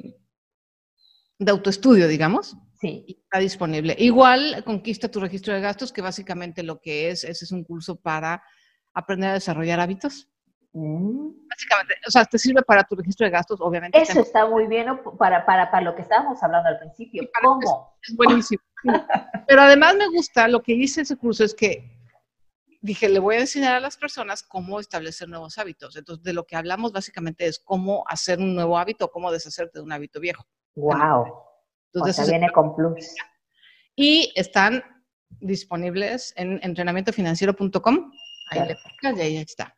de 1.38 1.50
autoestudio, 1.50 2.08
digamos. 2.08 2.56
Sí. 2.80 3.04
Y 3.06 3.20
está 3.22 3.38
disponible. 3.38 3.96
Igual, 3.98 4.62
conquista 4.64 5.10
tu 5.10 5.20
registro 5.20 5.54
de 5.54 5.60
gastos, 5.60 5.92
que 5.92 6.02
básicamente 6.02 6.62
lo 6.62 6.80
que 6.80 7.10
es, 7.10 7.24
ese 7.24 7.44
es 7.44 7.52
un 7.52 7.64
curso 7.64 7.96
para 7.96 8.42
aprender 8.92 9.30
a 9.30 9.34
desarrollar 9.34 9.80
hábitos. 9.80 10.28
Mm. 10.74 11.30
Básicamente, 11.48 11.94
o 12.06 12.10
sea, 12.10 12.24
te 12.24 12.36
sirve 12.36 12.60
para 12.62 12.82
tu 12.82 12.96
registro 12.96 13.24
de 13.24 13.30
gastos, 13.30 13.60
obviamente. 13.60 14.00
Eso 14.00 14.20
está 14.20 14.46
muy 14.46 14.66
bien 14.66 14.88
para, 15.18 15.46
para, 15.46 15.70
para, 15.70 15.84
lo 15.84 15.94
que 15.94 16.02
estábamos 16.02 16.42
hablando 16.42 16.68
al 16.68 16.80
principio. 16.80 17.22
¿Cómo? 17.40 17.96
Es, 18.02 18.16
buenísimo. 18.16 18.60
Pero 19.46 19.62
además 19.62 19.94
me 19.94 20.08
gusta, 20.08 20.48
lo 20.48 20.62
que 20.62 20.72
hice 20.72 21.02
ese 21.02 21.16
curso 21.16 21.44
es 21.44 21.54
que 21.54 21.94
dije, 22.80 23.08
le 23.08 23.20
voy 23.20 23.36
a 23.36 23.40
enseñar 23.40 23.76
a 23.76 23.80
las 23.80 23.96
personas 23.96 24.42
cómo 24.42 24.80
establecer 24.80 25.28
nuevos 25.28 25.56
hábitos. 25.58 25.94
Entonces, 25.94 26.24
de 26.24 26.32
lo 26.32 26.44
que 26.44 26.56
hablamos 26.56 26.92
básicamente 26.92 27.46
es 27.46 27.60
cómo 27.60 28.04
hacer 28.08 28.40
un 28.40 28.56
nuevo 28.56 28.76
hábito, 28.76 29.10
cómo 29.10 29.30
deshacerte 29.30 29.78
de 29.78 29.84
un 29.84 29.92
hábito 29.92 30.18
viejo. 30.18 30.44
Wow. 30.74 31.24
Entonces, 31.92 32.28
viene 32.28 32.50
con 32.50 32.74
plus. 32.74 33.14
Y 33.94 34.32
están 34.34 34.82
disponibles 35.40 36.34
en 36.36 36.58
entrenamientofinanciero.com. 36.64 38.12
Ahí 38.50 38.60
le 38.68 38.76
y 39.14 39.20
ahí 39.20 39.36
está. 39.36 39.74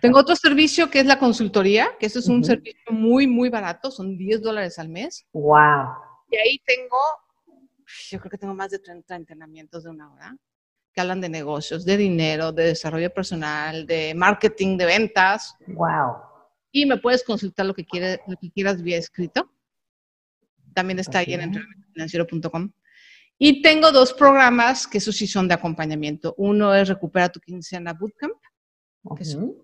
Tengo 0.00 0.20
otro 0.20 0.36
servicio 0.36 0.88
que 0.88 1.00
es 1.00 1.06
la 1.06 1.18
consultoría, 1.18 1.90
que 1.98 2.06
eso 2.06 2.20
es 2.20 2.28
un 2.28 2.44
servicio 2.44 2.92
muy, 2.92 3.26
muy 3.26 3.48
barato, 3.48 3.90
son 3.90 4.16
10 4.16 4.42
dólares 4.42 4.78
al 4.78 4.88
mes. 4.88 5.26
¡Wow! 5.32 5.88
Y 6.30 6.36
ahí 6.36 6.62
tengo, 6.64 6.98
yo 8.10 8.18
creo 8.20 8.30
que 8.30 8.38
tengo 8.38 8.54
más 8.54 8.70
de 8.70 8.78
30 8.78 9.16
entrenamientos 9.16 9.84
de 9.84 9.90
una 9.90 10.12
hora 10.12 10.36
que 10.92 11.00
hablan 11.00 11.20
de 11.20 11.28
negocios, 11.28 11.84
de 11.84 11.96
dinero, 11.96 12.52
de 12.52 12.66
desarrollo 12.66 13.12
personal, 13.12 13.84
de 13.84 14.14
marketing, 14.14 14.76
de 14.76 14.86
ventas. 14.86 15.56
¡Wow! 15.66 16.18
Y 16.70 16.86
me 16.86 16.98
puedes 16.98 17.24
consultar 17.24 17.66
lo 17.66 17.74
que, 17.74 17.84
quieres, 17.84 18.20
lo 18.28 18.36
que 18.36 18.50
quieras 18.52 18.80
vía 18.80 18.96
escrito. 18.96 19.50
También 20.72 21.00
está 21.00 21.18
ahí 21.18 21.34
en 21.34 21.40
entrenamientofinanciero.com. 21.40 22.70
Y 23.38 23.60
tengo 23.60 23.90
dos 23.90 24.12
programas 24.12 24.86
que 24.86 24.98
esos 24.98 25.16
sí 25.16 25.26
son 25.26 25.48
de 25.48 25.54
acompañamiento. 25.54 26.34
Uno 26.38 26.72
es 26.72 26.88
Recupera 26.88 27.28
tu 27.28 27.40
quincena 27.40 27.92
Bootcamp 27.92 28.34
que 29.16 29.24
son, 29.24 29.54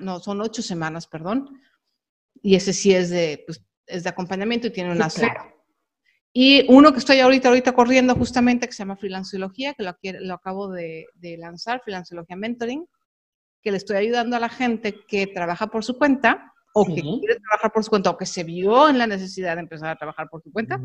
no, 0.00 0.20
son 0.20 0.40
ocho 0.40 0.62
semanas, 0.62 1.06
perdón, 1.06 1.60
y 2.42 2.54
ese 2.54 2.72
sí 2.72 2.94
es 2.94 3.10
de, 3.10 3.42
pues, 3.46 3.64
es 3.86 4.04
de 4.04 4.10
acompañamiento 4.10 4.68
y 4.68 4.70
tiene 4.70 4.92
una 4.92 5.08
claro. 5.08 5.54
Y 6.32 6.66
uno 6.72 6.92
que 6.92 6.98
estoy 6.98 7.20
ahorita, 7.20 7.48
ahorita 7.48 7.72
corriendo 7.72 8.14
justamente, 8.14 8.66
que 8.66 8.72
se 8.72 8.78
llama 8.78 8.96
Freelanceología, 8.96 9.74
que 9.74 9.82
lo, 9.82 9.96
lo 10.20 10.34
acabo 10.34 10.68
de, 10.70 11.06
de 11.14 11.36
lanzar, 11.36 11.80
Freelanceología 11.82 12.36
Mentoring, 12.36 12.86
que 13.62 13.70
le 13.70 13.76
estoy 13.78 13.96
ayudando 13.96 14.36
a 14.36 14.40
la 14.40 14.48
gente 14.48 14.94
que 15.06 15.26
trabaja 15.26 15.66
por 15.66 15.84
su 15.84 15.98
cuenta 15.98 16.52
o 16.74 16.84
que 16.84 17.00
quiere 17.00 17.40
trabajar 17.40 17.72
por 17.72 17.82
su 17.82 17.90
cuenta 17.90 18.10
o 18.10 18.16
que 18.16 18.26
se 18.26 18.44
vio 18.44 18.88
en 18.88 18.98
la 18.98 19.06
necesidad 19.06 19.56
de 19.56 19.62
empezar 19.62 19.88
a 19.88 19.96
trabajar 19.96 20.28
por 20.30 20.42
su 20.42 20.52
cuenta 20.52 20.80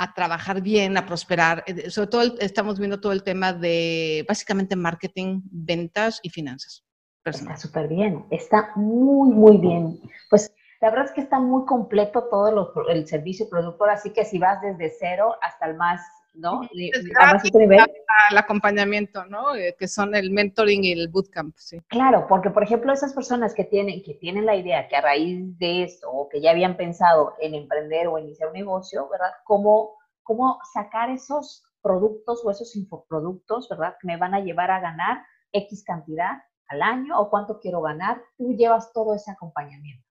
a 0.00 0.14
trabajar 0.14 0.62
bien, 0.62 0.96
a 0.96 1.04
prosperar. 1.04 1.62
Eh, 1.66 1.90
sobre 1.90 2.08
todo 2.08 2.22
estamos 2.40 2.78
viendo 2.78 3.00
todo 3.00 3.12
el 3.12 3.22
tema 3.22 3.52
de 3.52 4.24
básicamente 4.26 4.74
marketing, 4.74 5.42
ventas 5.44 6.20
y 6.22 6.30
finanzas. 6.30 6.82
Está 7.22 7.54
súper 7.58 7.86
bien, 7.86 8.24
está 8.30 8.72
muy, 8.76 9.28
muy 9.28 9.58
bien. 9.58 10.00
Pues 10.30 10.54
la 10.80 10.88
verdad 10.88 11.04
es 11.04 11.12
que 11.12 11.20
está 11.20 11.38
muy 11.38 11.66
completo 11.66 12.28
todo 12.30 12.72
el 12.88 13.06
servicio 13.06 13.46
productor, 13.50 13.90
así 13.90 14.10
que 14.14 14.24
si 14.24 14.38
vas 14.38 14.62
desde 14.62 14.90
cero 14.98 15.36
hasta 15.42 15.66
el 15.66 15.76
más, 15.76 16.00
¿no? 16.34 16.60
El 16.72 18.38
acompañamiento, 18.38 19.24
¿no? 19.26 19.54
Eh, 19.54 19.74
que 19.78 19.88
son 19.88 20.14
el 20.14 20.30
mentoring 20.30 20.84
y 20.84 20.92
el 20.92 21.08
bootcamp, 21.08 21.56
sí. 21.56 21.80
Claro, 21.88 22.26
porque 22.28 22.50
por 22.50 22.62
ejemplo 22.62 22.92
esas 22.92 23.14
personas 23.14 23.54
que 23.54 23.64
tienen, 23.64 24.02
que 24.02 24.14
tienen 24.14 24.46
la 24.46 24.56
idea 24.56 24.88
que 24.88 24.96
a 24.96 25.00
raíz 25.00 25.58
de 25.58 25.84
esto 25.84 26.10
o 26.10 26.28
que 26.28 26.40
ya 26.40 26.50
habían 26.50 26.76
pensado 26.76 27.34
en 27.40 27.54
emprender 27.54 28.06
o 28.06 28.18
iniciar 28.18 28.48
un 28.48 28.54
negocio, 28.54 29.08
¿verdad? 29.08 29.32
¿Cómo, 29.44 29.98
cómo 30.22 30.58
sacar 30.72 31.10
esos 31.10 31.64
productos 31.82 32.44
o 32.44 32.50
esos 32.50 32.76
infoproductos, 32.76 33.68
¿verdad? 33.68 33.96
Que 34.00 34.06
me 34.06 34.16
van 34.16 34.34
a 34.34 34.40
llevar 34.40 34.70
a 34.70 34.80
ganar 34.80 35.22
X 35.52 35.82
cantidad 35.84 36.42
al 36.68 36.82
año 36.82 37.18
o 37.18 37.30
cuánto 37.30 37.58
quiero 37.58 37.80
ganar. 37.80 38.22
Tú 38.36 38.52
llevas 38.52 38.92
todo 38.92 39.14
ese 39.14 39.30
acompañamiento. 39.30 40.06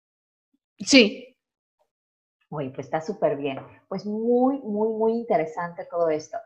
Sí. 0.80 1.29
Oye, 2.50 2.70
pues 2.70 2.88
está 2.88 3.02
súper 3.02 3.38
bien. 3.38 3.60
Pues 3.88 4.06
muy, 4.06 4.60
muy, 4.60 4.90
muy 4.90 5.12
interesante 5.14 5.86
todo 5.90 6.10
esto. 6.10 6.38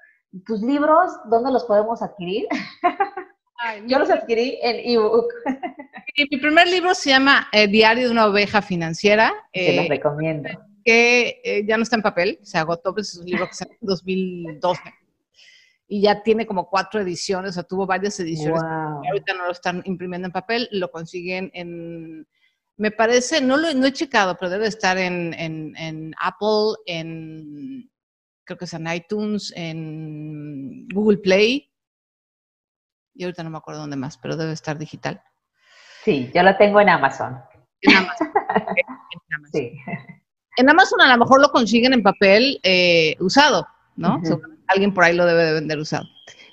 ¿Tus 0.45 0.62
libros, 0.62 1.12
dónde 1.26 1.51
los 1.51 1.66
podemos 1.66 2.01
adquirir? 2.01 2.47
Yo 3.88 3.99
los 3.99 4.10
adquirí 4.10 4.60
en 4.62 4.91
ebook. 4.91 5.28
Mi 6.30 6.38
primer 6.38 6.68
libro 6.68 6.93
se 6.93 7.10
llama 7.12 7.47
eh, 7.54 7.68
Diario 7.68 8.08
de 8.08 8.12
una 8.12 8.28
oveja 8.28 8.62
financiera. 8.62 9.34
Te 9.54 9.76
los 9.76 9.86
eh, 9.86 9.89
recomiendo 9.89 10.49
que 10.84 11.41
eh, 11.43 11.66
ya 11.66 11.78
no 11.78 11.84
está 11.84 11.95
en 11.95 12.01
papel, 12.01 12.39
se 12.43 12.58
agotó, 12.58 12.93
pues 12.93 13.14
es 13.14 13.20
un 13.20 13.26
libro 13.26 13.47
que 13.47 13.54
salió 13.54 13.74
en 13.74 13.88
2012 13.88 14.82
y 15.88 16.01
ya 16.01 16.24
tiene 16.24 16.45
como 16.45 16.70
cuatro 16.70 17.01
ediciones, 17.01 17.51
o 17.51 17.54
sea, 17.54 17.64
tuvo 17.64 17.86
varias 17.86 18.20
ediciones. 18.20 18.62
Ahorita 18.64 19.34
no 19.36 19.45
lo 19.45 19.51
están 19.51 19.82
imprimiendo 19.86 20.26
en 20.26 20.32
papel, 20.32 20.68
lo 20.72 20.89
consiguen 20.89 21.51
en, 21.54 22.28
me 22.78 22.91
parece, 22.91 23.41
no 23.41 23.57
lo 23.57 23.74
no 23.74 23.86
he 23.86 23.93
checado, 23.93 24.36
pero 24.39 24.49
debe 24.49 24.67
estar 24.67 24.97
en, 24.97 25.34
en, 25.34 26.13
Apple, 26.19 26.76
en, 26.86 27.89
creo 28.43 28.57
que 28.57 28.65
es 28.65 28.74
en 28.74 28.88
iTunes, 28.88 29.53
en 29.55 30.88
Google 30.89 31.19
Play, 31.19 31.71
y 33.13 33.24
ahorita 33.24 33.43
no 33.43 33.51
me 33.51 33.57
acuerdo 33.57 33.82
dónde 33.82 33.95
más, 33.95 34.17
pero 34.17 34.36
debe 34.36 34.53
estar 34.53 34.78
digital. 34.78 35.21
Sí, 36.03 36.32
yo 36.34 36.43
lo 36.43 36.57
tengo 36.57 36.82
en 36.82 36.89
Amazon. 36.89 37.39
En 37.86 39.36
Amazon. 39.36 39.51
Sí. 39.51 39.80
En 40.57 40.69
Amazon 40.69 41.01
a 41.01 41.07
lo 41.07 41.17
mejor 41.17 41.41
lo 41.41 41.49
consiguen 41.49 41.93
en 41.93 42.03
papel 42.03 42.59
eh, 42.63 43.15
usado, 43.19 43.67
¿no? 43.95 44.21
Alguien 44.67 44.93
por 44.93 45.03
ahí 45.03 45.15
lo 45.15 45.26
debe 45.26 45.43
de 45.45 45.53
vender 45.53 45.80
usado. 45.80 46.05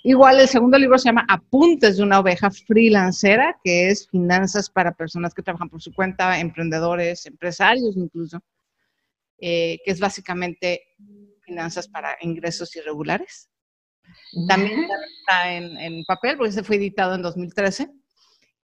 Igual 0.03 0.41
el 0.41 0.49
segundo 0.49 0.79
libro 0.79 0.99
se 0.99 1.07
llama 1.07 1.27
Apuntes 1.29 1.97
de 1.97 2.03
una 2.03 2.21
oveja 2.21 2.51
freelancera, 2.51 3.59
que 3.63 3.91
es 3.91 4.09
finanzas 4.09 4.71
para 4.71 4.93
personas 4.93 5.35
que 5.35 5.43
trabajan 5.43 5.69
por 5.69 5.83
su 5.83 5.93
cuenta, 5.93 6.39
emprendedores, 6.39 7.27
empresarios 7.27 7.97
incluso, 7.97 8.41
eh, 9.39 9.79
que 9.85 9.91
es 9.91 10.01
básicamente 10.01 10.83
finanzas 11.43 11.89
para 11.89 12.17
ingresos 12.21 12.75
irregulares. 12.77 13.51
También 14.49 14.87
está 15.21 15.53
en, 15.53 15.77
en 15.77 16.05
papel, 16.05 16.37
porque 16.37 16.53
se 16.53 16.63
fue 16.63 16.77
editado 16.77 17.15
en 17.15 17.23
2013. 17.23 17.91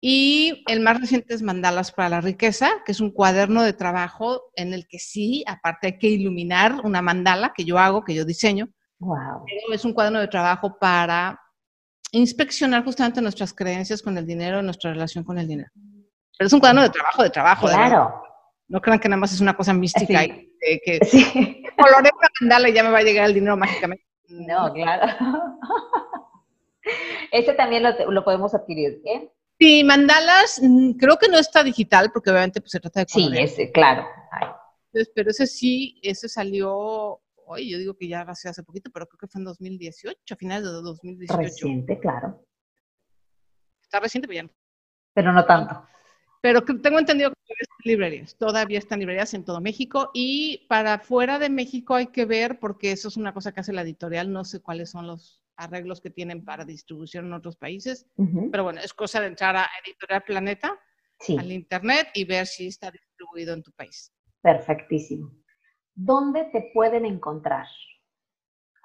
Y 0.00 0.64
el 0.66 0.80
más 0.80 0.98
reciente 0.98 1.34
es 1.34 1.42
Mandalas 1.42 1.92
para 1.92 2.08
la 2.08 2.20
Riqueza, 2.22 2.70
que 2.86 2.92
es 2.92 3.00
un 3.00 3.10
cuaderno 3.10 3.62
de 3.62 3.74
trabajo 3.74 4.50
en 4.56 4.72
el 4.72 4.86
que 4.88 4.98
sí, 4.98 5.44
aparte 5.46 5.88
hay 5.88 5.98
que 5.98 6.08
iluminar 6.08 6.80
una 6.84 7.02
mandala 7.02 7.52
que 7.54 7.64
yo 7.64 7.78
hago, 7.78 8.02
que 8.02 8.14
yo 8.14 8.24
diseño. 8.24 8.70
Wow. 9.00 9.46
es 9.72 9.84
un 9.84 9.94
cuaderno 9.94 10.20
de 10.20 10.28
trabajo 10.28 10.76
para 10.78 11.40
inspeccionar 12.12 12.84
justamente 12.84 13.22
nuestras 13.22 13.52
creencias 13.52 14.02
con 14.02 14.16
el 14.18 14.26
dinero, 14.26 14.62
nuestra 14.62 14.92
relación 14.92 15.24
con 15.24 15.38
el 15.38 15.48
dinero. 15.48 15.70
Pero 16.36 16.46
es 16.46 16.52
un 16.52 16.60
cuaderno 16.60 16.82
de 16.82 16.90
trabajo, 16.90 17.22
de 17.22 17.30
trabajo. 17.30 17.66
Claro. 17.66 18.22
no 18.68 18.80
crean 18.80 18.98
que 18.98 19.08
nada 19.08 19.20
más 19.20 19.32
es 19.32 19.40
una 19.40 19.56
cosa 19.56 19.72
mística 19.72 20.24
y 20.24 20.80
que 20.84 20.98
sí. 21.04 21.62
coloré 21.76 22.10
una 22.16 22.28
mandala 22.40 22.68
y 22.68 22.72
ya 22.74 22.82
me 22.82 22.90
va 22.90 22.98
a 22.98 23.02
llegar 23.02 23.26
el 23.26 23.34
dinero 23.34 23.56
mágicamente. 23.56 24.04
No, 24.28 24.72
claro. 24.72 25.06
Ese 27.32 27.52
también 27.54 27.82
lo, 27.82 28.10
lo 28.10 28.24
podemos 28.24 28.54
adquirir, 28.54 29.00
¿eh? 29.04 29.30
Sí, 29.60 29.84
mandalas, 29.84 30.58
mm, 30.62 30.92
creo 30.92 31.18
que 31.18 31.28
no 31.28 31.38
está 31.38 31.62
digital 31.62 32.10
porque 32.12 32.30
obviamente 32.30 32.62
pues, 32.62 32.70
se 32.70 32.80
trata 32.80 33.00
de... 33.00 33.06
Sí, 33.08 33.30
ese, 33.36 33.70
claro. 33.70 34.06
pero 35.14 35.30
ese 35.30 35.46
sí, 35.46 36.00
ese 36.02 36.30
salió, 36.30 37.20
hoy 37.50 37.70
yo 37.70 37.78
digo 37.78 37.94
que 37.94 38.08
ya 38.08 38.22
hace, 38.22 38.48
hace 38.48 38.62
poquito, 38.62 38.90
pero 38.92 39.06
creo 39.06 39.18
que 39.18 39.26
fue 39.26 39.40
en 39.40 39.44
2018, 39.44 40.18
a 40.30 40.36
finales 40.36 40.64
de 40.64 40.70
2018. 40.70 41.42
Reciente, 41.42 41.98
claro. 41.98 42.46
Está 43.82 44.00
reciente, 44.00 44.28
pero 44.28 44.36
ya 44.36 44.42
no. 44.44 44.50
Pero 45.14 45.32
no 45.32 45.44
tanto. 45.44 45.86
Pero 46.42 46.62
tengo 46.62 46.98
entendido 46.98 47.30
que 47.30 47.36
todavía 47.36 47.60
está 47.60 47.74
en 47.84 47.90
librerías, 47.90 48.36
todavía 48.36 48.78
están 48.78 49.00
librerías 49.00 49.34
en 49.34 49.44
todo 49.44 49.60
México 49.60 50.10
y 50.14 50.64
para 50.68 50.98
fuera 50.98 51.38
de 51.38 51.50
México 51.50 51.94
hay 51.94 52.06
que 52.06 52.24
ver, 52.24 52.58
porque 52.60 52.92
eso 52.92 53.08
es 53.08 53.16
una 53.16 53.34
cosa 53.34 53.52
que 53.52 53.60
hace 53.60 53.74
la 53.74 53.82
editorial, 53.82 54.32
no 54.32 54.44
sé 54.44 54.60
cuáles 54.60 54.90
son 54.90 55.06
los 55.06 55.42
arreglos 55.56 56.00
que 56.00 56.08
tienen 56.08 56.44
para 56.44 56.64
distribución 56.64 57.26
en 57.26 57.34
otros 57.34 57.56
países. 57.56 58.06
Pero 58.50 58.62
bueno, 58.62 58.80
es 58.80 58.94
cosa 58.94 59.20
de 59.20 59.26
entrar 59.26 59.54
a 59.56 59.68
Editorial 59.84 60.22
Planeta, 60.22 60.80
al 61.36 61.52
internet 61.52 62.08
y 62.14 62.24
ver 62.24 62.46
si 62.46 62.68
está 62.68 62.90
distribuido 62.90 63.52
en 63.52 63.62
tu 63.62 63.72
país. 63.72 64.10
Perfectísimo. 64.40 65.39
¿Dónde 66.02 66.44
te 66.44 66.70
pueden 66.72 67.04
encontrar? 67.04 67.66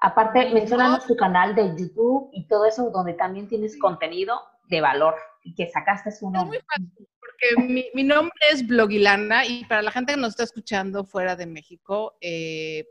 Aparte, 0.00 0.52
mencionanos 0.52 1.06
tu 1.06 1.16
canal 1.16 1.54
de 1.54 1.74
YouTube 1.78 2.28
y 2.32 2.46
todo 2.46 2.66
eso, 2.66 2.90
donde 2.90 3.14
también 3.14 3.48
tienes 3.48 3.78
contenido 3.78 4.38
de 4.68 4.82
valor 4.82 5.14
y 5.42 5.54
que 5.54 5.70
sacaste 5.70 6.12
su 6.12 6.30
nombre. 6.30 6.58
Es 6.58 6.64
muy 6.78 6.88
fácil, 6.90 7.08
porque 7.18 7.90
mi, 7.94 8.04
nombre 8.04 8.34
es 8.52 8.66
Blogilana 8.66 9.46
y 9.46 9.64
para 9.64 9.80
la 9.80 9.90
gente 9.90 10.12
que 10.12 10.20
nos 10.20 10.30
está 10.30 10.42
escuchando 10.42 11.04
fuera 11.04 11.36
de 11.36 11.46
México, 11.46 12.18
eh, 12.20 12.86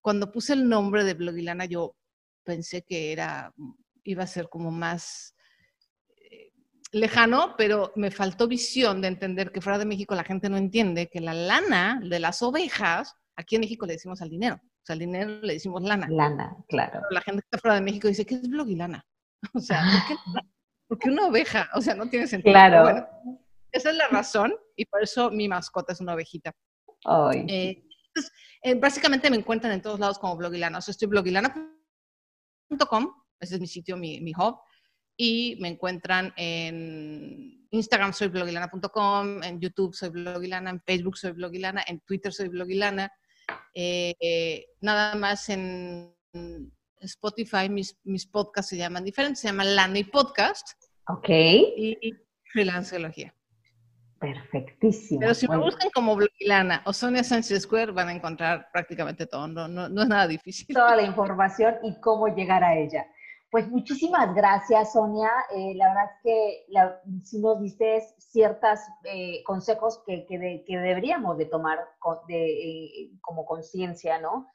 cuando 0.00 0.32
puse 0.32 0.54
el 0.54 0.68
nombre 0.68 1.04
de 1.04 1.14
Blogilana, 1.14 1.66
yo 1.66 1.94
pensé 2.42 2.82
que 2.82 3.12
era, 3.12 3.54
iba 4.02 4.24
a 4.24 4.26
ser 4.26 4.48
como 4.48 4.72
más 4.72 5.36
eh, 6.16 6.50
lejano, 6.90 7.54
pero 7.56 7.92
me 7.94 8.10
faltó 8.10 8.48
visión 8.48 9.00
de 9.00 9.08
entender 9.08 9.52
que 9.52 9.60
fuera 9.60 9.78
de 9.78 9.86
México 9.86 10.16
la 10.16 10.24
gente 10.24 10.48
no 10.48 10.56
entiende 10.56 11.08
que 11.08 11.20
la 11.20 11.34
lana 11.34 12.00
de 12.02 12.18
las 12.18 12.42
ovejas, 12.42 13.14
aquí 13.38 13.54
en 13.54 13.62
México 13.62 13.86
le 13.86 13.94
decimos 13.94 14.20
al 14.20 14.28
dinero, 14.28 14.56
o 14.56 14.82
sea, 14.82 14.92
al 14.94 14.98
dinero 14.98 15.40
le 15.40 15.54
decimos 15.54 15.82
lana. 15.82 16.06
Lana, 16.10 16.54
claro. 16.68 17.00
la 17.10 17.22
gente 17.22 17.40
que 17.42 17.46
está 17.46 17.58
fuera 17.58 17.76
de 17.76 17.80
México 17.80 18.08
dice, 18.08 18.26
¿qué 18.26 18.34
es 18.34 18.48
blogilana? 18.48 19.06
O 19.54 19.60
sea, 19.60 19.84
¿por 20.88 20.98
qué, 20.98 21.08
una 21.10 21.28
oveja? 21.28 21.70
O 21.74 21.80
sea, 21.80 21.94
no 21.94 22.10
tiene 22.10 22.26
sentido. 22.26 22.52
Claro. 22.52 23.06
esa 23.70 23.90
es 23.90 23.96
la 23.96 24.08
razón 24.08 24.52
y 24.74 24.84
por 24.84 25.00
eso 25.00 25.30
mi 25.30 25.46
mascota 25.48 25.92
es 25.92 26.00
una 26.00 26.14
ovejita. 26.14 26.52
Ay. 27.04 27.46
Eh, 27.48 27.84
eh, 28.64 28.74
básicamente 28.74 29.30
me 29.30 29.36
encuentran 29.36 29.72
en 29.72 29.80
todos 29.80 30.00
lados 30.00 30.18
como 30.18 30.36
blogilana. 30.36 30.78
O 30.78 30.80
sea, 30.80 30.90
estoy 30.90 31.06
blogilana.com, 31.06 33.14
ese 33.38 33.54
es 33.54 33.60
mi 33.60 33.68
sitio, 33.68 33.96
mi, 33.96 34.20
mi 34.20 34.32
hub 34.36 34.58
y 35.20 35.56
me 35.60 35.68
encuentran 35.68 36.32
en 36.36 37.66
Instagram 37.70 38.12
soy 38.12 38.28
blogilana.com, 38.28 39.42
en 39.42 39.60
YouTube 39.60 39.94
soy 39.94 40.10
blogilana, 40.10 40.70
en 40.70 40.80
Facebook 40.80 41.18
soy 41.18 41.32
blogilana, 41.32 41.82
en 41.86 42.00
Twitter 42.00 42.32
soy 42.32 42.48
blogilana. 42.48 43.12
Eh, 43.74 44.66
nada 44.80 45.14
más 45.14 45.48
en 45.48 46.14
Spotify 47.00 47.68
mis, 47.68 47.98
mis 48.04 48.26
podcasts 48.26 48.70
se 48.70 48.76
llaman 48.76 49.04
diferentes, 49.04 49.40
se 49.40 49.48
llaman 49.48 49.74
Lana 49.74 49.98
y 49.98 50.04
Podcast. 50.04 50.72
Ok. 51.08 51.28
Y, 51.28 51.98
y 52.00 52.12
Freelanceología. 52.52 53.34
Perfectísimo. 54.18 55.20
Pero 55.20 55.34
si 55.34 55.46
me 55.46 55.56
buscan 55.56 55.90
como 55.94 56.16
Blogilana 56.16 56.82
o 56.84 56.92
Sonia 56.92 57.22
Sánchez 57.22 57.62
Square, 57.62 57.92
van 57.92 58.08
a 58.08 58.12
encontrar 58.12 58.68
prácticamente 58.72 59.26
todo, 59.26 59.46
no, 59.46 59.68
no, 59.68 59.88
no 59.88 60.02
es 60.02 60.08
nada 60.08 60.26
difícil. 60.26 60.74
Toda 60.74 60.96
la 60.96 61.02
información 61.02 61.76
y 61.84 62.00
cómo 62.00 62.26
llegar 62.26 62.64
a 62.64 62.76
ella. 62.76 63.06
Pues 63.50 63.66
muchísimas 63.68 64.34
gracias, 64.34 64.92
Sonia. 64.92 65.30
Eh, 65.54 65.74
la 65.74 65.88
verdad 65.88 66.04
es 66.04 66.22
que 66.22 66.66
si 67.24 67.40
nos 67.40 67.60
diste 67.60 68.02
ciertos 68.18 68.80
eh, 69.04 69.42
consejos 69.44 70.02
que, 70.06 70.26
deberíamos 70.68 71.38
de 71.38 71.46
tomar 71.46 71.78
eh, 72.28 73.10
como 73.22 73.46
conciencia, 73.46 74.20
¿no? 74.20 74.48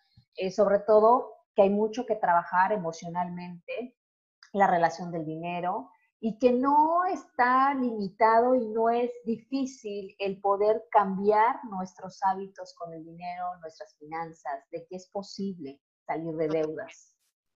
sobre 0.52 0.80
todo 0.80 1.34
que 1.56 1.62
hay 1.64 1.70
mucho 1.70 2.06
que 2.08 2.16
trabajar 2.16 2.72
emocionalmente, 2.72 3.96
la 4.52 4.68
relación 4.68 5.12
del 5.12 5.26
dinero, 5.26 5.92
y 6.20 6.40
que 6.40 6.52
no 6.52 7.04
está 7.06 7.74
limitado 7.76 8.56
y 8.56 8.68
no 8.68 8.90
es 8.90 9.12
difícil 9.26 10.16
el 10.20 10.40
poder 10.40 10.86
cambiar 10.90 11.64
nuestros 11.66 12.20
hábitos 12.24 12.74
con 12.76 12.94
el 12.94 13.04
dinero, 13.04 13.58
nuestras 13.60 13.96
finanzas, 13.98 14.64
de 14.72 14.86
que 14.88 14.96
es 14.96 15.10
posible 15.10 15.82
salir 16.08 16.34
de 16.36 16.48
deudas. 16.48 17.13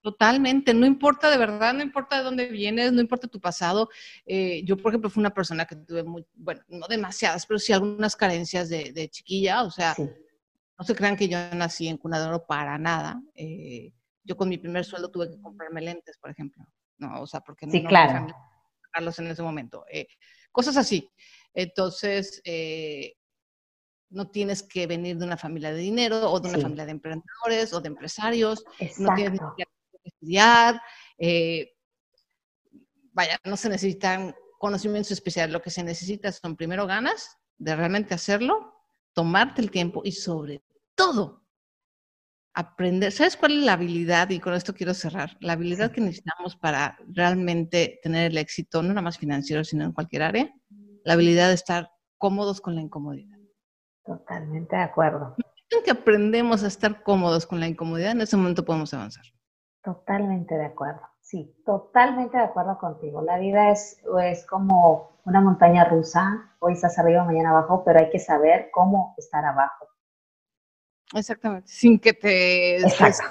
Totalmente, 0.07 0.73
no 0.73 0.85
importa 0.85 1.29
de 1.29 1.37
verdad, 1.37 1.73
no 1.73 1.83
importa 1.83 2.17
de 2.17 2.23
dónde 2.23 2.45
vienes, 2.45 2.93
no 2.93 3.01
importa 3.01 3.27
tu 3.27 3.41
pasado. 3.41 3.89
Eh, 4.25 4.63
yo, 4.63 4.77
por 4.77 4.93
ejemplo, 4.93 5.09
fui 5.09 5.19
una 5.19 5.33
persona 5.33 5.65
que 5.65 5.75
tuve 5.75 6.01
muy, 6.01 6.25
bueno, 6.33 6.61
no 6.69 6.87
demasiadas, 6.87 7.45
pero 7.45 7.59
sí 7.59 7.73
algunas 7.73 8.15
carencias 8.15 8.69
de, 8.69 9.09
chiquilla, 9.09 9.63
o 9.63 9.69
sea, 9.69 9.95
no 9.97 10.85
se 10.85 10.95
crean 10.95 11.17
que 11.17 11.27
yo 11.27 11.37
nací 11.53 11.89
en 11.89 11.97
cuna 11.97 12.21
de 12.21 12.27
oro 12.27 12.45
para 12.47 12.77
nada. 12.77 13.21
Eh, 13.35 13.91
yo 14.23 14.37
con 14.37 14.47
mi 14.47 14.57
primer 14.57 14.85
sueldo 14.85 15.11
tuve 15.11 15.29
que 15.29 15.41
comprarme 15.41 15.81
lentes, 15.81 16.17
por 16.17 16.31
ejemplo, 16.31 16.65
no, 16.99 17.21
o 17.21 17.27
sea, 17.27 17.41
porque 17.41 17.69
sí, 17.69 17.81
no 17.81 17.89
claro. 17.89 18.27
pagarlos 18.93 19.19
en 19.19 19.27
ese 19.27 19.43
momento. 19.43 19.83
Eh, 19.91 20.07
cosas 20.53 20.77
así. 20.77 21.11
Entonces, 21.53 22.41
no 24.09 24.29
tienes 24.29 24.63
que 24.63 24.87
venir 24.87 25.17
de 25.17 25.25
una 25.25 25.35
familia 25.35 25.73
de 25.73 25.79
dinero 25.79 26.31
o 26.31 26.39
de 26.39 26.47
una 26.47 26.59
familia 26.59 26.85
de 26.85 26.91
emprendedores 26.91 27.73
o 27.73 27.81
de 27.81 27.89
empresarios. 27.89 28.63
No 28.99 29.13
tienes 29.13 29.41
que 29.57 29.65
estudiar. 30.07 30.81
Eh, 31.17 31.71
vaya, 33.13 33.39
no 33.43 33.57
se 33.57 33.69
necesitan 33.69 34.35
conocimientos 34.59 35.11
especiales, 35.11 35.53
lo 35.53 35.61
que 35.61 35.69
se 35.69 35.83
necesita 35.83 36.31
son 36.31 36.55
primero 36.55 36.87
ganas 36.87 37.37
de 37.57 37.75
realmente 37.75 38.13
hacerlo, 38.13 38.73
tomarte 39.13 39.61
el 39.61 39.71
tiempo 39.71 40.01
y 40.03 40.11
sobre 40.11 40.63
todo 40.95 41.43
aprender. 42.53 43.11
¿Sabes 43.11 43.37
cuál 43.37 43.59
es 43.59 43.63
la 43.63 43.73
habilidad? 43.73 44.29
Y 44.31 44.39
con 44.39 44.53
esto 44.53 44.73
quiero 44.73 44.93
cerrar. 44.93 45.37
La 45.41 45.53
habilidad 45.53 45.91
que 45.91 46.01
necesitamos 46.01 46.55
para 46.55 46.97
realmente 47.07 47.99
tener 48.01 48.31
el 48.31 48.37
éxito, 48.37 48.81
no 48.81 48.89
nada 48.89 49.03
más 49.03 49.19
financiero, 49.19 49.63
sino 49.63 49.85
en 49.85 49.91
cualquier 49.91 50.23
área, 50.23 50.51
la 51.03 51.13
habilidad 51.13 51.49
de 51.49 51.53
estar 51.53 51.91
cómodos 52.17 52.59
con 52.59 52.73
la 52.73 52.81
incomodidad. 52.81 53.37
Totalmente 54.03 54.75
de 54.75 54.81
acuerdo. 54.81 55.35
En 55.69 55.83
que 55.83 55.91
aprendemos 55.91 56.63
a 56.63 56.67
estar 56.67 57.03
cómodos 57.03 57.45
con 57.45 57.59
la 57.59 57.67
incomodidad, 57.67 58.11
en 58.11 58.21
ese 58.21 58.37
momento 58.37 58.65
podemos 58.65 58.93
avanzar. 58.93 59.25
Totalmente 59.87 60.57
de 60.57 60.65
acuerdo. 60.65 60.99
Sí, 61.21 61.55
totalmente 61.65 62.35
de 62.35 62.43
acuerdo 62.43 62.77
contigo. 62.77 63.21
La 63.21 63.37
vida 63.37 63.71
es, 63.71 64.01
es 64.21 64.45
como 64.45 65.21
una 65.23 65.39
montaña 65.39 65.85
rusa. 65.85 66.51
Hoy 66.59 66.73
estás 66.73 66.99
arriba, 66.99 67.23
mañana 67.23 67.51
abajo, 67.51 67.83
pero 67.85 67.99
hay 67.99 68.09
que 68.09 68.19
saber 68.19 68.67
cómo 68.73 69.15
estar 69.17 69.45
abajo. 69.45 69.87
Exactamente, 71.13 71.69
sin 71.69 71.99
que 71.99 72.11
te... 72.11 72.81
Exacto. 72.81 73.23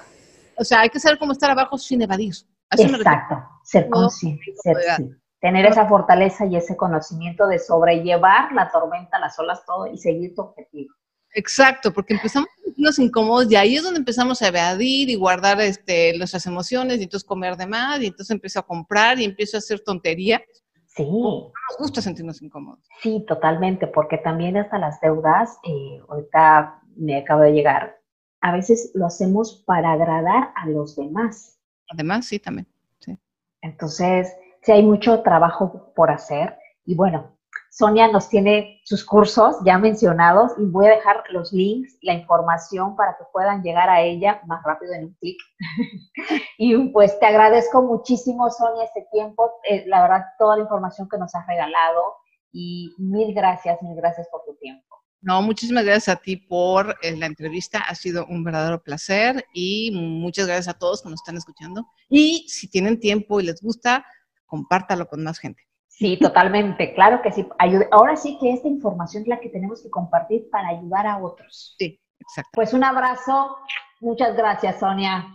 O 0.57 0.65
sea, 0.65 0.81
hay 0.81 0.89
que 0.89 0.99
saber 0.99 1.19
cómo 1.19 1.33
estar 1.33 1.51
abajo 1.51 1.77
sin 1.77 2.01
evadir. 2.01 2.33
Exacto, 2.71 3.47
ser 3.63 3.91
consciente, 3.91 4.55
ser, 4.57 4.79
sí. 4.97 5.15
tener 5.39 5.67
esa 5.67 5.87
fortaleza 5.87 6.47
y 6.47 6.57
ese 6.57 6.75
conocimiento 6.75 7.47
de 7.47 7.59
sobrellevar 7.59 8.51
la 8.55 8.71
tormenta, 8.71 9.19
las 9.19 9.39
olas, 9.39 9.63
todo 9.67 9.89
y 9.89 9.99
seguir 9.99 10.35
tu 10.35 10.41
objetivo. 10.41 10.95
Exacto, 11.35 11.93
porque 11.93 12.15
empezamos 12.15 12.49
sentirnos 12.77 12.99
incómodos 12.99 13.51
y 13.51 13.57
ahí 13.57 13.77
es 13.77 13.83
donde 13.83 13.99
empezamos 13.99 14.43
a 14.43 14.49
evadir 14.49 15.09
y 15.09 15.15
guardar 15.15 15.61
este, 15.61 16.17
nuestras 16.19 16.47
emociones 16.47 16.99
y 16.99 17.05
entonces 17.05 17.27
comer 17.27 17.57
de 17.57 17.67
más 17.67 18.01
y 18.01 18.07
entonces 18.07 18.31
empiezo 18.31 18.61
a 18.61 18.67
comprar 18.67 19.19
y 19.19 19.25
empiezo 19.25 19.57
a 19.57 19.59
hacer 19.59 19.81
tonterías. 19.81 20.43
Sí. 20.87 21.05
No 21.05 21.53
nos 21.71 21.79
gusta 21.79 22.01
sentirnos 22.01 22.41
incómodos. 22.43 22.87
Sí, 23.03 23.25
totalmente, 23.27 23.87
porque 23.87 24.19
también 24.19 24.57
hasta 24.57 24.79
las 24.79 25.01
deudas, 25.01 25.59
eh, 25.65 26.01
ahorita 26.09 26.83
me 26.97 27.19
acabo 27.19 27.43
de 27.43 27.53
llegar, 27.53 27.99
a 28.41 28.53
veces 28.53 28.93
lo 28.95 29.07
hacemos 29.07 29.63
para 29.67 29.93
agradar 29.93 30.53
a 30.55 30.67
los 30.67 30.97
demás. 30.97 31.59
Además, 31.91 32.27
sí, 32.27 32.39
también. 32.39 32.67
Sí. 33.01 33.19
Entonces, 33.63 34.33
sí 34.63 34.73
hay 34.73 34.83
mucho 34.83 35.23
trabajo 35.23 35.93
por 35.95 36.11
hacer 36.11 36.57
y 36.85 36.95
bueno, 36.95 37.36
Sonia 37.79 38.09
nos 38.09 38.31
tiene 38.31 38.81
sus 38.85 39.05
cursos 39.05 39.57
ya 39.67 39.77
mencionados 39.77 40.53
y 40.57 40.65
voy 40.65 40.87
a 40.87 40.93
dejar 40.93 41.25
los 41.29 41.53
links, 41.53 41.99
la 42.01 42.15
información 42.15 42.97
para 42.97 43.19
que 43.19 43.25
puedan 43.35 43.63
llegar 43.63 43.91
a 43.91 44.01
ella 44.01 44.41
más 44.47 44.63
rápido 44.65 44.95
en 44.95 45.05
un 45.05 45.15
clic. 45.21 45.37
y 46.59 46.75
pues 46.89 47.19
te 47.21 47.27
agradezco 47.27 47.83
muchísimo, 47.83 48.49
Sonia, 48.51 48.85
este 48.85 49.07
tiempo, 49.13 49.61
eh, 49.69 49.85
la 49.89 50.01
verdad, 50.01 50.23
toda 50.39 50.57
la 50.57 50.63
información 50.63 51.07
que 51.07 51.19
nos 51.19 51.35
has 51.35 51.47
regalado 51.47 52.15
y 52.51 52.95
mil 52.97 53.35
gracias, 53.35 53.83
mil 53.83 53.95
gracias 53.95 54.27
por 54.31 54.43
tu 54.47 54.57
tiempo. 54.57 54.97
No, 55.21 55.43
muchísimas 55.43 55.85
gracias 55.85 56.17
a 56.17 56.19
ti 56.19 56.39
por 56.39 56.97
eh, 57.03 57.15
la 57.15 57.27
entrevista. 57.27 57.81
Ha 57.81 57.95
sido 57.95 58.25
un 58.25 58.43
verdadero 58.43 58.83
placer 58.83 59.45
y 59.53 59.91
muchas 59.93 60.47
gracias 60.47 60.75
a 60.75 60.79
todos 60.79 61.03
que 61.03 61.11
nos 61.11 61.21
están 61.21 61.37
escuchando. 61.37 61.87
Y 62.09 62.47
si 62.49 62.71
tienen 62.71 62.99
tiempo 62.99 63.39
y 63.39 63.45
les 63.45 63.61
gusta, 63.61 64.07
compártalo 64.47 65.07
con 65.09 65.23
más 65.23 65.39
gente. 65.39 65.67
Sí, 65.99 66.19
totalmente, 66.19 66.93
claro 66.93 67.23
que 67.23 67.33
sí. 67.33 67.49
Ahora 67.91 68.17
sí 68.17 68.37
que 68.39 68.53
esta 68.53 68.69
información 68.69 69.23
es 69.23 69.29
la 69.29 69.41
que 69.41 69.49
tenemos 69.49 69.83
que 69.83 69.89
compartir 69.89 70.47
para 70.51 70.69
ayudar 70.69 71.07
a 71.07 71.17
otros. 71.17 71.75
Sí, 71.79 71.99
exacto. 72.21 72.51
Pues 72.53 72.75
un 72.75 72.85
abrazo. 72.85 73.57
Muchas 74.01 74.37
gracias, 74.37 74.79
Sonia. 74.79 75.27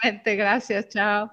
Realmente, 0.00 0.36
gracias. 0.36 0.88
Chao. 0.90 1.32